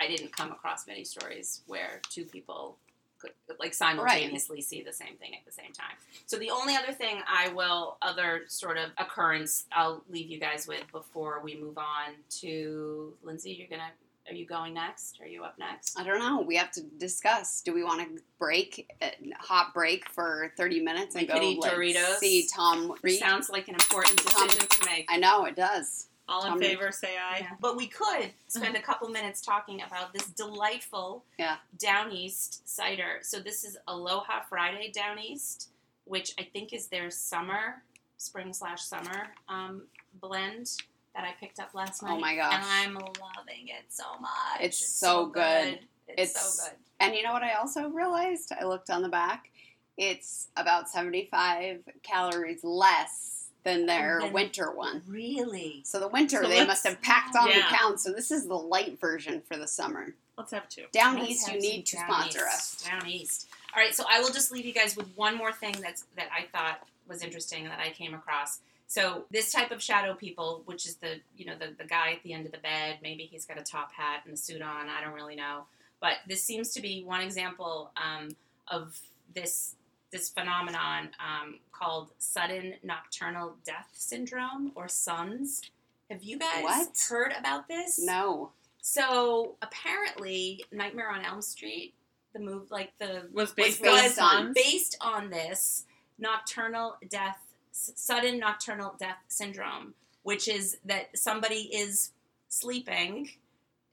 I 0.00 0.08
didn't 0.08 0.34
come 0.36 0.52
across 0.52 0.86
many 0.86 1.04
stories 1.04 1.62
where 1.66 2.00
two 2.10 2.24
people 2.24 2.76
could 3.18 3.32
like 3.58 3.72
simultaneously 3.72 4.60
see 4.60 4.82
the 4.82 4.92
same 4.92 5.16
thing 5.16 5.34
at 5.34 5.44
the 5.46 5.52
same 5.52 5.72
time. 5.72 5.96
So 6.26 6.36
the 6.36 6.50
only 6.50 6.76
other 6.76 6.92
thing 6.92 7.22
I 7.26 7.48
will 7.48 7.96
other 8.02 8.42
sort 8.48 8.76
of 8.76 8.90
occurrence 8.98 9.64
I'll 9.72 10.02
leave 10.10 10.30
you 10.30 10.38
guys 10.38 10.66
with 10.66 10.84
before 10.92 11.40
we 11.42 11.56
move 11.56 11.78
on 11.78 12.14
to 12.40 13.14
Lindsay, 13.22 13.52
you're 13.52 13.68
gonna 13.68 13.90
are 14.28 14.34
you 14.34 14.44
going 14.44 14.74
next? 14.74 15.20
Are 15.20 15.26
you 15.26 15.44
up 15.44 15.56
next? 15.58 15.98
I 15.98 16.02
don't 16.02 16.18
know. 16.18 16.40
We 16.40 16.56
have 16.56 16.72
to 16.72 16.82
discuss. 16.82 17.60
Do 17.60 17.72
we 17.72 17.84
want 17.84 18.00
to 18.00 18.22
break, 18.40 18.92
a 19.00 19.12
hot 19.38 19.72
break 19.72 20.08
for 20.08 20.52
30 20.56 20.80
minutes 20.80 21.14
and 21.14 21.28
We 21.28 21.32
go 21.32 21.40
eat 21.40 21.60
Doritos. 21.60 22.16
see 22.16 22.48
Tom 22.52 22.94
Reed? 23.02 23.20
sounds 23.20 23.50
like 23.50 23.68
an 23.68 23.74
important 23.74 24.18
Tom- 24.18 24.48
decision 24.48 24.68
to 24.68 24.86
make. 24.86 25.06
I 25.08 25.18
know, 25.18 25.44
it 25.44 25.54
does. 25.54 26.08
All 26.28 26.44
in 26.44 26.50
Tell 26.52 26.58
favor, 26.58 26.92
say 26.92 27.16
aye. 27.16 27.38
Yeah. 27.42 27.50
But 27.60 27.76
we 27.76 27.86
could 27.86 28.30
spend 28.48 28.76
a 28.76 28.82
couple 28.82 29.08
minutes 29.08 29.40
talking 29.40 29.82
about 29.82 30.12
this 30.12 30.26
delightful 30.26 31.24
Yeah. 31.38 31.56
Down 31.78 32.12
East 32.12 32.68
cider. 32.68 33.18
So 33.22 33.38
this 33.40 33.64
is 33.64 33.76
Aloha 33.86 34.40
Friday 34.48 34.90
Down 34.92 35.18
East, 35.18 35.68
which 36.04 36.32
I 36.38 36.42
think 36.42 36.72
is 36.72 36.88
their 36.88 37.10
summer, 37.10 37.82
spring 38.16 38.52
slash 38.52 38.82
summer 38.82 39.28
um, 39.48 39.82
blend 40.20 40.70
that 41.14 41.24
I 41.24 41.32
picked 41.40 41.60
up 41.60 41.74
last 41.74 42.02
night. 42.02 42.12
Oh 42.12 42.18
my 42.20 42.34
gosh. 42.36 42.52
And 42.54 42.64
I'm 42.64 42.94
loving 42.94 43.68
it 43.68 43.84
so 43.88 44.04
much. 44.20 44.60
It's 44.60 44.84
so 44.86 45.26
good. 45.26 45.78
It's, 46.08 46.32
It's- 46.32 46.54
so 46.58 46.64
good. 46.70 46.76
And 46.98 47.14
you 47.14 47.22
know 47.22 47.32
what 47.34 47.42
I 47.42 47.52
also 47.56 47.88
realized? 47.90 48.52
I 48.58 48.64
looked 48.64 48.88
on 48.88 49.02
the 49.02 49.08
back. 49.10 49.50
It's 49.98 50.48
about 50.56 50.88
75 50.88 51.80
calories 52.02 52.64
less 52.64 53.35
than 53.66 53.84
their 53.84 54.20
than- 54.22 54.32
winter 54.32 54.70
one. 54.70 55.02
Really? 55.08 55.82
So 55.84 55.98
the 55.98 56.08
winter 56.08 56.42
So 56.42 56.48
they 56.48 56.64
must 56.64 56.86
have 56.86 57.02
packed 57.02 57.36
on 57.36 57.48
yeah. 57.48 57.56
the 57.56 57.76
pounds. 57.76 58.02
So 58.02 58.12
this 58.12 58.30
is 58.30 58.46
the 58.46 58.54
light 58.54 58.98
version 59.00 59.42
for 59.46 59.56
the 59.58 59.66
summer. 59.66 60.14
Let's 60.38 60.52
have 60.52 60.68
two. 60.68 60.84
Down 60.92 61.18
Let's 61.18 61.30
east, 61.30 61.52
you 61.52 61.60
need 61.60 61.84
to 61.86 61.96
sponsor 61.96 62.38
east. 62.46 62.46
us. 62.46 62.88
Down 62.88 63.06
east. 63.08 63.48
All 63.74 63.82
right, 63.82 63.94
so 63.94 64.04
I 64.08 64.20
will 64.20 64.30
just 64.30 64.52
leave 64.52 64.64
you 64.64 64.72
guys 64.72 64.96
with 64.96 65.08
one 65.16 65.36
more 65.36 65.52
thing 65.52 65.74
that's 65.82 66.04
that 66.16 66.28
I 66.32 66.44
thought 66.56 66.86
was 67.08 67.22
interesting 67.22 67.64
that 67.64 67.80
I 67.80 67.90
came 67.90 68.14
across. 68.14 68.60
So 68.86 69.24
this 69.30 69.50
type 69.50 69.72
of 69.72 69.82
shadow 69.82 70.14
people, 70.14 70.62
which 70.66 70.86
is 70.86 70.96
the 70.96 71.20
you 71.36 71.46
know 71.46 71.54
the, 71.58 71.74
the 71.76 71.88
guy 71.88 72.12
at 72.12 72.22
the 72.22 72.32
end 72.32 72.46
of 72.46 72.52
the 72.52 72.58
bed, 72.58 72.98
maybe 73.02 73.24
he's 73.24 73.44
got 73.44 73.58
a 73.58 73.64
top 73.64 73.92
hat 73.92 74.20
and 74.24 74.34
a 74.34 74.36
suit 74.36 74.62
on. 74.62 74.88
I 74.88 75.02
don't 75.02 75.14
really 75.14 75.36
know, 75.36 75.64
but 76.00 76.18
this 76.28 76.42
seems 76.42 76.70
to 76.74 76.80
be 76.80 77.02
one 77.02 77.20
example 77.22 77.90
um, 77.96 78.28
of 78.68 79.00
this 79.34 79.74
this 80.12 80.28
phenomenon 80.28 81.10
um, 81.20 81.58
called 81.72 82.10
sudden 82.18 82.74
nocturnal 82.82 83.56
death 83.64 83.88
syndrome 83.92 84.72
or 84.74 84.88
SUNS. 84.88 85.62
Have 86.10 86.22
you 86.22 86.38
guys 86.38 86.62
What? 86.62 86.88
heard 87.08 87.32
about 87.38 87.68
this? 87.68 87.98
No. 87.98 88.50
So 88.80 89.56
apparently, 89.62 90.64
Nightmare 90.70 91.10
on 91.10 91.24
Elm 91.24 91.42
Street, 91.42 91.94
the 92.32 92.38
move 92.38 92.70
like 92.70 92.92
the 92.98 93.28
Was 93.32 93.52
based, 93.52 93.82
based 93.82 94.18
on 94.20 94.46
on- 94.46 94.52
based 94.52 94.96
on 95.00 95.30
this 95.30 95.84
nocturnal 96.18 96.96
death, 97.08 97.38
sudden 97.72 98.38
nocturnal 98.38 98.94
death 98.98 99.18
syndrome, 99.28 99.94
which 100.22 100.46
is 100.48 100.78
that 100.84 101.18
somebody 101.18 101.62
is 101.76 102.12
sleeping, 102.48 103.30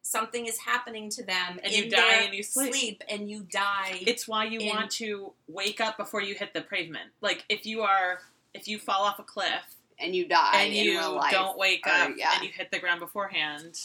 something 0.07 0.45
is 0.45 0.59
happening 0.59 1.09
to 1.09 1.23
them, 1.23 1.59
And 1.63 1.73
in 1.73 1.85
you 1.85 1.89
die 1.89 1.97
their 2.01 2.21
and 2.25 2.33
you 2.35 2.43
sleep. 2.43 3.01
and 3.09 3.29
you 3.29 3.41
die. 3.49 4.03
It's 4.05 4.27
why 4.27 4.45
you 4.45 4.59
in- 4.59 4.67
want 4.67 4.91
to 4.91 5.33
wake 5.47 5.81
up 5.81 5.97
before 5.97 6.21
you 6.21 6.35
hit 6.35 6.53
the 6.53 6.61
pavement. 6.61 7.11
Like 7.21 7.45
if 7.49 7.65
you 7.65 7.81
are, 7.81 8.19
if 8.53 8.67
you 8.67 8.77
fall 8.77 9.03
off 9.03 9.17
a 9.19 9.23
cliff 9.23 9.63
And 9.97 10.13
you 10.15 10.27
die 10.27 10.63
and 10.63 10.73
in 10.73 10.83
you 10.85 10.99
real 10.99 11.15
life. 11.15 11.31
don't 11.31 11.57
wake 11.57 11.87
Or, 11.87 11.91
up 11.93 12.11
yeah. 12.17 12.33
and 12.35 12.43
you 12.43 12.49
hit 12.51 12.69
the 12.71 12.79
ground 12.79 12.99
beforehand, 12.99 13.79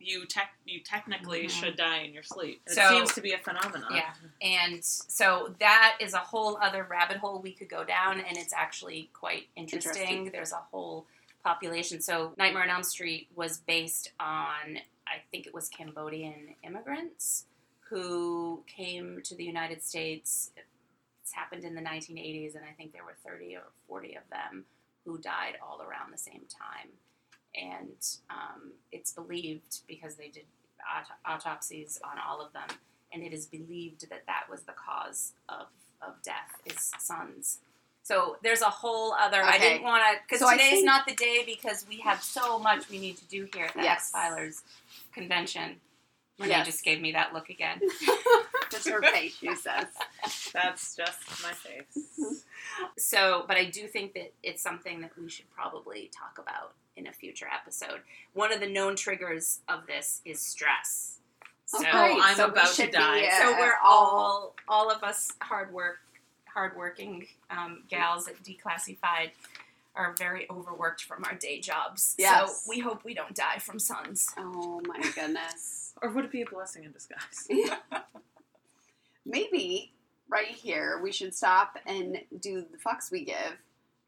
you 0.00 0.24
tech 0.26 0.52
you 0.64 0.78
technically 0.80 1.46
Mhm. 1.46 1.50
should 1.50 1.76
die 1.76 1.98
in 2.02 2.14
your 2.14 2.22
sleep. 2.22 2.62
It 2.68 2.74
So- 2.74 2.88
seems 2.88 3.12
to 3.14 3.20
be 3.20 3.32
a 3.32 3.38
phenomenon. 3.38 3.92
Yeah. 3.96 4.14
And 4.40 4.84
so 4.84 5.56
that 5.58 5.96
is 6.00 6.14
a 6.14 6.18
whole 6.20 6.56
other 6.58 6.84
rabbit 6.84 7.16
hole 7.16 7.40
we 7.40 7.52
could 7.52 7.68
go 7.68 7.82
down, 7.82 8.20
and 8.20 8.36
it's 8.38 8.52
actually 8.52 9.10
quite 9.12 9.48
interesting. 9.56 9.90
Interesting. 10.02 10.30
There's 10.30 10.52
a 10.52 10.60
whole 10.70 11.08
population. 11.44 12.00
So 12.00 12.32
Nightmare 12.36 12.64
on 12.64 12.70
Elm 12.70 12.82
Street 12.82 13.28
was 13.34 13.58
based 13.58 14.12
on, 14.20 14.78
I 15.06 15.20
think 15.30 15.46
it 15.46 15.54
was 15.54 15.68
Cambodian 15.68 16.54
immigrants 16.62 17.44
who 17.88 18.62
came 18.66 19.20
to 19.24 19.34
the 19.34 19.44
United 19.44 19.82
States. 19.82 20.50
It's 21.22 21.32
happened 21.32 21.64
in 21.64 21.74
the 21.74 21.80
1980s, 21.80 22.54
and 22.54 22.64
I 22.64 22.72
think 22.76 22.92
there 22.92 23.04
were 23.04 23.16
30 23.24 23.56
or 23.56 23.62
40 23.86 24.16
of 24.16 24.22
them 24.30 24.64
who 25.04 25.18
died 25.18 25.56
all 25.62 25.80
around 25.80 26.12
the 26.12 26.18
same 26.18 26.42
time. 26.48 26.90
And 27.54 28.06
um, 28.30 28.72
it's 28.92 29.12
believed 29.12 29.80
because 29.88 30.16
they 30.16 30.28
did 30.28 30.44
aut- 30.94 31.18
autopsies 31.26 31.98
on 32.04 32.18
all 32.18 32.44
of 32.44 32.52
them 32.52 32.68
and 33.12 33.22
it 33.22 33.32
is 33.32 33.46
believed 33.46 34.08
that 34.10 34.24
that 34.26 34.44
was 34.50 34.62
the 34.62 34.72
cause 34.72 35.32
of, 35.48 35.66
of 36.02 36.14
death 36.22 36.60
is 36.66 36.92
SUNS. 36.98 37.58
So 38.08 38.38
there's 38.42 38.62
a 38.62 38.70
whole 38.70 39.12
other. 39.12 39.42
I 39.42 39.58
didn't 39.58 39.82
want 39.82 40.02
to 40.02 40.18
because 40.26 40.40
So 40.40 40.48
I 40.48 40.52
today's 40.56 40.70
think- 40.76 40.86
not 40.86 41.06
the 41.06 41.14
day 41.14 41.42
because 41.44 41.84
we 41.86 41.98
have 42.00 42.22
so 42.22 42.58
much 42.58 42.88
we 42.88 42.98
need 42.98 43.18
to 43.18 43.24
do 43.26 43.46
here 43.52 43.66
at 43.66 43.74
the 43.74 43.82
Yes. 43.82 44.10
X 44.10 44.12
Filers 44.14 44.62
convention. 45.12 45.78
Renee 46.38 46.50
Yes. 46.52 46.66
just 46.66 46.84
gave 46.84 47.02
me 47.02 47.12
that 47.12 47.34
look 47.34 47.50
again. 47.50 47.80
Just 48.70 48.88
her 48.88 49.02
face, 49.02 49.36
she 49.38 49.54
says. 49.56 49.86
That's 50.52 50.94
just 50.94 51.42
my 51.42 51.52
face. 51.52 52.44
So, 52.98 53.44
but 53.48 53.56
I 53.56 53.64
do 53.64 53.86
think 53.88 54.12
that 54.14 54.32
it's 54.42 54.62
something 54.62 55.00
that 55.00 55.10
we 55.18 55.28
should 55.30 55.50
probably 55.50 56.10
talk 56.14 56.38
about 56.38 56.74
in 56.96 57.06
a 57.06 57.12
future 57.12 57.48
episode. 57.52 58.00
One 58.34 58.52
of 58.52 58.60
the 58.60 58.68
known 58.68 58.94
triggers 58.94 59.60
of 59.68 59.86
this 59.86 60.20
is 60.26 60.38
stress. 60.40 61.18
So, 61.64 61.78
Oh, 61.80 61.90
Oh, 61.92 62.20
I'm 62.22 62.36
So 62.36 62.46
about 62.46 62.68
to 62.68 62.74
should 62.74 62.90
be, 62.92 62.98
die. 62.98 63.26
uh, 63.26 63.38
so 63.40 63.52
we're 63.58 63.78
all- 63.82 64.16
all 64.16 64.54
all 64.68 64.90
of 64.90 65.02
us 65.02 65.32
hard 65.40 65.72
work 65.72 65.98
hardworking 66.52 67.26
um, 67.50 67.82
gals 67.88 68.28
at 68.28 68.42
declassified 68.42 69.30
are 69.94 70.14
very 70.18 70.46
overworked 70.50 71.02
from 71.04 71.24
our 71.24 71.34
day 71.34 71.60
jobs 71.60 72.14
Yes. 72.18 72.62
so 72.64 72.70
we 72.70 72.78
hope 72.78 73.04
we 73.04 73.14
don't 73.14 73.34
die 73.34 73.58
from 73.58 73.78
SUNS 73.78 74.28
Oh 74.36 74.80
my 74.86 75.00
goodness. 75.14 75.92
Or 76.02 76.10
would 76.10 76.26
it 76.26 76.30
be 76.30 76.42
a 76.42 76.46
blessing 76.46 76.84
in 76.84 76.92
disguise? 76.92 77.48
Maybe 79.26 79.92
right 80.28 80.46
here 80.46 81.00
we 81.02 81.10
should 81.12 81.34
stop 81.34 81.76
and 81.86 82.18
do 82.40 82.60
the 82.70 82.78
fucks 82.78 83.10
we 83.10 83.24
give 83.24 83.56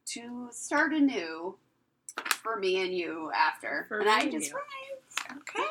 to 0.07 0.49
start 0.53 0.93
anew 0.93 1.57
for 2.43 2.57
me 2.59 2.83
and 2.83 2.95
you 2.95 3.31
after. 3.35 3.87
For 3.89 3.99
and 3.99 4.07
me 4.07 4.13
I 4.13 4.29
just 4.31 4.51
you. 4.51 4.57
okay 5.31 5.37
okay 5.37 5.69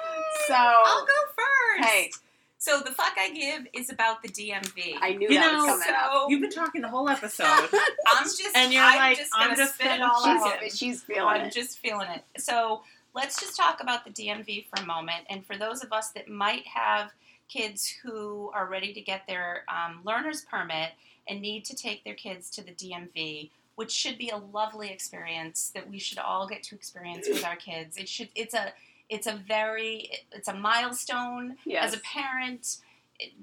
so 0.48 0.54
i'll 0.56 1.06
go 1.06 1.14
first 1.36 1.90
hey, 1.90 2.12
so 2.60 2.80
the 2.82 2.92
fuck 2.92 3.14
i 3.18 3.32
give 3.32 3.66
is 3.74 3.90
about 3.90 4.22
the 4.22 4.30
dmv 4.30 4.94
I 5.02 5.14
knew 5.14 5.28
You 5.30 5.40
that 5.40 5.52
know, 5.54 5.66
was 5.66 5.82
coming 5.84 5.96
up. 5.96 6.12
so 6.14 6.30
You've 6.30 6.42
been 6.42 6.52
talking 6.52 6.82
the 6.82 6.88
whole 6.90 7.10
episode. 7.10 7.46
i'm 8.08 8.24
just 8.24 8.56
And 8.56 8.72
you're 8.72 8.84
I'm 8.84 8.98
like, 9.00 9.18
just 9.18 9.32
I'm 9.34 9.48
gonna 9.48 9.58
just 9.58 9.76
spit 9.76 9.92
it 9.92 10.02
all 10.02 10.24
check 10.24 10.42
out. 10.42 10.62
She's, 10.64 10.78
she's 10.78 11.02
feeling 11.04 11.24
I'm 11.28 11.42
it. 11.48 11.54
just 11.54 11.80
feeling 11.80 12.08
it. 12.10 12.24
So 12.42 12.84
let's 13.16 13.40
just 13.40 13.58
talk 13.58 13.82
about 13.82 14.06
the 14.06 14.12
DMV 14.12 14.66
for 14.68 14.84
a 14.84 14.86
moment. 14.86 15.26
And 15.30 15.44
for 15.46 15.58
those 15.58 15.84
of 15.84 15.92
us 15.92 16.10
that 16.12 16.30
might 16.30 16.66
have 16.68 17.12
kids 17.48 17.88
who 18.04 18.52
are 18.54 18.68
ready 18.68 18.94
to 18.94 19.02
get 19.02 19.24
their 19.28 19.64
um, 19.68 20.02
learner's 20.04 20.42
permit 20.42 20.92
and 21.28 21.42
need 21.42 21.66
to 21.66 21.76
take 21.76 22.04
their 22.04 22.14
kids 22.14 22.50
to 22.52 22.64
the 22.64 22.72
DMV, 22.72 23.50
which 23.76 23.92
should 23.92 24.18
be 24.18 24.30
a 24.30 24.38
lovely 24.38 24.90
experience 24.92 25.72
that 25.74 25.90
we 25.90 25.98
should 25.98 26.20
all 26.20 26.48
get 26.48 26.62
to 26.64 26.76
experience 26.76 27.28
with 27.28 27.44
our 27.46 27.56
kids. 27.56 27.98
It 27.98 28.08
should. 28.10 28.30
It's 28.36 28.54
a. 28.54 28.74
It's 29.10 29.28
a 29.28 29.34
very. 29.48 30.12
It's 30.32 30.48
a 30.48 30.54
milestone 30.54 31.58
yes. 31.66 31.86
as 31.86 31.94
a 32.00 32.02
parent 32.02 32.78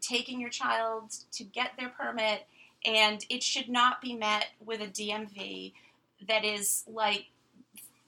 taking 0.01 0.41
your 0.41 0.51
child 0.51 1.13
to 1.33 1.45
get 1.45 1.73
their 1.79 1.91
permit 1.91 2.47
and 2.87 3.25
it 3.29 3.43
should 3.43 3.69
not 3.69 4.01
be 4.01 4.15
met 4.15 4.47
with 4.65 4.81
a 4.81 4.87
DMV 4.87 5.73
that 6.29 6.45
is 6.45 6.85
like 6.87 7.27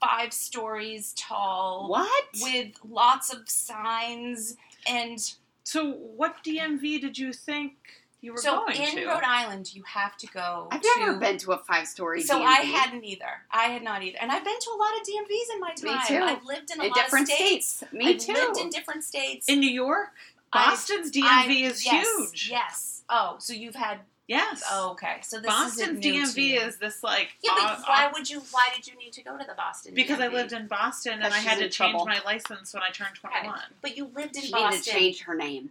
five 0.00 0.32
stories 0.32 1.12
tall 1.18 1.88
what? 1.88 2.24
with 2.40 2.72
lots 2.88 3.32
of 3.32 3.48
signs 3.48 4.56
and 4.86 5.32
So, 5.64 5.92
what 5.92 6.36
DMV 6.44 7.00
did 7.00 7.18
you 7.18 7.32
think 7.32 7.74
you 8.20 8.32
were 8.32 8.38
so 8.38 8.64
going 8.66 8.76
in 8.80 8.94
to? 8.96 9.06
Rhode 9.06 9.22
Island 9.24 9.74
you 9.74 9.82
have 9.84 10.16
to 10.18 10.26
go 10.28 10.68
I've 10.70 10.80
to 10.82 10.88
never 10.98 11.18
been 11.18 11.38
to 11.38 11.52
a 11.52 11.58
five 11.58 11.86
story 11.86 12.20
so 12.22 12.38
DMV. 12.38 12.44
I 12.46 12.60
hadn't 12.62 13.04
either. 13.04 13.42
I 13.50 13.64
had 13.66 13.82
not 13.82 14.02
either. 14.02 14.18
And 14.20 14.32
I've 14.32 14.44
been 14.44 14.58
to 14.58 14.70
a 14.70 14.76
lot 14.78 14.90
of 15.00 15.06
DMVs 15.06 15.54
in 15.54 15.60
my 15.60 15.72
time. 15.74 15.84
Me 15.84 15.90
time. 15.94 16.06
too. 16.06 16.22
I've 16.36 16.44
lived 16.44 16.70
in 16.72 16.80
a 16.80 16.84
in 16.84 16.88
lot 16.90 16.96
different 16.96 17.28
of 17.28 17.34
states. 17.34 17.68
states. 17.76 17.92
Me 17.92 18.08
I've 18.14 18.18
too. 18.18 18.32
lived 18.32 18.58
in 18.58 18.70
different 18.70 19.04
states. 19.04 19.48
in 19.48 19.60
New 19.60 19.70
York, 19.70 20.08
I've- 20.52 20.70
Boston's 20.70 21.10
DMV 21.12 21.22
I- 21.24 21.66
is 21.66 21.84
yes, 21.86 22.06
huge. 22.06 22.48
Yes. 22.50 23.02
Oh, 23.08 23.36
so 23.38 23.52
you've 23.52 23.74
had 23.76 24.00
Yes. 24.26 24.62
oh, 24.70 24.90
okay. 24.90 25.20
So 25.22 25.38
this 25.38 25.46
Boston's 25.46 25.80
isn't 25.80 26.00
new 26.00 26.26
to 26.26 26.32
DMV 26.32 26.66
is 26.68 26.76
this 26.76 27.02
like 27.02 27.30
Yeah, 27.42 27.52
but 27.56 27.78
uh, 27.78 27.82
why 27.86 28.10
would 28.12 28.28
you? 28.28 28.42
Why 28.50 28.68
did 28.76 28.86
you 28.86 28.94
need 28.98 29.14
to 29.14 29.22
go 29.22 29.38
to 29.38 29.44
the 29.46 29.54
Boston? 29.54 29.94
because 29.94 30.20
I 30.20 30.28
lived 30.28 30.52
in 30.52 30.66
Boston 30.66 31.14
and 31.22 31.32
I 31.32 31.38
had 31.38 31.54
to 31.60 31.68
change 31.70 31.92
trouble. 31.92 32.04
my 32.04 32.20
license 32.26 32.74
when 32.74 32.82
I 32.82 32.90
turned 32.90 33.12
Okay. 33.24 33.38
21. 33.40 33.58
But 33.80 33.96
you 33.96 34.10
lived 34.14 34.36
in 34.36 34.42
She 34.42 34.50
Boston. 34.52 34.70
needed 34.72 34.84
to 34.84 34.90
change 34.90 35.22
her 35.22 35.34
name. 35.34 35.70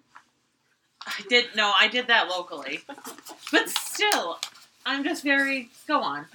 I 1.08 1.24
did 1.30 1.46
no, 1.56 1.72
I 1.80 1.88
did 1.88 2.08
that 2.08 2.28
locally. 2.30 2.82
but 3.52 3.70
still, 3.70 4.40
I'm 4.86 5.04
just 5.04 5.24
very 5.24 5.70
go 5.88 6.02
on. 6.02 6.26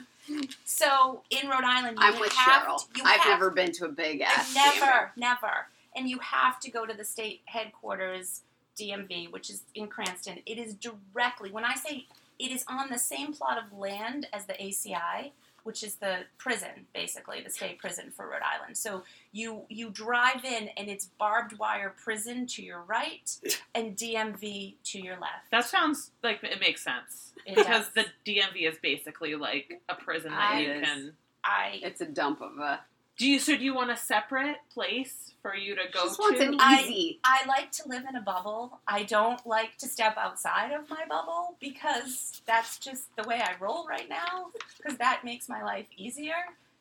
So 0.65 1.23
in 1.31 1.49
Rhode 1.49 1.65
Island, 1.65 1.99
you 2.01 2.07
I'm 2.07 2.21
with 2.21 2.33
have 2.33 2.63
Cheryl. 2.63 2.79
To, 2.79 2.85
you 2.97 3.03
I've 3.05 3.21
have, 3.21 3.41
never 3.41 3.51
been 3.51 3.73
to 3.73 3.87
a 3.87 3.89
big 3.89 4.21
ass. 4.21 4.55
never, 4.55 5.13
never, 5.17 5.67
and 5.97 6.09
you 6.09 6.19
have 6.21 6.61
to 6.61 6.71
go 6.71 6.87
to 6.87 6.95
the 6.95 7.05
state 7.05 7.41
headquarters 7.47 8.43
DMV, 8.79 9.31
which 9.31 9.51
is 9.51 9.63
in 9.75 9.89
Cranston. 9.89 10.39
It 10.47 10.59
is 10.59 10.75
directly. 10.75 11.51
When 11.51 11.65
I 11.65 11.75
say 11.75 12.07
it 12.39 12.51
is 12.51 12.65
on 12.69 12.89
the 12.91 12.99
same 12.99 13.33
plot 13.33 13.59
of 13.59 13.77
land 13.77 14.27
as 14.33 14.47
the 14.47 14.55
ACI, 14.55 15.33
which 15.65 15.83
is 15.83 15.95
the 15.97 16.19
prison, 16.39 16.87
basically 16.95 17.41
the 17.43 17.51
state 17.51 17.79
prison 17.79 18.11
for 18.15 18.27
Rhode 18.29 18.43
Island. 18.43 18.77
So 18.77 19.03
you 19.33 19.63
you 19.69 19.91
drive 19.91 20.45
in, 20.45 20.69
and 20.77 20.89
it's 20.89 21.07
barbed 21.19 21.59
wire 21.59 21.95
prison 22.03 22.47
to 22.49 22.63
your 22.63 22.83
right, 22.83 23.31
and 23.75 23.97
DMV 23.97 24.75
to 24.85 24.99
your 25.01 25.15
left. 25.15 25.51
That 25.51 25.65
sounds 25.65 26.11
like 26.23 26.43
it 26.43 26.61
makes 26.61 26.83
sense. 26.83 27.33
It 27.47 27.57
because 27.57 27.89
does. 27.89 28.07
the 28.25 28.31
DMV 28.33 28.69
is 28.71 28.79
basically 28.83 29.35
like 29.35 29.81
a 29.89 29.95
prison 29.95 30.31
that 30.31 30.53
I- 30.55 30.61
you 30.61 30.81
can 30.83 31.13
I 31.45 31.81
It's 31.83 32.01
a 32.01 32.07
dump 32.07 32.41
of 32.41 32.57
a. 32.59 32.81
Do 33.19 33.29
you 33.29 33.39
so 33.39 33.57
do 33.57 33.63
you 33.63 33.75
want 33.75 33.91
a 33.91 33.97
separate 33.97 34.57
place 34.73 35.33
for 35.43 35.55
you 35.55 35.75
to 35.77 35.83
go 35.93 36.05
Just 36.07 36.19
wants 36.19 36.41
to? 36.41 36.47
an 36.47 36.57
I- 36.59 36.83
easy. 36.83 37.21
I 37.25 37.45
like 37.47 37.71
to 37.73 37.89
live 37.89 38.05
in 38.09 38.17
a 38.17 38.21
bubble. 38.23 38.81
I 38.89 39.03
don't 39.05 39.45
like 39.47 39.77
to 39.79 39.87
step 39.89 40.17
outside 40.17 40.73
of 40.73 40.89
my 40.89 41.05
bubble 41.09 41.57
because 41.61 42.41
that's 42.47 42.79
just 42.79 43.15
the 43.17 43.23
way 43.29 43.41
I 43.41 43.55
roll 43.61 43.87
right 43.87 44.09
now 44.09 44.47
because 44.79 44.99
that 44.99 45.25
makes 45.25 45.49
my 45.49 45.63
life 45.63 45.87
easier. 45.97 46.35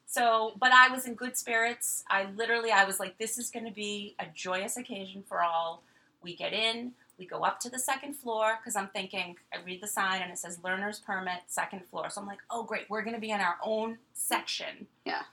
So, 0.07 0.53
but 0.59 0.71
I 0.73 0.89
was 0.89 1.05
in 1.05 1.15
good 1.15 1.37
spirits. 1.37 2.03
I 2.09 2.27
literally 2.35 2.71
I 2.71 2.85
was 2.85 2.99
like 2.99 3.17
this 3.17 3.37
is 3.37 3.49
going 3.51 3.65
to 3.65 3.71
be 3.73 4.15
a 4.19 4.25
joyous 4.33 4.77
occasion 4.77 5.23
for 5.27 5.41
all. 5.41 5.83
We 6.23 6.35
get 6.35 6.53
in, 6.53 6.93
We 7.17 7.25
go 7.25 7.43
up 7.43 7.59
to 7.61 7.69
the 7.69 7.79
second 7.79 8.15
floor 8.15 8.57
because 8.59 8.75
I'm 8.75 8.87
thinking, 8.89 9.35
I 9.53 9.57
read 9.65 9.81
the 9.81 9.87
sign 9.87 10.21
and 10.21 10.31
it 10.31 10.37
says 10.39 10.59
learner's 10.63 10.99
permit, 10.99 11.41
second 11.47 11.81
floor. 11.89 12.09
So 12.09 12.21
I'm 12.21 12.27
like, 12.27 12.39
oh, 12.49 12.63
great, 12.63 12.89
we're 12.89 13.01
going 13.03 13.15
to 13.15 13.19
be 13.21 13.31
in 13.31 13.39
our 13.39 13.57
own 13.63 13.97
section. 14.13 14.87
Yeah. 15.05 15.23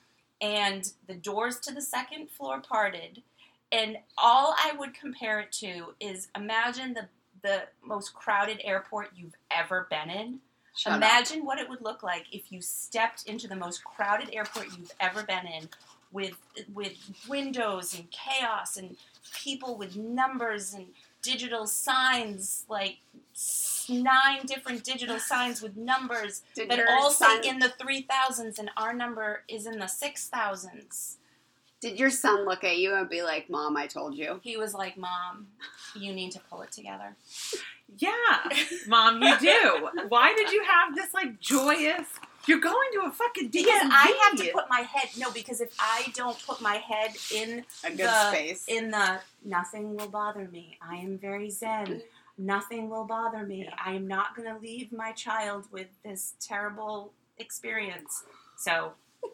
And 0.41 0.93
the 1.07 1.14
doors 1.14 1.59
to 1.61 1.74
the 1.74 1.82
second 1.82 2.30
floor 2.30 2.61
parted. 2.61 3.22
And 3.72 3.99
all 4.16 4.55
I 4.57 4.74
would 4.78 4.95
compare 4.95 5.41
it 5.41 5.53
to 5.53 5.95
is 6.01 6.28
imagine 6.36 6.95
the, 6.95 7.09
the 7.43 7.62
most 7.84 8.14
crowded 8.14 8.61
airport 8.64 9.11
you've 9.16 9.36
ever 9.51 9.86
been 9.91 10.11
in. 10.11 10.39
Shut 10.76 10.93
up. 10.93 10.99
Imagine 10.99 11.45
what 11.45 11.59
it 11.59 11.68
would 11.68 11.82
look 11.82 12.03
like 12.03 12.26
if 12.32 12.53
you 12.53 12.62
stepped 12.62 13.26
into 13.26 13.49
the 13.49 13.57
most 13.57 13.82
crowded 13.84 14.32
airport 14.32 14.66
you've 14.78 14.93
ever 15.01 15.22
been 15.24 15.47
in 15.47 15.68
with 16.12 16.36
with 16.72 16.95
windows 17.28 17.95
and 17.95 18.11
chaos 18.11 18.76
and 18.76 18.97
people 19.34 19.76
with 19.76 19.97
numbers 19.97 20.72
and 20.72 20.86
digital 21.22 21.66
signs 21.66 22.64
like 22.68 22.99
s- 23.89 24.03
nine 24.03 24.41
different 24.47 24.84
digital 24.84 25.18
signs 25.18 25.62
with 25.62 25.76
numbers 25.76 26.43
Did 26.55 26.70
that 26.70 26.78
your 26.78 26.91
all 26.91 27.11
son, 27.11 27.43
say 27.43 27.49
in 27.49 27.59
the 27.59 27.68
3000s 27.68 28.59
and 28.59 28.70
our 28.76 28.93
number 28.95 29.43
is 29.49 29.66
in 29.66 29.78
the 29.78 29.86
6000s. 29.89 31.16
Did 31.80 31.99
your 31.99 32.11
son 32.11 32.45
look 32.45 32.64
at 32.64 32.78
you 32.78 32.95
and 32.95 33.09
be 33.09 33.22
like, 33.22 33.49
"Mom, 33.49 33.76
I 33.76 33.86
told 33.86 34.16
you"? 34.16 34.41
He 34.43 34.57
was 34.57 34.74
like, 34.74 34.97
"Mom, 34.97 35.47
you 35.95 36.12
need 36.12 36.32
to 36.32 36.41
pull 36.51 36.62
it 36.62 36.72
together." 36.72 37.14
Yeah, 37.97 38.11
mom, 38.86 39.22
you 39.22 39.39
do. 39.39 39.89
Why 40.09 40.34
did 40.34 40.51
you 40.53 40.62
have 40.64 40.95
this 40.95 41.14
like 41.14 41.41
joyous? 41.41 42.07
You're 42.47 42.61
going 42.61 42.89
to 42.95 43.01
a 43.07 43.11
fucking 43.11 43.51
DMV. 43.51 43.53
Because 43.53 43.82
I 43.93 44.28
have 44.30 44.39
to 44.41 44.53
put 44.53 44.68
my 44.70 44.80
head 44.80 45.09
no, 45.18 45.30
because 45.30 45.61
if 45.61 45.72
I 45.78 46.07
don't 46.14 46.36
put 46.47 46.61
my 46.61 46.76
head 46.76 47.14
in 47.32 47.64
A 47.84 47.91
good 47.91 47.99
The- 48.01 48.30
space. 48.30 48.64
in 48.68 48.91
the 48.91 49.20
nothing 49.45 49.97
will 49.97 50.09
bother 50.09 50.49
me. 50.51 50.78
I 50.82 50.97
am 50.97 51.18
very 51.18 51.51
zen. 51.51 52.03
Nothing 52.39 52.89
will 52.89 53.05
bother 53.05 53.45
me. 53.45 53.68
I 53.84 53.95
am 53.95 54.07
not 54.07 54.36
going 54.36 54.49
to 54.53 54.61
leave 54.61 54.93
my 54.93 55.11
child 55.12 55.66
with 55.72 55.89
this 56.05 56.34
terrible 56.41 57.12
experience. 57.36 58.22
So, 58.57 58.93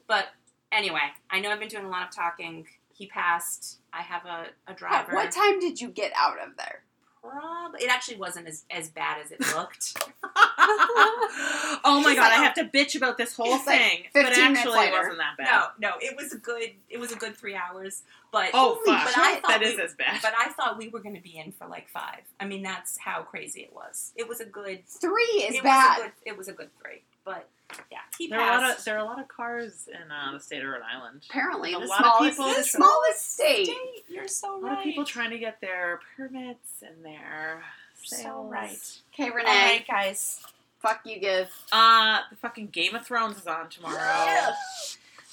but 0.08 0.28
anyway, 0.72 1.12
I 1.30 1.40
know 1.40 1.50
I've 1.50 1.60
been 1.60 1.68
doing 1.68 1.84
a 1.84 1.90
lot 1.90 2.08
of 2.08 2.14
talking. 2.14 2.66
He 2.94 3.06
passed. 3.06 3.80
I 3.92 4.00
have 4.00 4.24
a, 4.24 4.46
a 4.66 4.74
driver. 4.74 5.12
what 5.12 5.30
time 5.32 5.60
did 5.60 5.80
you 5.80 5.88
get 5.88 6.12
out 6.16 6.38
of 6.40 6.56
there? 6.56 6.83
Prob- 7.28 7.74
it 7.80 7.88
actually 7.90 8.16
wasn't 8.18 8.46
as, 8.48 8.64
as 8.70 8.88
bad 8.90 9.18
as 9.24 9.30
it 9.32 9.40
looked. 9.56 9.96
oh 10.26 12.00
my 12.04 12.10
He's 12.10 12.18
god, 12.18 12.28
like, 12.28 12.38
I 12.38 12.42
have 12.44 12.54
to 12.54 12.64
bitch 12.64 12.96
about 12.96 13.16
this 13.18 13.34
whole 13.36 13.56
He's 13.56 13.66
like 13.66 13.80
thing, 13.80 14.02
but 14.12 14.26
actually 14.26 14.86
it 14.86 14.92
wasn't 14.92 15.18
that 15.18 15.36
bad. 15.38 15.46
no, 15.78 15.88
no, 15.90 15.94
it 16.00 16.16
was 16.16 16.32
a 16.32 16.38
good 16.38 16.70
it 16.90 16.98
was 16.98 17.12
a 17.12 17.16
good 17.16 17.36
three 17.36 17.54
hours. 17.54 18.02
But 18.32 18.50
Oh 18.52 18.80
Holy 18.84 18.96
fuck, 18.98 19.04
but 19.06 19.18
I 19.18 19.34
thought 19.36 19.48
that 19.48 19.60
we- 19.60 19.66
is 19.66 19.78
as 19.78 19.94
bad. 19.94 20.20
but 20.22 20.32
I 20.36 20.48
thought 20.50 20.76
we 20.78 20.88
were 20.88 21.00
going 21.00 21.14
to 21.14 21.20
be 21.22 21.38
in 21.38 21.52
for 21.52 21.66
like 21.66 21.88
five. 21.88 22.20
I 22.40 22.46
mean, 22.46 22.62
that's 22.62 22.98
how 22.98 23.22
crazy 23.22 23.60
it 23.62 23.72
was. 23.74 24.12
It 24.16 24.28
was 24.28 24.40
a 24.40 24.44
good 24.44 24.86
Three 24.86 25.22
is 25.22 25.54
it 25.56 25.62
bad. 25.62 25.98
Was 25.98 25.98
a 25.98 26.02
good, 26.02 26.12
it 26.26 26.36
was 26.38 26.48
a 26.48 26.52
good 26.52 26.70
three, 26.82 27.02
but 27.24 27.48
yeah, 27.90 27.98
he 28.18 28.28
there 28.28 28.40
are 28.40 28.58
a 28.58 28.60
lot 28.62 28.78
of 28.78 28.84
there 28.84 28.94
are 28.96 28.98
a 29.00 29.04
lot 29.04 29.20
of 29.20 29.28
cars 29.28 29.88
in 29.88 30.10
uh, 30.10 30.32
the 30.32 30.40
state 30.40 30.62
of 30.62 30.68
Rhode 30.68 30.82
Island. 30.82 31.22
Apparently, 31.28 31.72
A 31.74 31.78
the 31.80 31.86
lot 31.86 32.00
of 32.00 32.06
smallest, 32.06 32.38
people- 32.38 32.54
the 32.54 32.62
smallest 32.64 33.32
state. 33.34 33.64
State, 33.66 34.04
You're 34.08 34.28
so 34.28 34.52
right. 34.52 34.58
A 34.58 34.62
right. 34.62 34.70
lot 34.70 34.78
of 34.78 34.84
people 34.84 35.04
trying 35.04 35.30
to 35.30 35.38
get 35.38 35.60
their 35.60 36.00
permits 36.16 36.82
and 36.86 37.04
their 37.04 37.62
so 38.02 38.44
right. 38.44 38.76
Okay, 39.14 39.30
Renee, 39.30 39.44
right, 39.50 39.84
guys. 39.88 40.40
fuck 40.80 41.00
you, 41.06 41.18
give. 41.18 41.48
Uh, 41.72 42.20
the 42.30 42.36
fucking 42.36 42.66
Game 42.68 42.94
of 42.94 43.06
Thrones 43.06 43.38
is 43.38 43.46
on 43.46 43.68
tomorrow, 43.70 44.52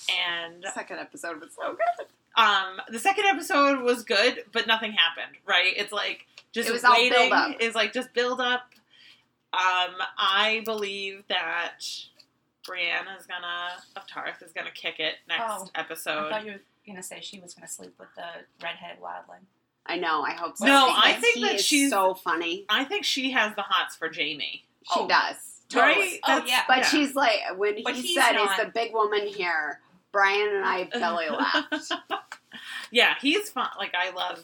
and 0.09 0.65
Second 0.73 0.99
episode 0.99 1.39
was 1.41 1.49
so 1.55 1.73
good. 1.73 2.05
um, 2.41 2.79
the 2.89 2.99
second 2.99 3.25
episode 3.25 3.81
was 3.81 4.03
good, 4.03 4.45
but 4.51 4.67
nothing 4.67 4.93
happened. 4.93 5.35
Right? 5.45 5.73
It's 5.75 5.91
like 5.91 6.25
just 6.53 6.69
It 6.69 6.71
was 6.71 6.83
all 6.83 6.93
waiting. 6.93 7.11
build 7.11 7.33
up. 7.33 7.61
Is 7.61 7.75
like 7.75 7.93
just 7.93 8.13
build 8.13 8.39
up. 8.39 8.63
Um, 9.53 9.95
I 10.17 10.61
believe 10.63 11.23
that 11.27 11.79
Brienne 12.71 13.07
is 13.19 13.25
gonna 13.25 13.71
of 13.95 14.07
Tarth 14.07 14.41
is 14.41 14.51
gonna 14.53 14.71
kick 14.71 14.99
it 14.99 15.15
next 15.27 15.43
Oh, 15.45 15.67
I 15.75 15.83
thought 15.83 16.45
you 16.45 16.53
were 16.53 16.59
going 16.85 16.95
to 16.97 17.03
say 17.03 17.19
she 17.21 17.39
was 17.39 17.53
going 17.53 17.67
to 17.67 17.71
sleep 17.71 17.93
with 17.99 18.07
the 18.15 18.23
redheaded 18.63 19.01
wildling. 19.03 19.43
I 19.85 19.97
know. 19.97 20.21
I 20.23 20.31
hope 20.31 20.57
so. 20.57 20.65
No, 20.65 20.87
because 20.87 21.03
I 21.05 21.13
think 21.13 21.35
he 21.35 21.41
that 21.43 21.55
is 21.55 21.65
she's- 21.65 21.89
so 21.91 22.13
funny. 22.15 22.65
I 22.69 22.85
think 22.85 23.03
she 23.05 23.31
has 23.31 23.53
the 23.55 23.61
hots 23.61 23.95
for 23.95 24.07
Jaime. 24.11 24.63
She 24.91 24.99
Oh. 24.99 25.07
does. 25.07 25.35
Right? 25.75 26.19
Oh, 26.27 26.43
yeah. 26.47 26.63
But 26.67 26.77
yeah. 26.79 26.83
she's 26.85 27.13
like, 27.13 27.37
when 27.57 27.83
But 27.83 27.93
he 27.95 28.01
he's 28.01 28.15
said, 28.15 28.31
not. 28.33 28.59
"Is 28.59 28.65
the 28.65 28.71
big 28.71 28.93
woman 28.93 29.27
here?" 29.27 29.79
Brian 30.11 30.55
and 30.55 30.65
I 30.65 30.83
belly 30.93 31.29
laughed. 31.29 31.91
yeah, 32.91 33.13
he's 33.21 33.49
fun. 33.49 33.69
Like 33.77 33.93
I 33.95 34.09
love, 34.11 34.43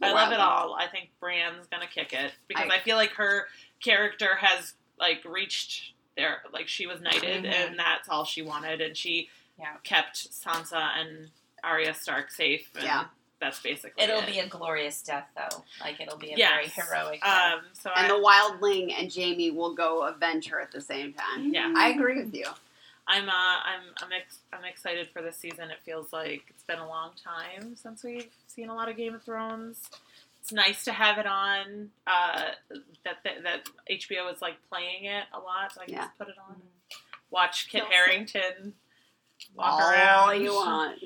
I 0.00 0.12
love 0.12 0.32
it 0.32 0.38
all. 0.40 0.74
I 0.74 0.86
think 0.86 1.10
Brienne's 1.20 1.66
gonna 1.70 1.86
kick 1.92 2.12
it 2.12 2.32
because 2.46 2.70
I, 2.70 2.76
I- 2.76 2.80
feel 2.80 2.96
like 2.96 3.10
her 3.14 3.46
character 3.82 4.36
has 4.36 4.74
like 4.98 5.22
reached 5.24 5.92
there. 6.18 6.42
Like 6.52 6.68
she 6.68 6.86
was 6.86 7.00
knighted, 7.00 7.44
Mhm. 7.44 7.52
and 7.52 7.78
that's 7.78 8.08
all 8.10 8.24
she 8.26 8.42
wanted, 8.42 8.82
and 8.82 8.94
she 8.96 9.30
Yeah. 9.58 9.76
kept 9.84 10.30
Sansa 10.30 10.98
and 10.98 11.30
Arya 11.64 11.94
Stark 11.94 12.30
safe. 12.30 12.68
And 12.74 12.84
Yeah. 12.84 13.04
that's 13.40 13.60
basically 13.60 14.02
It'll 14.02 14.20
it. 14.20 14.26
be 14.26 14.38
a 14.40 14.46
glorious 14.46 15.00
death, 15.02 15.28
though. 15.36 15.64
Like, 15.80 16.00
it'll 16.00 16.18
be 16.18 16.32
a 16.32 16.36
Yes. 16.36 16.50
very 16.50 16.66
heroic 16.68 17.22
death. 17.22 17.52
Um, 17.54 17.64
so 17.72 17.90
And 17.90 18.06
I, 18.06 18.08
the 18.08 18.22
wildling 18.22 18.92
and 18.98 19.12
Jaime 19.12 19.50
will 19.52 19.74
go 19.74 20.02
avenge 20.02 20.48
her 20.48 20.60
at 20.60 20.72
the 20.72 20.80
same 20.80 21.14
time. 21.14 21.54
Yeah. 21.54 21.72
I 21.76 21.88
agree 21.90 22.16
with 22.22 22.34
you. 22.34 22.46
I'm 23.10 23.26
uh, 23.28 23.32
I'm 23.32 23.80
I'm 24.02 24.12
ex- 24.12 24.40
I'm 24.52 24.64
excited 24.66 25.08
for 25.10 25.22
this 25.22 25.38
season. 25.38 25.70
It 25.70 25.78
feels 25.82 26.12
like 26.12 26.44
it's 26.50 26.62
been 26.64 26.78
a 26.78 26.86
long 26.86 27.12
time 27.14 27.74
since 27.74 28.04
we've 28.04 28.30
seen 28.48 28.68
a 28.68 28.74
lot 28.74 28.90
of 28.90 28.98
Game 28.98 29.14
of 29.14 29.22
Thrones. 29.22 29.88
It's 30.40 30.52
nice 30.52 30.84
to 30.84 30.92
have 30.92 31.18
it 31.18 31.26
on. 31.26 31.90
Uh, 32.06 32.42
that, 33.04 33.16
that 33.24 33.42
that 33.44 33.68
HBO 33.90 34.32
is 34.32 34.40
like 34.40 34.56
playing 34.70 35.04
it 35.04 35.24
a 35.32 35.38
lot, 35.38 35.72
so 35.72 35.80
I 35.82 35.84
can 35.86 35.94
Yeah. 35.94 36.04
just 36.04 36.18
put 36.18 36.28
it 36.28 36.36
on. 36.48 36.56
Watch 37.30 37.68
Kit 37.68 37.82
Feels 37.82 37.92
Harington 37.92 38.74
walk 39.54 39.82
All 39.82 39.90
around. 39.90 40.42
you 40.42 40.52
want. 40.54 40.98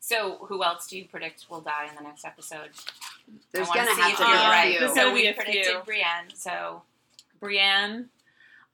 So, 0.00 0.38
who 0.48 0.62
else 0.62 0.86
do 0.86 0.96
you 0.96 1.04
predict 1.04 1.46
will 1.50 1.60
die 1.60 1.88
in 1.90 1.96
the 1.96 2.02
next 2.02 2.24
episode? 2.24 2.70
There's 3.52 3.68
gonna 3.68 3.92
have 3.94 4.16
to 4.16 4.24
be 4.24 4.72
you're 4.74 4.86
a 4.86 4.88
few. 4.88 4.94
So 4.94 5.12
we 5.12 5.32
predicted 5.32 5.64
few. 5.66 5.80
Brienne. 5.84 6.30
So 6.34 6.82
Brienne. 7.40 8.08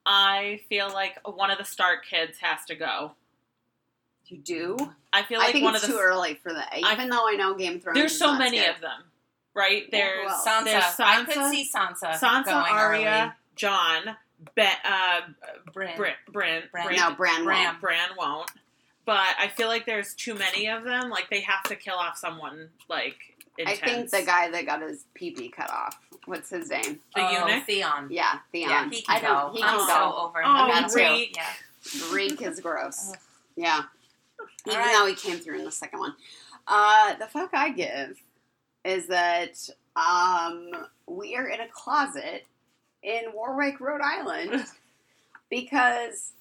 I 0.05 0.61
feel 0.69 0.89
like 0.93 1.19
one 1.27 1.51
of 1.51 1.59
the 1.59 1.65
Stark 1.65 2.05
kids 2.05 2.39
has 2.41 2.65
to 2.67 2.75
go. 2.75 3.13
You 4.27 4.39
do? 4.39 4.77
I 5.13 5.23
feel 5.23 5.39
like 5.39 5.51
I 5.51 5.53
think 5.53 5.65
one 5.65 5.75
it's 5.75 5.85
of 5.85 5.91
the 5.91 5.97
too 5.97 6.03
early 6.03 6.35
for 6.35 6.53
that. 6.53 6.75
Even 6.77 7.09
though 7.11 7.29
I 7.29 7.35
know 7.37 7.55
Game 7.55 7.77
of 7.77 7.83
Thrones. 7.83 7.99
there's 7.99 8.19
so 8.19 8.37
many 8.37 8.59
scared. 8.59 8.77
of 8.77 8.81
them, 8.83 9.03
right? 9.55 9.91
There's 9.91 10.23
who 10.23 10.29
else? 10.29 10.47
Sansa. 10.47 10.65
There's 10.65 11.01
I 11.01 11.25
could 11.25 11.51
see 11.51 11.69
Sansa. 11.75 12.13
Sansa, 12.19 12.45
going 12.45 12.73
Arya, 12.73 13.09
early. 13.09 13.33
Jon, 13.57 14.17
ben, 14.55 14.73
uh, 14.85 15.21
Bryn. 15.73 15.97
Bran, 16.33 16.63
No, 16.75 17.15
Bran 17.15 17.45
Bran. 17.45 17.67
won't. 17.67 17.81
Bran 17.81 18.09
won't. 18.19 18.51
But 19.05 19.35
I 19.39 19.49
feel 19.49 19.69
like 19.69 19.85
there's 19.85 20.15
too 20.15 20.35
many 20.35 20.69
of 20.69 20.85
them. 20.85 21.11
Like 21.11 21.29
they 21.29 21.41
have 21.41 21.65
to 21.65 21.77
kill 21.77 21.97
off 21.97 22.17
someone 22.17 22.69
like 22.89 23.17
I 23.67 23.77
think 23.77 24.11
the 24.11 24.23
guy 24.25 24.51
that 24.51 24.67
got 24.67 24.81
his 24.83 25.05
pee 25.15 25.33
pee 25.33 25.49
cut 25.49 25.71
off. 25.71 25.99
What's 26.27 26.51
his 26.51 26.71
name? 26.71 27.01
the 27.15 27.21
oh, 27.23 27.47
eunuch. 27.49 27.65
Theon. 27.67 28.07
Yeah, 28.11 28.39
Theon. 28.53 28.71
Yeah, 28.71 28.91
he 28.91 29.03
can 29.03 29.17
I 29.17 29.21
don't. 29.21 29.53
go. 29.53 29.57
He 29.57 29.63
I'm 29.63 29.79
can 29.79 29.89
so 29.89 30.17
over 30.19 30.39
him. 30.41 30.47
Oh, 30.49 30.89
too. 30.89 30.97
Reek. 30.97 31.37
Yeah. 31.37 32.13
Reek 32.13 32.43
is 32.43 32.61
gross. 32.61 33.11
Ugh. 33.11 33.19
Yeah. 33.57 33.83
Even 34.67 34.79
right. 34.79 34.93
though 34.93 35.07
he 35.07 35.15
came 35.15 35.39
through 35.39 35.59
in 35.59 35.65
the 35.65 35.73
second 35.73 35.99
one. 35.99 36.15
Uh, 36.67 37.15
the 37.17 37.27
fuck 37.27 37.51
I 37.53 37.71
give 37.71 38.17
is 38.85 39.07
that 39.09 39.69
um, 39.97 40.71
we 41.07 41.37
are 41.37 41.47
in 41.47 41.61
a 41.61 41.69
closet 41.69 42.47
in 43.03 43.23
Warwick, 43.35 43.81
Rhode 43.81 44.01
Island, 44.01 44.65
because 45.51 46.33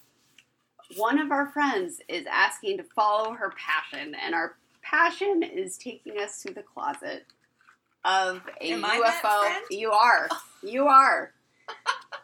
one 0.98 1.20
of 1.20 1.32
our 1.32 1.48
friends 1.48 2.02
is 2.08 2.26
asking 2.32 2.78
to 2.78 2.84
follow 2.84 3.34
her 3.34 3.54
passion, 3.58 4.16
and 4.16 4.34
our 4.36 4.56
passion 4.82 5.44
is 5.44 5.78
taking 5.78 6.18
us 6.20 6.42
to 6.44 6.54
the 6.54 6.64
closet 6.64 7.26
of 8.04 8.42
a 8.60 8.72
Am 8.72 8.84
UFO. 8.84 9.54
You 9.70 9.92
are. 9.92 10.28
You 10.64 10.88
are. 10.88 11.34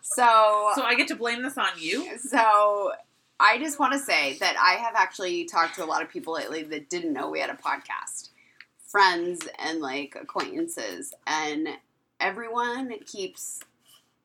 So 0.02 0.72
So 0.76 0.82
I 0.84 0.96
get 0.96 1.08
to 1.10 1.16
blame 1.16 1.44
this 1.44 1.58
on 1.58 1.68
you. 1.78 2.18
so 2.18 2.92
I 3.40 3.60
just 3.60 3.80
want 3.80 3.94
to 3.94 4.00
say 4.00 4.38
that 4.40 4.56
I 4.60 4.82
have 4.82 4.96
actually 4.96 5.46
talked 5.46 5.76
to 5.76 5.84
a 5.84 5.86
lot 5.86 6.02
of 6.02 6.10
people 6.10 6.34
lately 6.34 6.64
that 6.64 6.90
didn't 6.90 7.14
know 7.14 7.30
we 7.30 7.40
had 7.40 7.50
a 7.52 7.54
podcast, 7.54 8.30
friends 8.88 9.48
and 9.60 9.80
like 9.80 10.18
acquaintances, 10.20 11.14
and 11.28 11.68
everyone 12.20 12.92
keeps 13.06 13.60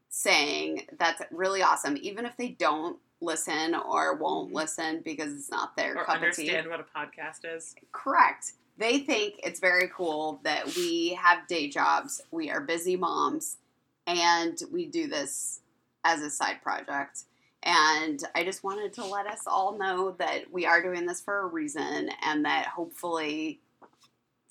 saying 0.09 0.87
that's 0.99 1.23
really 1.31 1.63
awesome, 1.63 1.99
even 2.01 2.25
if 2.25 2.37
they 2.37 2.49
don't 2.49 2.99
listen 3.21 3.75
or 3.75 4.15
won't 4.17 4.49
mm-hmm. 4.49 4.57
listen 4.57 5.01
because 5.05 5.33
it's 5.33 5.51
not 5.51 5.77
their 5.77 5.97
Or 5.97 6.05
cup 6.05 6.17
of 6.17 6.21
tea. 6.35 6.51
understand 6.51 6.69
what 6.69 6.81
a 6.81 6.85
podcast 6.85 7.57
is. 7.57 7.75
Correct. 7.93 8.53
They 8.79 8.99
think 8.99 9.41
it's 9.45 9.61
very 9.61 9.89
cool 9.95 10.41
that 10.45 10.75
we 10.77 11.15
have 11.15 11.47
day 11.47 11.69
jobs, 11.69 12.23
we 12.31 12.51
are 12.51 12.61
busy 12.61 12.97
moms, 12.97 13.59
and 14.07 14.59
we 14.73 14.87
do 14.87 15.07
this 15.07 15.61
as 16.05 16.21
a 16.21 16.31
side 16.31 16.63
project. 16.63 17.25
And 17.63 18.23
I 18.35 18.43
just 18.43 18.65
wanted 18.65 18.93
to 18.95 19.05
let 19.05 19.27
us 19.27 19.43
all 19.47 19.79
know 19.79 20.17
that 20.19 20.51
we 20.51 20.67
are 20.67 20.83
doing 20.83 21.07
this 21.07 21.21
for 21.21 21.41
a 21.41 21.47
reason 21.47 22.11
and 22.25 22.45
that 22.45 22.67
hopefully 22.67 23.61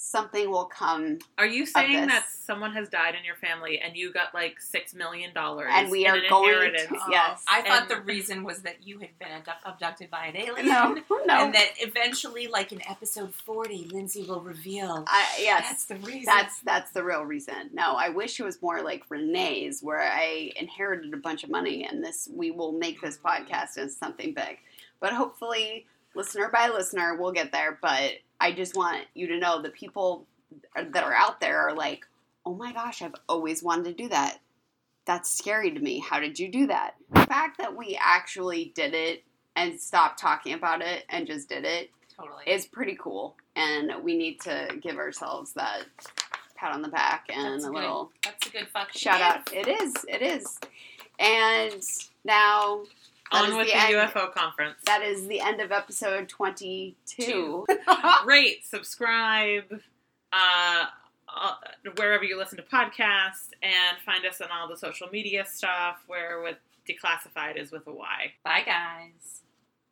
something 0.03 0.49
will 0.49 0.65
come 0.65 1.19
Are 1.37 1.45
you 1.45 1.65
saying 1.67 2.07
this. 2.07 2.11
that 2.11 2.25
someone 2.27 2.73
has 2.73 2.89
died 2.89 3.13
in 3.13 3.23
your 3.23 3.35
family 3.35 3.79
and 3.79 3.95
you 3.95 4.11
got 4.11 4.33
like 4.33 4.59
six 4.59 4.95
million 4.95 5.31
dollars 5.31 5.69
And 5.71 5.91
we 5.91 6.05
in 6.05 6.11
are 6.11 6.15
an 6.15 6.23
going 6.27 6.49
to- 6.53 6.65
inheritance? 6.65 6.99
Oh. 7.05 7.07
Yes. 7.11 7.43
I 7.47 7.61
thought 7.61 7.81
And- 7.83 7.89
the 7.91 8.01
reason 8.01 8.43
was 8.43 8.63
that 8.63 8.77
you 8.85 8.97
had 8.97 9.17
been 9.19 9.27
abducted 9.63 10.09
by 10.09 10.25
an 10.25 10.37
alien. 10.37 10.65
no 10.67 10.95
no 11.25 11.45
And 11.45 11.53
that 11.53 11.69
eventually, 11.77 12.47
like 12.47 12.71
in 12.71 12.81
episode 12.89 13.33
40, 13.35 13.89
Lindsay 13.93 14.23
will 14.27 14.41
reveal. 14.41 15.03
I, 15.07 15.27
yes 15.39 15.65
That's 15.69 15.85
the 15.85 15.95
reason. 15.97 16.23
That's 16.25 16.59
that's 16.61 16.91
the 16.91 17.03
real 17.03 17.21
reason. 17.23 17.69
No, 17.71 17.93
I 17.93 18.09
wish 18.09 18.39
it 18.39 18.43
was 18.43 18.59
more 18.61 18.81
like 18.81 19.03
Renee's, 19.09 19.81
where 19.83 20.01
I 20.01 20.51
inherited 20.55 21.13
a 21.13 21.17
bunch 21.17 21.43
of 21.43 21.51
money, 21.51 21.85
and 21.85 22.03
this 22.03 22.27
we 22.33 22.49
will 22.49 22.71
make 22.71 23.01
this 23.01 23.17
podcast 23.23 23.77
into 23.77 23.89
something 23.93 24.33
big. 24.33 24.57
But 24.99 25.13
hopefully, 25.13 25.85
listener 26.15 26.49
by 26.51 26.69
listener, 26.69 27.15
we'll 27.15 27.31
get 27.31 27.51
there. 27.51 27.77
But 27.81 28.13
I 28.41 28.51
just 28.51 28.75
want 28.75 29.05
you 29.13 29.27
to 29.27 29.37
know 29.39 29.61
the 29.61 29.69
people 29.69 30.25
that 30.75 31.03
are 31.03 31.13
out 31.13 31.39
there 31.39 31.59
are 31.59 31.75
like, 31.75 32.05
oh 32.45 32.55
my 32.55 32.73
gosh, 32.73 33.01
I've 33.01 33.15
always 33.29 33.63
wanted 33.63 33.85
to 33.85 34.03
do 34.03 34.09
that. 34.09 34.39
That's 35.05 35.29
scary 35.29 35.71
to 35.71 35.79
me. 35.79 35.99
How 35.99 36.19
did 36.19 36.39
you 36.39 36.49
do 36.51 36.67
that? 36.67 36.95
The 37.13 37.25
fact 37.27 37.59
that 37.59 37.77
we 37.77 37.97
actually 38.01 38.71
did 38.75 38.93
it 38.93 39.23
and 39.55 39.79
stopped 39.79 40.19
talking 40.19 40.53
about 40.53 40.81
it 40.81 41.03
and 41.09 41.27
just 41.27 41.49
did 41.49 41.65
it 41.65 41.91
totally. 42.17 42.43
is 42.47 42.65
pretty 42.65 42.97
cool, 42.99 43.35
and 43.55 43.91
we 44.03 44.17
need 44.17 44.41
to 44.41 44.69
give 44.81 44.97
ourselves 44.97 45.53
that 45.53 45.83
pat 46.55 46.73
on 46.73 46.81
the 46.81 46.87
back 46.87 47.25
and 47.29 47.53
That's 47.53 47.65
a 47.65 47.67
good. 47.67 47.75
little 47.75 48.11
That's 48.23 48.47
a 48.47 48.49
good 48.51 48.67
fucking 48.69 48.99
shout 48.99 49.21
out. 49.21 49.53
It 49.53 49.67
is, 49.67 49.93
it 50.07 50.21
is, 50.21 50.59
and 51.19 51.81
now 52.23 52.83
On 53.31 53.55
with 53.57 53.67
the 53.67 53.73
the. 53.73 53.93
UFO 53.93 54.33
conference. 54.33 54.77
That 54.85 55.01
is 55.01 55.27
the 55.27 55.39
end 55.39 55.61
of 55.61 55.71
episode 55.71 56.27
twenty-two. 56.29 57.65
Rate, 58.25 58.65
subscribe, 58.65 59.81
uh, 60.33 60.85
uh, 61.33 61.53
wherever 61.97 62.23
you 62.23 62.37
listen 62.37 62.57
to 62.57 62.63
podcasts, 62.63 63.49
and 63.61 63.97
find 64.05 64.25
us 64.25 64.41
on 64.41 64.49
all 64.51 64.67
the 64.67 64.77
social 64.77 65.07
media 65.11 65.45
stuff. 65.45 65.97
Where 66.07 66.41
with 66.41 66.57
declassified 66.87 67.57
is 67.57 67.71
with 67.71 67.87
a 67.87 67.93
Y. 67.93 68.33
Bye, 68.43 68.63
guys. 68.65 69.40